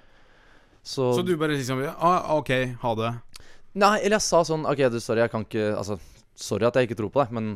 Så, 0.85 1.15
Så 1.17 1.23
du 1.25 1.33
bare 1.41 1.55
liksom 1.55 1.81
ah, 1.95 2.35
OK, 2.37 2.51
ha 2.83 2.97
det. 2.99 3.13
Nei, 3.75 3.97
eller 4.01 4.21
jeg 4.21 4.27
sa 4.29 4.43
sånn 4.47 4.67
OK, 4.71 4.85
du, 4.93 5.01
sorry, 5.03 5.25
jeg 5.25 5.33
kan 5.33 5.47
ikke 5.47 5.71
Altså, 5.75 5.99
sorry 6.39 6.69
at 6.69 6.77
jeg 6.79 6.89
ikke 6.89 6.99
tror 7.01 7.11
på 7.15 7.25
deg, 7.25 7.33
men 7.35 7.49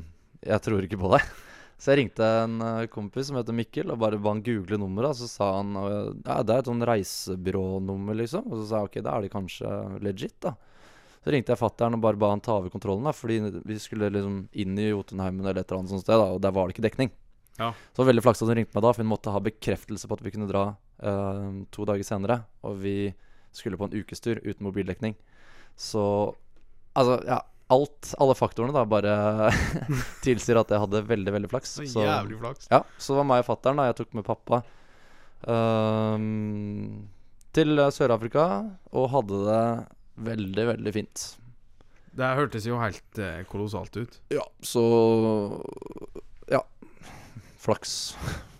jeg 0.42 0.62
tror 0.64 0.86
ikke 0.86 0.98
på 1.00 1.12
deg. 1.14 1.28
Så 1.78 1.92
jeg 1.92 2.00
ringte 2.00 2.26
en 2.42 2.56
eh, 2.64 2.86
kompis 2.90 3.28
som 3.28 3.36
heter 3.38 3.54
Mikkel, 3.54 3.92
og 3.94 4.00
bare 4.02 4.18
ba 4.18 4.32
han 4.32 4.42
google 4.42 4.80
nummeret. 4.82 5.14
Og 5.14 5.20
så 5.20 5.28
sa 5.30 5.50
han 5.60 5.76
ja, 5.78 6.40
det 6.42 6.56
er 6.56 6.64
et 6.64 6.70
sånn 6.70 6.82
reisebyrånummer, 6.82 8.18
liksom. 8.18 8.48
Og 8.50 8.58
så 8.58 8.64
sa 8.66 8.80
jeg 8.80 8.88
ok, 8.88 8.98
da 9.06 9.12
er 9.14 9.26
det 9.26 9.30
kanskje 9.30 9.70
legit, 10.02 10.34
da. 10.42 10.56
Så 11.22 11.30
ringte 11.34 11.54
jeg 11.54 11.60
fatter'n 11.60 11.94
og 11.94 12.02
bare 12.02 12.18
ba 12.18 12.32
han 12.32 12.42
ta 12.42 12.56
over 12.58 12.72
kontrollen, 12.74 13.06
da. 13.06 13.14
Fordi 13.14 13.62
vi 13.62 13.78
skulle 13.78 14.10
liksom 14.10 14.40
inn 14.58 14.74
i 14.74 14.88
Jotunheimen 14.88 15.46
eller 15.46 15.62
et 15.62 15.70
eller 15.70 15.84
annet 15.84 15.94
sånt 15.94 16.02
sted, 16.02 16.18
da, 16.18 16.34
og 16.34 16.42
der 16.42 16.54
var 16.58 16.66
det 16.66 16.74
ikke 16.74 16.88
dekning. 16.88 17.14
Ja. 17.58 17.70
Så 17.70 17.94
det 17.94 18.02
var 18.02 18.10
veldig 18.12 18.26
flaks 18.26 18.42
at 18.42 18.50
hun 18.50 18.58
ringte 18.58 18.74
meg 18.74 18.84
da, 18.88 18.92
for 18.94 19.04
hun 19.04 19.12
måtte 19.12 19.34
ha 19.34 19.46
bekreftelse 19.46 20.10
på 20.10 20.18
at 20.18 20.26
vi 20.26 20.34
kunne 20.34 20.50
dra 20.50 20.64
uh, 20.74 21.48
to 21.74 21.86
dager 21.86 22.06
senere. 22.06 22.42
Og 22.66 22.78
vi 22.82 22.98
skulle 23.54 23.78
på 23.78 23.88
en 23.88 23.98
ukestur 23.98 24.38
uten 24.44 24.66
mobildekning. 24.66 25.14
Så 25.78 26.02
altså, 26.98 27.20
ja. 27.28 27.42
Alt, 27.68 28.14
alle 28.16 28.32
faktorene 28.32 28.72
da 28.72 28.80
bare 28.88 29.50
tilsier 30.24 30.56
at 30.56 30.70
jeg 30.72 30.80
hadde 30.80 31.02
veldig, 31.04 31.32
veldig 31.34 31.50
flaks. 31.52 31.74
Så 31.76 31.84
Så, 31.92 32.00
jævlig 32.06 32.38
flaks. 32.40 32.68
ja, 32.72 32.78
så 32.96 33.12
det 33.12 33.18
var 33.20 33.26
meg 33.28 33.42
og 33.42 33.48
fatter'n. 33.50 33.82
Jeg 33.90 33.96
tok 33.98 34.14
med 34.16 34.24
pappa 34.24 34.62
um, 35.44 37.04
til 37.52 37.82
Sør-Afrika 37.92 38.46
og 38.96 39.10
hadde 39.12 39.42
det 39.50 39.60
veldig, 40.30 40.64
veldig 40.72 40.94
fint. 40.96 41.26
Det 42.18 42.30
hørtes 42.40 42.64
jo 42.66 42.80
helt 42.80 43.20
eh, 43.22 43.42
kolossalt 43.52 44.00
ut. 44.00 44.16
Ja, 44.34 44.42
så 44.64 44.82
Ja. 46.50 46.64
Flaks. 47.60 47.98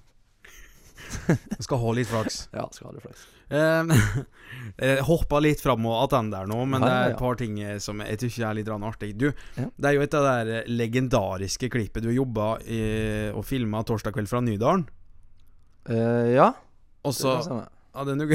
Jeg 1.28 1.64
skal 1.66 1.80
ha 1.82 1.94
litt 1.96 2.10
flaks. 2.10 2.38
Ja, 2.54 2.66
skal 2.74 2.90
ha 2.90 2.94
litt 2.96 3.06
flaks. 3.06 3.26
Jeg 3.48 5.04
hoppa 5.08 5.40
litt 5.40 5.62
fram 5.64 5.86
og 5.88 6.02
attende 6.02 6.36
der 6.36 6.50
nå, 6.50 6.60
men 6.68 6.84
Ja, 6.84 6.88
det 6.88 6.98
er 6.98 7.14
et 7.14 7.22
par 7.22 7.38
ting 7.40 7.56
eh, 7.64 7.78
som 7.82 8.02
jeg 8.04 8.20
syns 8.24 8.38
er 8.44 8.58
litt 8.60 8.68
artig. 8.74 9.14
Du, 9.16 9.30
det 9.56 9.88
er 9.88 9.96
jo 9.96 10.04
et 10.04 10.18
av 10.18 10.26
det 10.26 10.36
der 10.36 10.52
eh, 10.58 10.70
legendariske 10.82 11.70
klippet 11.72 12.04
du 12.04 12.12
jobba 12.12 12.54
i, 12.66 12.82
og 13.32 13.46
filma 13.48 13.82
torsdag 13.88 14.16
kveld 14.16 14.30
fra 14.30 14.44
Nydalen. 14.44 14.86
Uh, 15.88 16.28
ja. 16.34 16.52
Og 17.06 17.14
det 17.16 17.20
så 17.22 17.62
hadde 17.98 18.14
du 18.14 18.26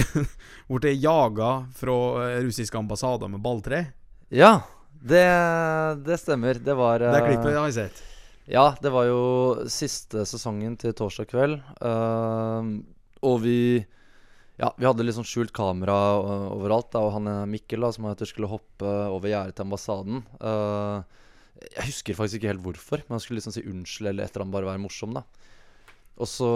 blitt 0.67 1.03
jaga 1.03 1.51
fra 1.75 1.97
eh, 2.27 2.39
russiske 2.43 2.77
ambassader 2.77 3.31
med 3.31 3.43
balltre. 3.43 3.85
Ja, 4.33 4.61
det, 4.89 5.27
det 6.05 6.17
stemmer. 6.21 6.59
Det 6.59 6.73
var 6.73 6.99
Det 6.99 7.13
eh, 7.13 7.27
klippet 7.29 7.55
har 7.57 7.69
jeg 7.69 7.77
sett. 7.77 8.03
Ja, 8.49 8.73
det 8.81 8.91
var 8.91 9.05
jo 9.07 9.19
siste 9.71 10.25
sesongen 10.27 10.75
til 10.79 10.91
torsdag 10.97 11.29
kveld. 11.31 11.59
Uh, 11.79 12.83
og 13.23 13.43
vi 13.45 13.85
Ja, 14.59 14.69
vi 14.77 14.85
hadde 14.85 15.13
sånn 15.15 15.25
skjult 15.25 15.53
kamera 15.55 15.95
o- 16.19 16.51
overalt. 16.59 16.91
Da, 16.93 17.01
og 17.01 17.15
han 17.15 17.27
eh, 17.27 17.45
Mikkel, 17.49 17.81
da, 17.81 17.89
som 17.91 18.05
heter, 18.05 18.29
skulle 18.29 18.51
hoppe 18.51 18.85
over 19.09 19.31
gjerdet 19.31 19.55
til 19.57 19.65
ambassaden. 19.65 20.19
Uh, 20.37 21.01
jeg 21.73 21.87
husker 21.87 22.17
faktisk 22.19 22.37
ikke 22.37 22.51
helt 22.51 22.61
hvorfor, 22.61 23.01
men 23.01 23.15
han 23.15 23.23
skulle 23.23 23.39
liksom 23.39 23.55
si 23.55 23.63
unnskyld 23.65 24.11
eller 24.11 24.27
et 24.27 24.35
eller 24.35 24.45
annet, 24.45 24.53
bare 24.53 24.69
være 24.69 24.83
morsom, 24.83 25.17
da. 25.17 25.23
Og 26.21 26.29
så 26.29 26.51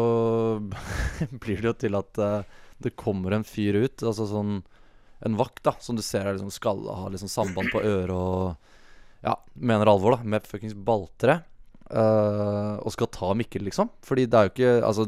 blir 1.41 1.57
det 1.63 1.71
jo 1.71 1.75
til 1.87 1.97
at 1.97 2.21
uh, 2.21 2.61
det 2.85 2.93
kommer 3.01 3.33
en 3.33 3.47
fyr 3.47 3.79
ut, 3.81 4.03
altså 4.05 4.27
sånn 4.29 4.59
En 5.25 5.33
vakt, 5.39 5.63
da, 5.65 5.73
som 5.81 5.97
du 5.97 6.03
ser 6.05 6.27
er 6.29 6.35
liksom 6.37 6.53
skalla, 6.53 6.93
har 7.01 7.09
liksom 7.09 7.31
samband 7.33 7.71
på 7.73 7.81
øret 7.81 8.13
og 8.13 8.75
ja, 9.25 9.33
mener 9.57 9.89
alvor 9.89 10.13
da 10.13 10.19
med 10.21 10.45
fuckings 10.45 10.75
balltre. 10.77 11.39
Eh, 11.89 12.75
og 12.81 12.93
skal 12.93 13.09
ta 13.13 13.33
Mikkel, 13.37 13.65
liksom. 13.67 13.91
Fordi 14.05 14.27
det 14.27 14.39
er 14.39 14.47
jo 14.47 14.53
ikke 14.53 14.73
Altså, 14.87 15.07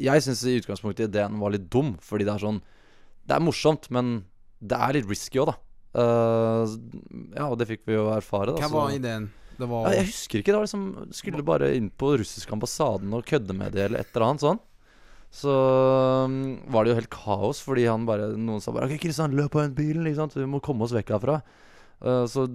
jeg 0.00 0.24
syns 0.24 0.42
i 0.48 0.56
utgangspunktet 0.60 1.08
ideen 1.10 1.38
var 1.42 1.54
litt 1.54 1.68
dum. 1.70 1.94
Fordi 2.02 2.26
det 2.26 2.34
er 2.34 2.42
sånn 2.42 2.60
Det 3.24 3.36
er 3.36 3.44
morsomt, 3.44 3.90
men 3.94 4.16
det 4.64 4.80
er 4.80 4.96
litt 4.96 5.08
risky 5.10 5.42
òg, 5.42 5.52
da. 5.52 5.56
Uh, 5.94 6.64
ja, 7.36 7.46
og 7.46 7.58
det 7.60 7.68
fikk 7.70 7.84
vi 7.86 7.94
jo 7.94 8.08
erfare. 8.10 8.54
da 8.54 8.64
Hva 8.64 8.72
var 8.72 8.94
ideen? 8.94 9.28
Det 9.54 9.66
var 9.70 9.86
ja, 9.86 10.00
jeg 10.00 10.10
husker 10.10 10.40
ikke. 10.40 10.50
Det 10.50 10.58
var 10.58 10.66
liksom 10.66 10.86
Skulle 11.14 11.46
bare 11.46 11.74
inn 11.78 11.90
på 11.94 12.14
russiske 12.18 12.54
ambassaden 12.56 13.12
og 13.14 13.26
kødde 13.28 13.54
med 13.56 13.76
det, 13.76 13.88
eller 13.88 14.02
et 14.02 14.10
eller 14.14 14.26
annet 14.28 14.46
sånn. 14.46 14.62
Så 15.34 15.50
um, 15.50 16.34
var 16.70 16.84
det 16.84 16.92
jo 16.92 16.98
helt 17.00 17.10
kaos, 17.10 17.60
fordi 17.64 17.88
han 17.88 18.06
bare 18.06 18.32
noen 18.38 18.62
sa 18.62 18.74
bare 18.74 18.86
OK, 18.86 19.00
Kristian, 19.02 19.34
løp 19.34 19.54
på 19.54 19.62
den 19.64 19.74
bilen, 19.74 20.06
ikke 20.06 20.20
sant. 20.22 20.36
Vi 20.38 20.46
må 20.46 20.62
komme 20.62 20.86
oss 20.86 20.94
vekk 20.94 21.14
herfra. 21.16 21.40
Uh, 22.02 22.24
så 22.30 22.48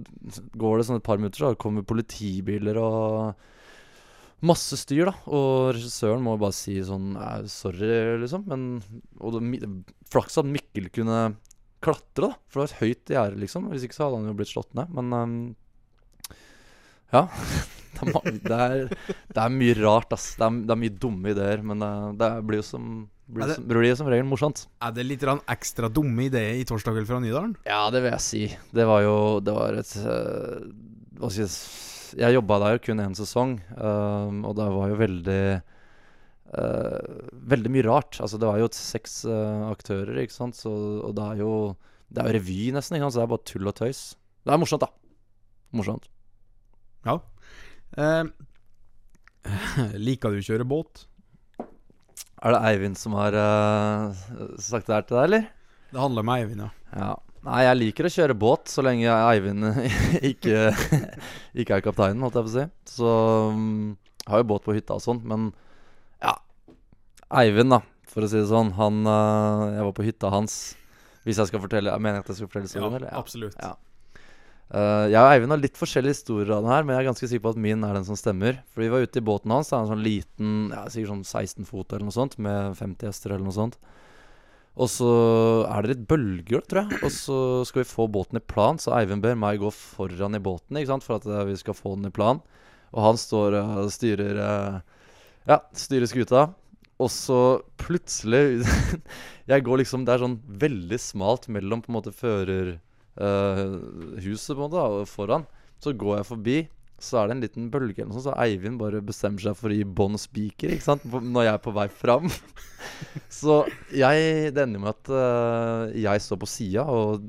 går 0.60 0.78
det 0.78 0.88
sånn 0.88 1.00
et 1.00 1.06
par 1.06 1.20
minutter, 1.20 1.44
så 1.44 1.58
kommer 1.60 1.86
politibiler 1.86 2.78
og 2.80 3.46
masse 4.46 4.78
styr, 4.80 5.10
da. 5.10 5.14
Og 5.28 5.72
regissøren 5.76 6.24
må 6.24 6.36
bare 6.40 6.56
si 6.56 6.78
sånn 6.84 7.12
Sorry, 7.50 8.20
liksom. 8.22 8.46
Men 8.48 8.68
Og 9.20 9.36
det, 9.36 9.68
flaks 10.10 10.40
at 10.40 10.48
Mikkel 10.48 10.88
kunne 10.94 11.34
klatre, 11.84 12.28
da. 12.28 12.32
For 12.48 12.60
det 12.60 12.62
var 12.62 12.70
et 12.70 12.80
høyt 12.80 13.14
gjerde, 13.16 13.42
liksom. 13.42 13.68
Hvis 13.72 13.84
ikke 13.86 13.98
så 13.98 14.06
hadde 14.06 14.22
han 14.22 14.30
jo 14.30 14.38
blitt 14.38 14.52
slått 14.52 14.72
ned. 14.78 14.96
Men 14.96 15.12
um, 15.16 15.36
ja. 17.14 17.26
Det 18.00 18.06
er, 18.06 18.36
det, 18.46 18.56
er, 18.56 19.16
det 19.34 19.40
er 19.42 19.50
mye 19.52 19.74
rart, 19.76 20.12
ass. 20.14 20.30
Det 20.38 20.46
er, 20.46 20.60
det 20.64 20.72
er 20.72 20.78
mye 20.78 20.92
dumme 21.02 21.32
ideer. 21.34 21.64
Men 21.66 21.82
uh, 21.84 22.12
det 22.16 22.28
blir 22.48 22.62
jo 22.62 22.68
som 22.70 22.84
blir, 23.34 23.46
det- 23.46 23.56
som, 23.58 23.66
blir 23.68 23.94
som 23.98 24.08
regel 24.10 24.26
morsomt. 24.28 24.66
Er 24.82 24.92
det 24.92 25.06
litt 25.06 25.22
ekstra 25.22 25.88
dumme 25.88 26.26
ideer 26.26 26.58
i 26.60 26.64
'Torsdag 26.64 26.94
kveld 26.96 27.06
fra 27.06 27.20
Nydalen'? 27.20 27.56
Ja, 27.66 27.90
det 27.90 28.02
vil 28.02 28.12
jeg 28.12 28.20
si. 28.20 28.42
Det 28.72 28.86
var 28.86 29.02
jo 29.02 29.40
Det 29.40 29.54
var 29.54 29.74
et 29.74 29.92
øh, 29.96 30.72
Hva 31.18 31.30
skal 31.30 31.44
jeg 31.44 31.50
si 31.50 32.18
Jeg 32.18 32.34
jobba 32.34 32.58
der 32.58 32.78
kun 32.82 32.98
én 32.98 33.14
sesong, 33.14 33.60
um, 33.78 34.44
og 34.44 34.56
det 34.56 34.66
var 34.66 34.88
jo 34.90 34.96
veldig 34.98 35.62
uh, 36.58 37.28
Veldig 37.46 37.70
mye 37.70 37.86
rart. 37.86 38.18
Altså, 38.20 38.36
det 38.36 38.48
var 38.48 38.58
jo 38.58 38.68
seks 38.74 39.24
uh, 39.26 39.70
aktører, 39.70 40.18
ikke 40.18 40.34
sant, 40.34 40.56
så, 40.56 40.70
og 41.06 41.14
det 41.14 41.22
er 41.22 41.36
jo 41.44 41.76
Det 42.10 42.18
er 42.18 42.26
jo 42.26 42.38
revy, 42.40 42.72
nesten, 42.74 42.96
ikke 42.96 43.06
sant, 43.06 43.14
så 43.14 43.20
det 43.20 43.26
er 43.28 43.34
bare 43.36 43.46
tull 43.46 43.70
og 43.70 43.76
tøys. 43.78 44.16
Det 44.42 44.52
er 44.52 44.58
morsomt, 44.58 44.82
da. 44.82 44.90
Morsomt. 45.70 46.08
Ja. 47.06 47.20
Uh, 47.94 48.26
liker 50.08 50.34
du 50.34 50.40
å 50.42 50.48
kjøre 50.50 50.66
båt? 50.66 51.06
Er 52.40 52.54
det 52.54 52.60
Eivind 52.70 52.96
som 52.96 53.16
har 53.18 53.34
uh, 53.36 54.20
sagt 54.60 54.88
det 54.88 54.94
her 54.96 55.04
til 55.08 55.18
deg, 55.18 55.24
eller? 55.26 55.48
Det 55.90 56.00
handler 56.00 56.24
om 56.24 56.32
Eivind, 56.32 56.62
ja. 56.64 56.70
Ja. 56.96 57.10
Nei, 57.44 57.60
jeg 57.64 57.78
liker 57.78 58.06
å 58.06 58.12
kjøre 58.12 58.36
båt 58.36 58.68
så 58.68 58.84
lenge 58.84 59.04
jeg, 59.06 59.16
Eivind 59.16 59.64
ikke, 60.30 60.70
ikke 61.56 61.78
er 61.78 61.84
kapteinen, 61.84 62.20
holdt 62.24 62.36
jeg 62.36 62.46
på 62.46 62.52
å 62.52 62.56
si. 62.56 62.64
Så 62.96 63.12
um, 63.52 63.94
jeg 64.24 64.32
har 64.32 64.42
jo 64.42 64.48
båt 64.52 64.66
på 64.66 64.76
hytta 64.76 64.96
og 64.96 65.04
sånn, 65.04 65.22
men 65.28 65.50
ja. 66.20 66.34
Eivind, 67.42 67.72
da, 67.76 67.80
for 68.08 68.24
å 68.24 68.30
si 68.30 68.40
det 68.40 68.48
sånn. 68.50 68.74
Han 68.76 69.04
uh, 69.08 69.68
Jeg 69.76 69.86
var 69.88 69.94
på 69.96 70.08
hytta 70.08 70.32
hans. 70.32 70.58
Hvis 71.28 71.36
jeg 71.36 71.50
skal 71.50 71.60
fortelle 71.60 71.92
Jeg 71.92 72.00
mener 72.00 72.22
at 72.22 72.28
jeg 72.30 72.38
skal 72.38 72.48
fortelle 72.48 72.68
historien, 72.68 72.96
eller? 72.96 73.12
absolutt. 73.16 73.56
Ja. 73.60 73.74
Eh, 74.70 75.06
jeg 75.10 75.18
og 75.18 75.32
Eivind 75.32 75.50
har 75.50 75.58
litt 75.58 75.78
forskjellige 75.78 76.14
historier 76.14 76.52
av 76.54 76.62
den 76.62 76.70
her, 76.70 76.84
men 76.84 76.94
jeg 76.94 77.02
er 77.02 77.08
ganske 77.08 77.28
sikker 77.30 77.42
på 77.42 77.52
at 77.56 77.62
min 77.64 77.86
er 77.86 77.96
den 77.96 78.06
som 78.06 78.18
stemmer. 78.18 78.60
For 78.70 78.84
vi 78.84 78.90
var 78.92 79.02
ute 79.02 79.18
i 79.18 79.24
båten 79.26 79.50
hans. 79.54 79.70
Det 79.70 79.76
er 79.76 79.82
en 79.82 79.90
sånn 79.90 80.04
liten, 80.04 80.52
ja, 80.70 80.84
sikkert 80.86 81.14
sånn 81.14 81.24
16 81.26 81.66
fot 81.66 81.90
eller 81.90 82.06
noe 82.06 82.14
sånt, 82.14 82.36
med 82.38 82.78
50 82.78 83.10
hester 83.10 83.34
eller 83.34 83.48
noe 83.48 83.56
sånt. 83.56 83.80
Og 84.80 84.86
så 84.88 85.10
er 85.66 85.82
det 85.82 85.90
litt 85.90 86.06
bølger, 86.08 86.62
tror 86.70 86.86
jeg. 86.86 87.00
Og 87.02 87.12
så 87.12 87.38
skal 87.66 87.82
vi 87.82 87.90
få 87.90 88.06
båten 88.14 88.38
i 88.38 88.44
plan, 88.52 88.78
så 88.78 88.94
Eivind 89.00 89.24
ber 89.24 89.34
meg 89.38 89.58
gå 89.60 89.72
foran 89.74 90.38
i 90.38 90.42
båten 90.42 90.78
ikke 90.78 90.92
sant? 90.92 91.06
for 91.06 91.18
at 91.18 91.26
eh, 91.26 91.44
vi 91.50 91.58
skal 91.58 91.76
få 91.76 91.96
den 91.98 92.08
i 92.08 92.14
plan. 92.14 92.38
Og 92.94 93.04
han 93.08 93.18
står 93.18 93.58
og 93.58 93.90
styrer 93.94 94.38
eh, 94.46 94.80
Ja, 95.50 95.58
styrer 95.74 96.10
skuta. 96.10 96.46
Og 97.00 97.10
så 97.10 97.40
plutselig 97.80 98.60
Jeg 99.50 99.64
går 99.64 99.80
liksom 99.80 100.02
Det 100.04 100.12
er 100.12 100.20
sånn 100.20 100.34
veldig 100.60 100.98
smalt 101.00 101.46
mellom 101.48 101.80
på 101.80 101.88
en 101.90 101.96
måte 101.96 102.12
fører 102.12 102.74
eh, 102.74 102.80
huset 103.20 104.54
på 104.54 104.60
en 104.60 104.66
måte 104.66 105.08
foran. 105.10 105.46
Så 105.80 105.94
går 105.96 106.18
jeg 106.18 106.28
forbi, 106.28 106.58
så 107.00 107.20
er 107.20 107.28
det 107.28 107.34
en 107.34 107.44
liten 107.44 107.68
bølge 107.72 108.02
eller 108.02 108.10
noe 108.10 108.18
sånt, 108.18 108.28
så 108.28 108.40
Eivind 108.44 108.76
bare 108.80 109.00
bestemmer 109.04 109.40
seg 109.40 109.56
for 109.56 109.72
å 109.72 109.76
gi 109.76 109.86
bånn 109.88 110.18
spiker 110.20 110.74
når 110.76 111.46
jeg 111.46 111.52
er 111.54 111.62
på 111.64 111.72
vei 111.72 111.86
fram. 111.88 112.28
så 113.40 113.62
jeg, 113.96 114.50
det 114.52 114.66
ender 114.66 114.82
med 114.82 114.92
at 114.92 115.12
uh, 115.14 115.94
jeg 115.96 116.24
står 116.26 116.42
på 116.42 116.50
sida, 116.50 116.84
og 116.84 117.24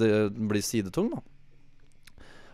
det 0.00 0.30
blir 0.32 0.64
sidetung, 0.64 1.12
da. 1.12 1.20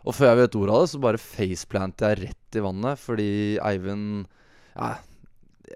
Og 0.07 0.14
før 0.14 0.32
jeg 0.32 0.41
vet 0.43 0.57
ordet 0.59 0.74
av 0.74 0.82
det, 0.82 0.91
så 0.91 1.03
bare 1.03 1.22
faceplanter 1.22 2.12
jeg 2.12 2.22
rett 2.24 2.59
i 2.59 2.62
vannet, 2.62 3.03
fordi 3.03 3.30
Eivind 3.66 4.26
Ja, 4.76 4.93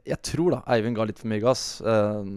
jeg 0.06 0.20
tror 0.26 0.54
da 0.54 0.60
Eivind 0.70 0.98
ga 0.98 1.06
litt 1.08 1.18
for 1.18 1.30
mye 1.30 1.42
gass. 1.42 1.64
Eh, 1.82 2.28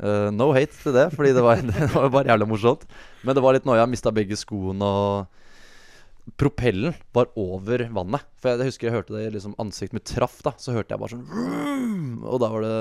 eh, 0.00 0.28
no 0.34 0.50
hate 0.56 0.76
til 0.80 0.94
det, 0.96 1.08
fordi 1.14 1.32
det 1.36 1.44
var, 1.44 1.62
det 1.70 1.88
var 1.94 2.12
bare 2.12 2.32
jævlig 2.32 2.48
morsomt. 2.50 2.86
Men 3.22 3.36
det 3.36 3.44
var 3.44 3.56
litt 3.56 3.68
noia. 3.68 3.82
Jeg 3.84 3.92
mista 3.94 4.12
begge 4.14 4.38
skoene, 4.40 4.86
og 4.86 6.34
propellen 6.40 6.96
var 7.14 7.30
over 7.38 7.86
vannet. 7.94 8.26
For 8.40 8.52
jeg, 8.52 8.62
jeg 8.62 8.72
husker 8.72 8.88
jeg 8.88 8.96
hørte 8.98 9.16
det 9.16 9.34
liksom 9.36 9.56
ansiktet 9.62 9.98
mitt 9.98 10.08
traff, 10.10 10.40
da. 10.46 10.54
Så 10.60 10.74
hørte 10.76 10.94
jeg 10.94 11.02
bare 11.02 11.14
sånn 11.14 12.24
Og 12.26 12.40
da 12.42 12.50
var 12.50 12.64
det 12.66 12.76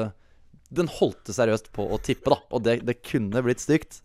Den 0.75 0.89
holdt 0.89 1.29
seriøst 1.29 1.71
på 1.75 1.85
å 1.85 2.01
tippe, 2.01 2.33
da. 2.33 2.41
Og 2.51 2.65
det, 2.65 2.79
det 2.87 3.01
kunne 3.05 3.43
blitt 3.45 3.63
stygt. 3.63 4.01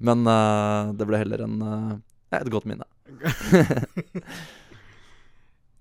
Men 0.00 0.24
uh, 0.24 0.96
det 0.96 1.06
ble 1.06 1.20
heller 1.20 1.44
en, 1.44 1.60
uh, 1.60 1.92
et 2.34 2.50
godt 2.50 2.66
minne. 2.68 2.88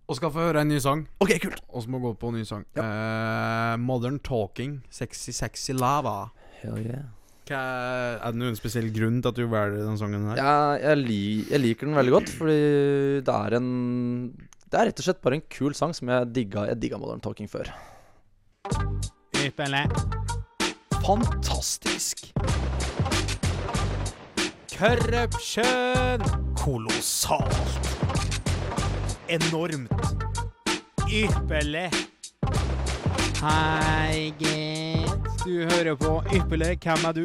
Og 0.10 0.18
skal 0.18 0.32
få 0.34 0.48
høre 0.48 0.64
en 0.64 0.72
ny 0.72 0.80
sang. 0.82 1.04
Ok, 1.22 1.36
kult. 1.44 1.62
Og 1.70 1.84
så 1.86 1.92
må 1.94 2.00
gå 2.02 2.16
på 2.18 2.32
en 2.32 2.40
ny 2.40 2.46
sang. 2.48 2.64
Eh, 2.82 3.76
Modern 3.78 4.18
Talking, 4.26 4.80
Sexy 4.90 5.36
Sexy 5.38 5.76
Lava. 5.78 6.32
Hell 6.60 6.80
yeah. 6.84 7.08
Hva, 7.50 7.60
er 8.20 8.34
det 8.36 8.38
noen 8.38 8.58
spesiell 8.58 8.92
grunn 8.94 9.22
til 9.24 9.32
at 9.32 9.38
du 9.40 9.46
velger 9.50 9.80
denne 9.80 9.98
sangen 9.98 10.28
her? 10.30 10.38
Ja, 10.38 10.56
jeg, 10.78 11.00
li 11.02 11.22
jeg 11.50 11.64
liker 11.64 11.90
den 11.90 11.98
veldig 11.98 12.14
godt, 12.14 12.34
fordi 12.36 12.60
det 13.26 13.36
er 13.36 13.56
en 13.58 13.70
Det 14.70 14.78
er 14.78 14.90
rett 14.92 15.02
og 15.02 15.08
slett 15.08 15.24
bare 15.24 15.40
en 15.40 15.48
kul 15.50 15.74
sang 15.78 15.96
som 15.98 16.12
jeg 16.14 16.30
digga 16.36 16.68
Jeg 16.70 16.82
digga 16.84 17.00
Modern 17.02 17.24
Talking 17.26 17.50
før. 17.50 17.72
Ypperlig. 19.40 19.88
Fantastisk. 21.00 22.28
Corruption. 24.76 26.22
Kolossalt. 26.60 27.90
Enormt. 29.32 29.90
Ypperlig. 31.10 31.90
Hei, 33.42 34.34
gitt. 34.38 34.99
Du 35.46 35.54
hører 35.64 35.96
på 35.96 36.10
Ypperlig. 36.36 36.74
Hvem 36.84 37.06
er 37.08 37.16
du? 37.16 37.24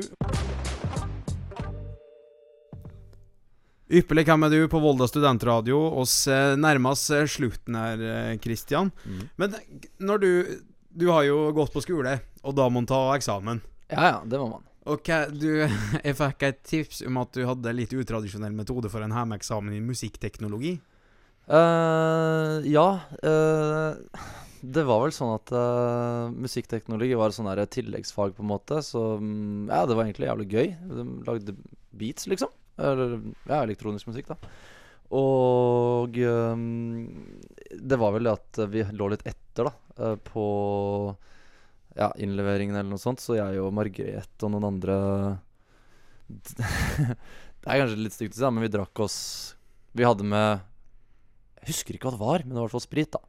Ypperlig, 3.94 4.24
hvem 4.28 4.46
er 4.46 4.52
du 4.54 4.68
på 4.70 4.80
Volda 4.82 5.08
studentradio? 5.10 5.80
Oss 6.00 6.14
eh, 6.30 6.54
nærmer 6.60 6.94
oss 6.94 7.08
eh, 7.14 7.26
slutten 7.30 7.76
her, 7.78 7.98
Kristian. 8.38 8.44
Christian. 8.44 8.92
Mhm. 9.04 9.26
Men 9.36 9.58
når 9.98 10.22
du 10.22 10.30
Du 10.94 11.08
har 11.10 11.24
jo 11.26 11.50
gått 11.50 11.72
på 11.74 11.82
skole, 11.82 12.20
og 12.46 12.54
da 12.54 12.68
må 12.70 12.78
man 12.78 12.86
ta 12.86 13.16
eksamen. 13.16 13.60
Ja 13.90 14.04
ja, 14.12 14.18
det 14.22 14.38
må 14.38 14.46
man. 14.52 14.62
Ok, 14.86 15.08
du, 15.34 15.64
jeg 16.06 16.14
fikk 16.14 16.44
et 16.46 16.60
tips 16.62 17.02
om 17.08 17.18
at 17.18 17.32
du 17.34 17.42
hadde 17.48 17.72
litt 17.74 17.90
utradisjonell 17.90 18.54
metode 18.54 18.86
for 18.92 19.02
en 19.02 19.10
hjemmeeksamen 19.10 19.74
i 19.74 19.82
musikkteknologi. 19.82 20.76
Uh, 21.50 22.62
ja. 22.62 22.86
eh, 23.26 23.98
det 24.64 24.84
var 24.88 25.02
vel 25.02 25.12
sånn 25.12 25.32
at 25.34 25.50
uh, 25.52 26.32
musikkteknologi 26.32 27.16
var 27.18 27.34
sånn 27.34 27.50
tilleggsfag, 27.68 28.34
på 28.36 28.44
en 28.44 28.52
måte. 28.52 28.80
Så 28.86 29.02
um, 29.20 29.66
ja, 29.68 29.82
det 29.88 29.96
var 29.96 30.06
egentlig 30.06 30.30
jævlig 30.30 30.46
gøy. 30.52 30.70
De 30.88 31.06
lagde 31.26 31.56
beats, 31.94 32.28
liksom. 32.30 32.52
Eller 32.80 33.18
ja, 33.48 33.60
elektronisk 33.60 34.08
musikk, 34.08 34.32
da. 34.32 34.38
Og 35.14 36.16
um, 36.16 37.10
det 37.70 37.98
var 38.00 38.14
vel 38.14 38.26
det 38.26 38.34
at 38.38 38.62
vi 38.72 38.86
lå 38.96 39.10
litt 39.12 39.26
etter, 39.28 39.68
da, 39.68 39.74
eh, 39.98 40.16
på 40.26 40.44
ja, 41.98 42.08
innleveringen 42.18 42.74
eller 42.78 42.94
noe 42.94 43.02
sånt. 43.02 43.22
Så 43.22 43.36
jeg 43.38 43.60
og 43.62 43.74
Margrethe 43.76 44.46
og 44.46 44.54
noen 44.54 44.70
andre 44.72 44.96
Det 46.24 47.68
er 47.68 47.82
kanskje 47.82 48.00
litt 48.00 48.14
stygt 48.16 48.36
å 48.36 48.38
si, 48.38 48.48
men 48.48 48.64
vi 48.64 48.70
drakk 48.72 49.00
oss 49.04 49.16
Vi 49.92 50.06
hadde 50.06 50.24
med 50.24 50.62
Jeg 51.60 51.68
husker 51.68 51.98
ikke 51.98 52.08
hva 52.08 52.14
det 52.16 52.22
var, 52.22 52.44
men 52.44 52.54
det 52.54 52.56
var 52.56 52.64
i 52.64 52.66
hvert 52.70 52.76
fall 52.78 52.86
sprit, 52.86 53.12
da. 53.12 53.20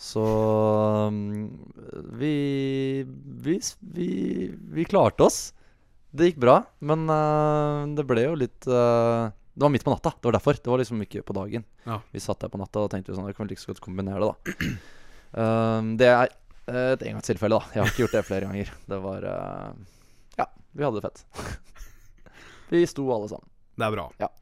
Så 0.00 0.22
um, 1.12 1.50
vi, 2.12 3.04
vi, 3.44 3.60
vi, 3.80 4.10
vi 4.72 4.84
klarte 4.84 5.26
oss. 5.26 5.40
Det 6.10 6.30
gikk 6.30 6.38
bra, 6.40 6.54
men 6.80 7.04
uh, 7.12 7.84
det 7.94 8.06
ble 8.08 8.24
jo 8.24 8.38
litt 8.40 8.64
uh, 8.66 9.28
Det 9.28 9.62
var 9.62 9.70
midt 9.70 9.84
på 9.84 9.92
natta. 9.92 10.14
Det 10.16 10.26
var 10.30 10.38
derfor. 10.38 10.56
Det 10.56 10.72
var 10.72 10.80
liksom 10.80 11.04
ikke 11.04 11.20
på 11.22 11.36
dagen. 11.36 11.66
Ja. 11.84 12.00
Vi 12.16 12.22
satt 12.24 12.40
der 12.40 12.50
på 12.50 12.58
natta 12.62 12.86
og 12.86 12.88
tenkte 12.94 13.12
vi 13.12 13.18
sånn 13.18 13.28
Jeg 13.28 13.36
kan 13.36 13.44
vel 13.44 13.52
like 13.52 13.62
så 13.62 13.74
godt 13.74 13.84
kombinere 13.84 14.24
det, 14.24 14.32
da. 14.32 14.72
Um, 15.30 15.92
det 15.94 16.08
er 16.10 16.24
uh, 16.26 16.96
et 16.96 17.02
engangstilfelle, 17.06 17.54
da. 17.54 17.70
Jeg 17.70 17.84
har 17.84 17.92
ikke 17.92 18.02
gjort 18.02 18.16
det 18.16 18.22
flere 18.26 18.48
ganger. 18.48 18.72
Det 18.90 18.96
var 19.04 19.26
uh, 19.30 20.00
Ja, 20.40 20.48
vi 20.74 20.82
hadde 20.82 20.98
det 20.98 21.04
fett. 21.04 21.44
vi 22.72 22.80
sto 22.90 23.04
alle 23.14 23.28
sammen. 23.30 23.46
Det 23.78 23.86
er 23.86 23.94
bra. 23.94 24.08
Ja. 24.18 24.32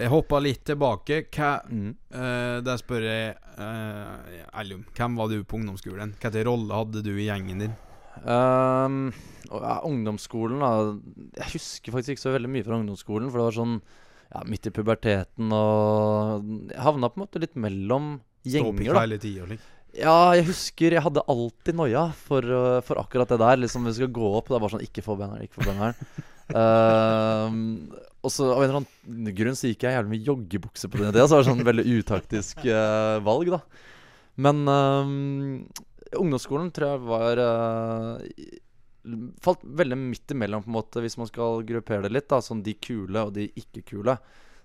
Jeg 0.00 0.10
hoppa 0.12 0.38
litt 0.40 0.62
tilbake. 0.64 1.22
Hva 1.34 1.50
Mm. 1.68 1.94
uh, 2.14 2.60
Der 2.64 2.80
spør 2.80 3.04
jeg 3.04 3.34
uh, 3.58 4.60
Ellum. 4.60 4.84
Hvem 4.96 5.16
var 5.20 5.28
du 5.28 5.42
på 5.44 5.58
ungdomsskolen? 5.60 6.14
Hvilken 6.20 6.46
rolle 6.48 6.78
hadde 6.78 7.02
du 7.04 7.12
i 7.16 7.26
gjengen 7.28 7.64
din? 7.66 7.74
Um, 8.24 9.12
ja, 9.50 9.76
ungdomsskolen, 9.86 10.60
da. 10.60 10.70
Jeg 11.40 11.52
husker 11.54 11.94
faktisk 11.94 12.16
ikke 12.16 12.24
så 12.26 12.32
veldig 12.34 12.50
mye 12.52 12.66
fra 12.66 12.78
ungdomsskolen. 12.80 13.28
For 13.30 13.40
det 13.40 13.48
var 13.50 13.58
sånn 13.58 13.76
ja, 14.30 14.42
midt 14.46 14.68
i 14.70 14.72
puberteten 14.74 15.52
og 15.56 16.48
Jeg 16.70 16.80
havna 16.84 17.10
på 17.10 17.18
en 17.20 17.24
måte 17.26 17.42
litt 17.42 17.56
mellom 17.58 18.16
gjenger, 18.46 18.92
da. 18.94 19.04
hele 19.04 19.18
liksom. 19.20 19.68
Ja, 19.98 20.32
jeg 20.38 20.46
husker 20.46 20.94
jeg 20.94 21.02
hadde 21.02 21.24
alltid 21.28 21.74
noia 21.74 22.04
for, 22.14 22.46
uh, 22.46 22.80
for 22.86 23.00
akkurat 23.02 23.28
det 23.32 23.40
der. 23.42 23.60
Liksom 23.64 23.88
Vi 23.90 23.96
skal 23.98 24.12
gå 24.14 24.32
opp, 24.38 24.48
det 24.48 24.56
er 24.56 24.62
bare 24.62 24.74
sånn 24.76 24.86
Ikke 24.86 25.02
få 25.04 25.16
benneren, 25.18 25.44
ikke 25.46 25.60
få 25.60 25.70
benneren. 25.70 25.98
Ehm, 26.50 27.92
og 28.20 28.32
så 28.32 28.50
av 28.52 28.60
en 28.60 28.68
eller 28.68 28.82
annen 28.82 29.36
grunn 29.36 29.56
så 29.56 29.70
gikk 29.70 29.86
jeg 29.86 29.96
jævlig 29.96 30.12
med 30.12 30.26
joggebukse 30.28 30.90
på 30.92 31.00
den 31.00 31.08
ideen. 31.08 31.24
Så 31.24 31.32
det 31.32 31.38
var 31.38 31.46
sånn 31.48 31.68
veldig 31.70 31.84
utaktisk 32.00 32.64
uh, 32.66 33.16
valg, 33.24 33.52
da. 33.54 33.60
Men 34.40 34.60
ehm, 34.72 35.54
ungdomsskolen 36.20 36.68
tror 36.72 36.94
jeg 36.94 37.06
var 37.08 37.40
uh, 37.44 38.20
Falt 39.40 39.62
veldig 39.64 39.96
midt 39.96 40.32
imellom, 40.34 40.60
på 40.62 40.68
en 40.68 40.76
måte, 40.76 41.00
hvis 41.00 41.16
man 41.16 41.28
skal 41.30 41.62
gruppere 41.64 42.04
det 42.04 42.12
litt. 42.12 42.28
da 42.28 42.42
Sånn 42.44 42.60
de 42.64 42.74
kule 42.76 43.24
og 43.24 43.32
de 43.32 43.46
ikke 43.56 43.86
kule. 43.88 44.18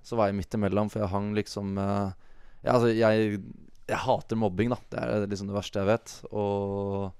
Så 0.04 0.20
var 0.20 0.28
jeg 0.28 0.38
midt 0.42 0.58
imellom, 0.58 0.92
for 0.92 1.06
jeg 1.06 1.14
hang 1.14 1.32
liksom 1.38 1.78
uh, 1.80 2.12
ja, 2.60 2.76
altså, 2.76 2.92
jeg, 2.92 3.40
jeg 3.88 4.02
hater 4.04 4.40
mobbing, 4.42 4.74
da. 4.76 4.80
Det 4.92 5.06
er 5.06 5.30
liksom 5.32 5.48
det 5.48 5.56
verste 5.56 5.80
jeg 5.80 5.92
vet. 5.94 6.18
Og 6.36 7.14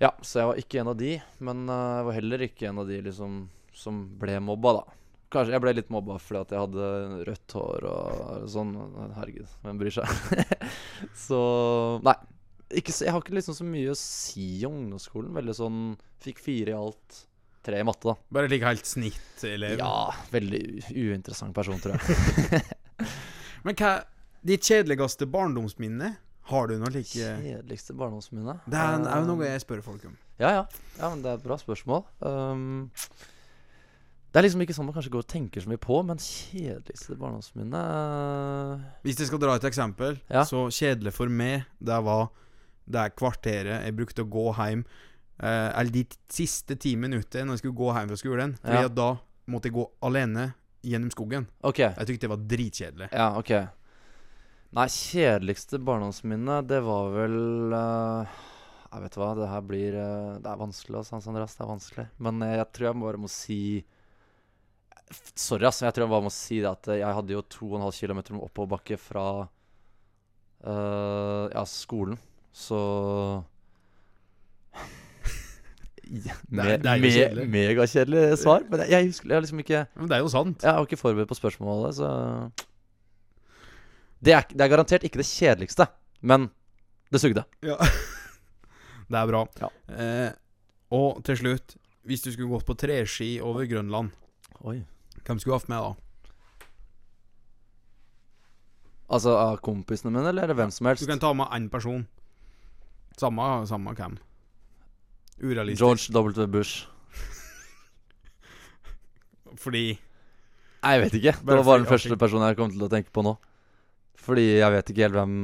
Ja, 0.00 0.14
så 0.24 0.40
jeg 0.40 0.48
var 0.48 0.62
ikke 0.64 0.80
en 0.80 0.94
av 0.94 0.96
de. 0.96 1.12
Men 1.44 1.66
jeg 1.68 2.08
var 2.08 2.16
heller 2.16 2.46
ikke 2.48 2.70
en 2.70 2.80
av 2.80 2.88
de 2.88 3.02
liksom 3.04 3.42
som 3.76 4.00
ble 4.20 4.40
mobba, 4.42 4.78
da. 4.80 4.99
Kanskje 5.30 5.54
jeg 5.54 5.62
ble 5.62 5.74
litt 5.76 5.90
mobba 5.94 6.16
fordi 6.18 6.40
at 6.40 6.52
jeg 6.54 6.64
hadde 6.64 7.24
rødt 7.28 7.54
hår 7.54 7.86
og 7.86 8.44
sånn. 8.50 8.74
Herregud, 9.14 9.56
hvem 9.62 9.80
bryr 9.80 9.96
seg? 10.00 10.44
så 11.26 11.40
Nei. 12.06 12.16
Ikke, 12.70 12.94
jeg 12.94 13.10
har 13.10 13.18
ikke 13.18 13.34
liksom 13.34 13.54
så 13.56 13.64
mye 13.66 13.90
å 13.90 13.98
si 13.98 14.60
om 14.66 14.76
ungdomsskolen. 14.84 15.32
Veldig 15.34 15.54
sånn 15.58 15.78
Fikk 16.22 16.38
fire 16.44 16.70
i 16.70 16.76
alt. 16.76 17.24
Tre 17.66 17.80
i 17.80 17.84
matte, 17.84 18.12
da. 18.12 18.14
Bare 18.32 18.48
like 18.48 18.64
helt 18.64 18.86
snitt-elev. 18.86 19.80
Ja, 19.80 20.12
veldig 20.32 20.62
uinteressant 20.94 21.56
person, 21.56 21.80
tror 21.82 21.96
jeg. 21.96 22.62
Men 23.66 23.76
hva 23.76 23.98
Ditt 24.46 24.64
kjedeligste 24.64 25.26
barndomsminne? 25.28 26.14
Har 26.50 26.70
du 26.70 26.78
noe 26.80 26.90
like 26.94 27.12
Kjedeligste 27.12 27.94
barndomsminne? 27.98 28.56
Det 28.64 28.78
er 28.80 28.96
er 28.96 29.20
jo 29.20 29.26
Um, 29.26 29.28
noe 29.34 29.50
jeg 29.50 29.60
spør 29.62 29.82
folk 29.84 30.06
om. 30.08 30.16
Ja, 30.40 30.54
ja. 30.56 30.62
ja 30.96 31.10
men 31.12 31.20
det 31.22 31.30
er 31.34 31.36
et 31.38 31.44
bra 31.44 31.58
spørsmål. 31.60 32.06
Um, 32.24 32.88
det 34.30 34.38
er 34.38 34.44
liksom 34.46 34.62
ikke 34.62 34.74
sånn 34.76 34.86
man 34.86 34.94
kanskje 34.94 35.10
går 35.10 35.24
og 35.24 35.30
tenker 35.30 35.62
så 35.64 35.70
mye 35.72 35.80
på, 35.82 35.96
men 36.06 36.20
kjedeligste 36.22 37.16
barndomsminne 37.18 37.80
uh, 37.80 38.84
Hvis 39.02 39.18
jeg 39.18 39.26
skal 39.30 39.42
dra 39.42 39.56
et 39.58 39.66
eksempel, 39.66 40.20
Ja. 40.30 40.44
så 40.46 40.68
kjedelig 40.70 41.12
for 41.16 41.28
meg 41.28 41.64
det 41.82 41.98
var 42.06 42.28
det 42.90 43.08
kvarteret 43.18 43.84
jeg 43.86 43.96
brukte 43.98 44.22
å 44.24 44.30
gå 44.30 44.46
hjem 44.56 44.80
eh, 45.42 45.68
Eller 45.78 45.90
de 45.94 46.00
siste 46.32 46.74
ti 46.80 46.96
minuttene 46.98 47.46
når 47.46 47.54
jeg 47.58 47.62
skulle 47.64 47.78
gå 47.78 47.90
hjem 47.94 48.08
fra 48.10 48.16
skolen. 48.18 48.54
Fordi 48.64 48.80
Ja. 48.82 48.88
da 48.88 49.10
måtte 49.50 49.68
jeg 49.70 49.74
gå 49.76 49.84
alene 50.02 50.54
gjennom 50.82 51.10
skogen. 51.12 51.46
OK. 51.62 51.78
Jeg 51.78 52.06
syntes 52.08 52.22
det 52.24 52.30
var 52.32 52.42
dritkjedelig. 52.50 53.08
Ja, 53.12 53.28
OK. 53.38 53.50
Nei, 54.72 54.86
kjedeligste 54.86 55.78
barndomsminne, 55.82 56.60
det 56.66 56.80
var 56.86 57.10
vel 57.14 57.38
uh, 57.74 58.26
Jeg 58.92 59.02
vet 59.02 59.16
hva, 59.18 59.30
det 59.38 59.48
her 59.50 59.64
blir 59.66 59.96
uh, 59.98 60.38
Det 60.42 60.50
er 60.50 60.60
vanskelig, 60.60 60.96
altså, 61.00 61.16
Hans 61.16 61.26
Andreas. 61.30 61.54
Det 61.58 61.64
er 61.64 61.72
vanskelig. 61.74 62.06
Men 62.18 62.40
jeg, 62.46 62.58
jeg 62.62 62.68
tror 62.74 62.86
jeg 62.90 63.00
bare 63.02 63.22
må 63.22 63.30
si 63.30 63.60
Sorry, 65.34 65.64
altså. 65.66 65.86
Jeg 65.88 65.94
tror 65.96 66.04
jeg 66.06 66.12
bare 66.12 66.22
må 66.26 66.30
si 66.34 66.60
det 66.62 66.70
at 66.70 66.88
eh, 66.92 67.00
jeg 67.02 67.14
hadde 67.16 67.34
jo 67.34 67.42
2,5 67.42 68.00
km 68.06 68.20
med 68.36 68.44
oppoverbakke 68.46 68.98
fra 69.00 69.24
uh, 70.66 71.46
ja, 71.50 71.64
skolen. 71.66 72.18
Så 72.54 72.78
ja, 76.10 76.34
Det 76.50 76.58
er- 76.58 76.78
det 76.82 76.90
er 76.90 76.98
me- 76.98 77.10
kjedelig. 77.14 77.48
Megakjedelig 77.50 78.38
svar. 78.38 78.64
Men 78.68 78.80
jeg, 78.80 78.90
jeg 78.90 79.06
husker 79.06 79.28
jeg 79.30 79.42
liksom 79.42 79.58
ikke 79.62 79.86
Men 79.96 80.08
det 80.08 80.16
er 80.16 80.20
jo 80.24 80.28
sant. 80.28 80.62
jeg 80.62 80.74
var 80.74 80.86
ikke 80.86 80.96
forberedt 80.98 81.28
på 81.28 81.38
spørsmålet, 81.38 81.94
så 81.94 82.50
det 84.22 84.32
er, 84.34 84.42
det 84.52 84.60
er 84.60 84.68
garantert 84.68 85.02
ikke 85.04 85.16
det 85.16 85.24
kjedeligste, 85.26 85.86
men 86.20 86.50
det 87.10 87.20
sugde. 87.22 87.44
Ja. 87.64 87.76
det 89.10 89.16
er 89.16 89.26
bra. 89.30 89.46
Ja. 89.62 89.68
Eh, 89.96 90.32
og 90.92 91.22
til 91.24 91.36
slutt, 91.40 91.76
hvis 92.04 92.20
du 92.22 92.30
skulle 92.32 92.50
gått 92.50 92.66
på 92.66 92.76
treski 92.76 93.40
over 93.40 93.64
Grønland, 93.66 94.10
Oi. 94.68 94.82
Hvem 95.26 95.40
skulle 95.40 95.56
du 95.56 95.58
hatt 95.58 95.70
med 95.72 95.84
da? 95.84 95.92
Altså 99.10 99.34
av 99.34 99.58
kompisene 99.64 100.12
mine, 100.14 100.28
eller 100.30 100.46
er 100.46 100.52
det 100.52 100.58
hvem 100.60 100.70
som 100.74 100.86
helst? 100.86 101.02
Du 101.02 101.10
kan 101.10 101.22
ta 101.22 101.32
med 101.34 101.50
én 101.56 101.66
person. 101.70 102.04
Samme, 103.18 103.48
samme 103.66 103.94
hvem. 103.98 104.18
Urealistisk. 105.42 105.82
George 105.82 106.12
W. 106.14 106.46
Bush. 106.46 106.86
Fordi 109.64 109.98
jeg 110.80 111.00
vet 111.02 111.16
ikke. 111.18 111.34
Det 111.42 111.56
var 111.58 111.64
bare 111.66 111.82
den 111.82 111.90
første 111.90 112.16
personen 112.16 112.48
jeg 112.48 112.56
kom 112.56 112.70
til 112.72 112.86
å 112.86 112.92
tenke 112.92 113.12
på 113.12 113.24
nå. 113.26 113.34
Fordi 114.20 114.46
jeg 114.60 114.72
vet 114.72 114.92
ikke 114.92 115.04
helt 115.06 115.16
hvem 115.16 115.34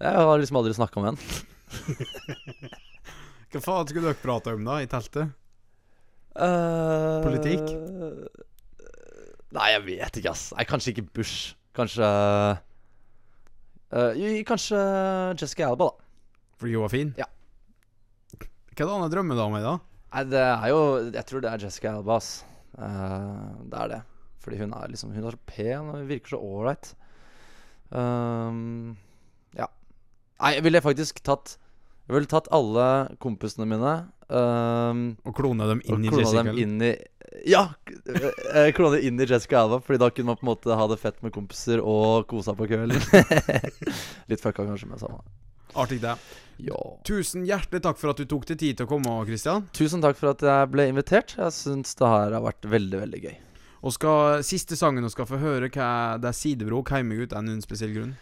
Jeg 0.00 0.24
har 0.28 0.38
liksom 0.40 0.58
aldri 0.60 0.74
snakka 0.76 1.02
med 1.02 1.14
han. 1.14 1.18
Hva 3.52 3.62
faen 3.64 3.88
skulle 3.88 4.10
dere 4.10 4.20
prate 4.20 4.52
om 4.52 4.66
da, 4.66 4.80
i 4.84 4.90
teltet? 4.90 5.32
Uh, 6.38 7.24
Politikk? 7.24 7.64
Nei, 9.56 9.70
jeg 9.72 9.84
vet 9.86 10.20
ikke, 10.20 10.32
ass. 10.34 10.50
Nei, 10.56 10.66
kanskje 10.68 10.92
ikke 10.92 11.06
Bush. 11.16 11.54
Kanskje 11.76 12.04
eh, 13.94 14.42
Kanskje 14.48 14.78
Jessica 15.38 15.70
Alba, 15.70 15.88
da. 15.88 15.92
Fordi 16.58 16.74
hun 16.74 16.84
var 16.84 16.92
fin? 16.92 17.14
Ja. 17.18 17.28
Hva 18.38 18.84
er 18.84 18.84
det 18.84 18.94
han 18.94 19.12
drømmer 19.12 19.38
da 19.38 19.46
i, 19.48 19.62
da? 19.64 19.74
Nei, 20.08 20.24
det 20.32 20.44
er 20.44 20.68
jo 20.72 20.80
Jeg 21.14 21.24
tror 21.28 21.42
det 21.44 21.50
er 21.50 21.64
Jessica 21.64 21.94
Alba, 21.96 22.18
ass. 22.18 22.44
Uh, 22.78 23.56
det 23.70 23.78
er 23.84 23.92
det. 23.94 24.00
Fordi 24.44 24.60
hun 24.60 24.74
er 24.76 24.90
liksom 24.92 25.14
Hun 25.14 25.24
er 25.24 25.34
så 25.34 25.40
pen 25.48 25.92
og 25.92 26.08
virker 26.08 26.34
så 26.34 26.42
ålreit. 26.42 26.92
Um, 27.90 28.96
ja. 29.56 29.66
Nei, 30.42 30.52
jeg 30.58 30.64
ville 30.66 30.84
faktisk 30.84 31.22
tatt 31.24 31.56
Jeg 32.04 32.18
ville 32.18 32.28
tatt 32.28 32.50
alle 32.52 33.16
kompisene 33.16 33.64
mine 33.64 33.94
um, 34.28 35.06
Og 35.24 35.32
klone 35.38 35.70
dem 35.70 35.80
og 35.80 35.94
inn 35.94 36.04
i 36.04 36.12
Jessica? 36.12 36.42
dem 36.44 36.60
inn 36.60 36.76
i 36.84 36.92
Ja! 37.46 37.64
Kloner 37.84 38.72
klone 38.72 39.00
inn 39.04 39.20
i 39.20 39.26
Jessica 39.28 39.60
Alba, 39.60 39.80
Fordi 39.84 39.98
da 40.00 40.10
kunne 40.10 40.32
man 40.32 40.36
på 40.36 40.46
en 40.46 40.50
måte 40.52 40.76
ha 40.80 40.86
det 40.88 40.96
fett 41.00 41.22
med 41.22 41.34
kompiser 41.34 41.82
og 41.82 42.26
kosa 42.30 42.54
på 42.56 42.68
kvelden. 42.70 43.00
Litt 44.30 44.44
fucka 44.44 44.64
kanskje, 44.64 44.88
men 44.88 45.00
samme. 45.02 45.20
Artig, 45.78 46.00
det. 46.02 46.14
Ja. 46.64 46.78
Tusen 47.06 47.44
hjertelig 47.46 47.82
takk 47.84 48.00
for 48.00 48.12
at 48.12 48.20
du 48.20 48.24
tok 48.28 48.46
deg 48.48 48.58
tid 48.58 48.78
til 48.78 48.88
å 48.88 48.90
komme, 48.90 49.18
Kristian. 49.28 49.68
Tusen 49.76 50.02
takk 50.02 50.18
for 50.18 50.32
at 50.32 50.42
jeg 50.42 50.70
ble 50.72 50.88
invitert. 50.90 51.36
Jeg 51.38 51.54
syns 51.54 51.94
det 51.98 52.08
her 52.08 52.34
har 52.34 52.46
vært 52.46 52.66
veldig, 52.66 53.02
veldig 53.04 53.20
gøy. 53.26 53.36
Og 53.86 53.94
skal, 53.94 54.40
siste 54.42 54.74
sangen 54.78 55.06
du 55.06 55.10
skal 55.12 55.28
få 55.28 55.38
høre, 55.38 55.68
hva 55.70 55.90
det 56.18 56.32
er 56.32 56.34
Sidebrok 56.34 56.90
hjemme 56.96 57.20
ut, 57.20 57.30
er 57.30 57.36
det 57.36 57.46
noen 57.46 57.62
spesiell 57.62 57.94
grunn? 57.94 58.16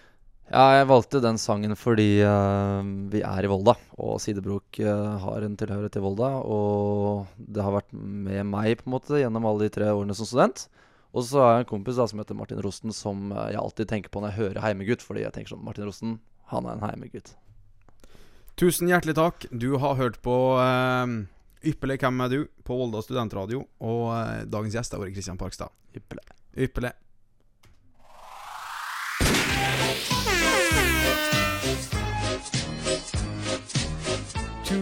Ja, 0.46 0.76
jeg 0.76 0.86
valgte 0.86 1.18
den 1.18 1.40
sangen 1.42 1.74
fordi 1.74 2.20
uh, 2.22 2.78
vi 3.10 3.18
er 3.26 3.42
i 3.42 3.48
Volda, 3.50 3.72
og 3.98 4.20
Sidebrok 4.22 4.78
uh, 4.78 5.16
har 5.24 5.42
en 5.42 5.56
tilhørighet 5.58 5.96
til 5.96 6.04
Volda. 6.04 6.28
Og 6.46 7.32
det 7.34 7.64
har 7.66 7.74
vært 7.74 7.90
med 7.90 8.46
meg 8.52 8.76
på 8.78 8.86
en 8.86 8.94
måte 8.94 9.18
gjennom 9.18 9.48
alle 9.48 9.66
de 9.66 9.74
tre 9.74 9.90
årene 9.90 10.14
som 10.14 10.28
student. 10.28 10.68
Og 11.16 11.24
så 11.26 11.40
har 11.42 11.50
jeg 11.56 11.64
en 11.64 11.70
kompis 11.72 11.98
da 11.98 12.06
som 12.06 12.20
heter 12.22 12.38
Martin 12.38 12.60
Rosten, 12.62 12.92
som 12.94 13.32
eh, 13.32 13.54
jeg 13.54 13.62
alltid 13.62 13.88
tenker 13.88 14.12
på 14.12 14.20
når 14.20 14.34
jeg 14.34 14.38
hører 14.42 14.62
Heimegutt. 14.66 15.02
Fordi 15.02 15.24
jeg 15.24 15.32
tenker 15.34 15.54
sånn 15.54 15.64
Martin 15.64 15.88
Rosten, 15.88 16.18
han 16.52 16.68
er 16.68 16.76
en 16.76 16.84
heimegutt. 16.84 17.32
Tusen 18.60 18.90
hjertelig 18.92 19.16
takk. 19.16 19.48
Du 19.48 19.80
har 19.80 19.96
hørt 19.96 20.20
på 20.24 20.36
uh, 20.60 21.16
Ypperlig 21.66 21.98
Hvem 22.04 22.22
er 22.22 22.34
du? 22.34 22.38
på 22.68 22.76
Volda 22.76 23.00
studentradio. 23.02 23.64
Og 23.80 24.46
dagens 24.52 24.76
gjest 24.76 24.94
er 24.94 25.02
Åre 25.02 25.16
Kristian 25.16 25.40
Parkstad. 25.40 25.72
Ypperlig. 25.96 26.28
Ypperlig. 26.68 26.92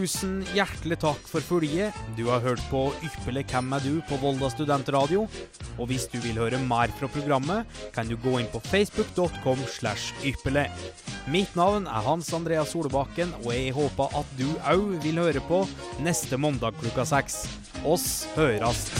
Tusen 0.05 0.42
hjertelig 0.52 0.98
takk 1.00 1.28
for 1.30 1.40
følget. 1.40 1.96
Du 2.18 2.26
har 2.28 2.42
hørt 2.44 2.61
på 2.68 2.90
Ypperlig 3.07 3.46
hvem 3.48 3.70
er 3.72 3.86
du 3.86 3.94
på 4.05 4.18
Volda 4.20 4.50
studentradio. 4.52 5.22
Og 5.78 5.88
hvis 5.88 6.05
du 6.12 6.18
vil 6.20 6.36
høre 6.36 6.61
mer 6.61 6.92
fra 6.98 7.09
programmet, 7.09 7.64
kan 7.94 8.11
du 8.11 8.18
gå 8.20 8.34
inn 8.42 8.50
på 8.52 8.61
facebook.com 8.66 9.64
slash 9.78 10.12
ypperlig. 10.20 10.66
Mitt 11.32 11.57
navn 11.57 11.88
er 11.88 12.05
Hans 12.05 12.28
Andreas 12.36 12.76
Solbakken, 12.76 13.32
og 13.46 13.50
jeg 13.57 13.72
håper 13.72 14.20
at 14.20 14.36
du 14.36 14.50
òg 14.61 15.00
vil 15.07 15.24
høre 15.24 15.40
på 15.48 15.64
neste 16.05 16.36
mandag 16.36 16.76
klokka 16.84 17.09
seks. 17.09 17.46
Oss 17.80 18.26
hørast. 18.36 18.92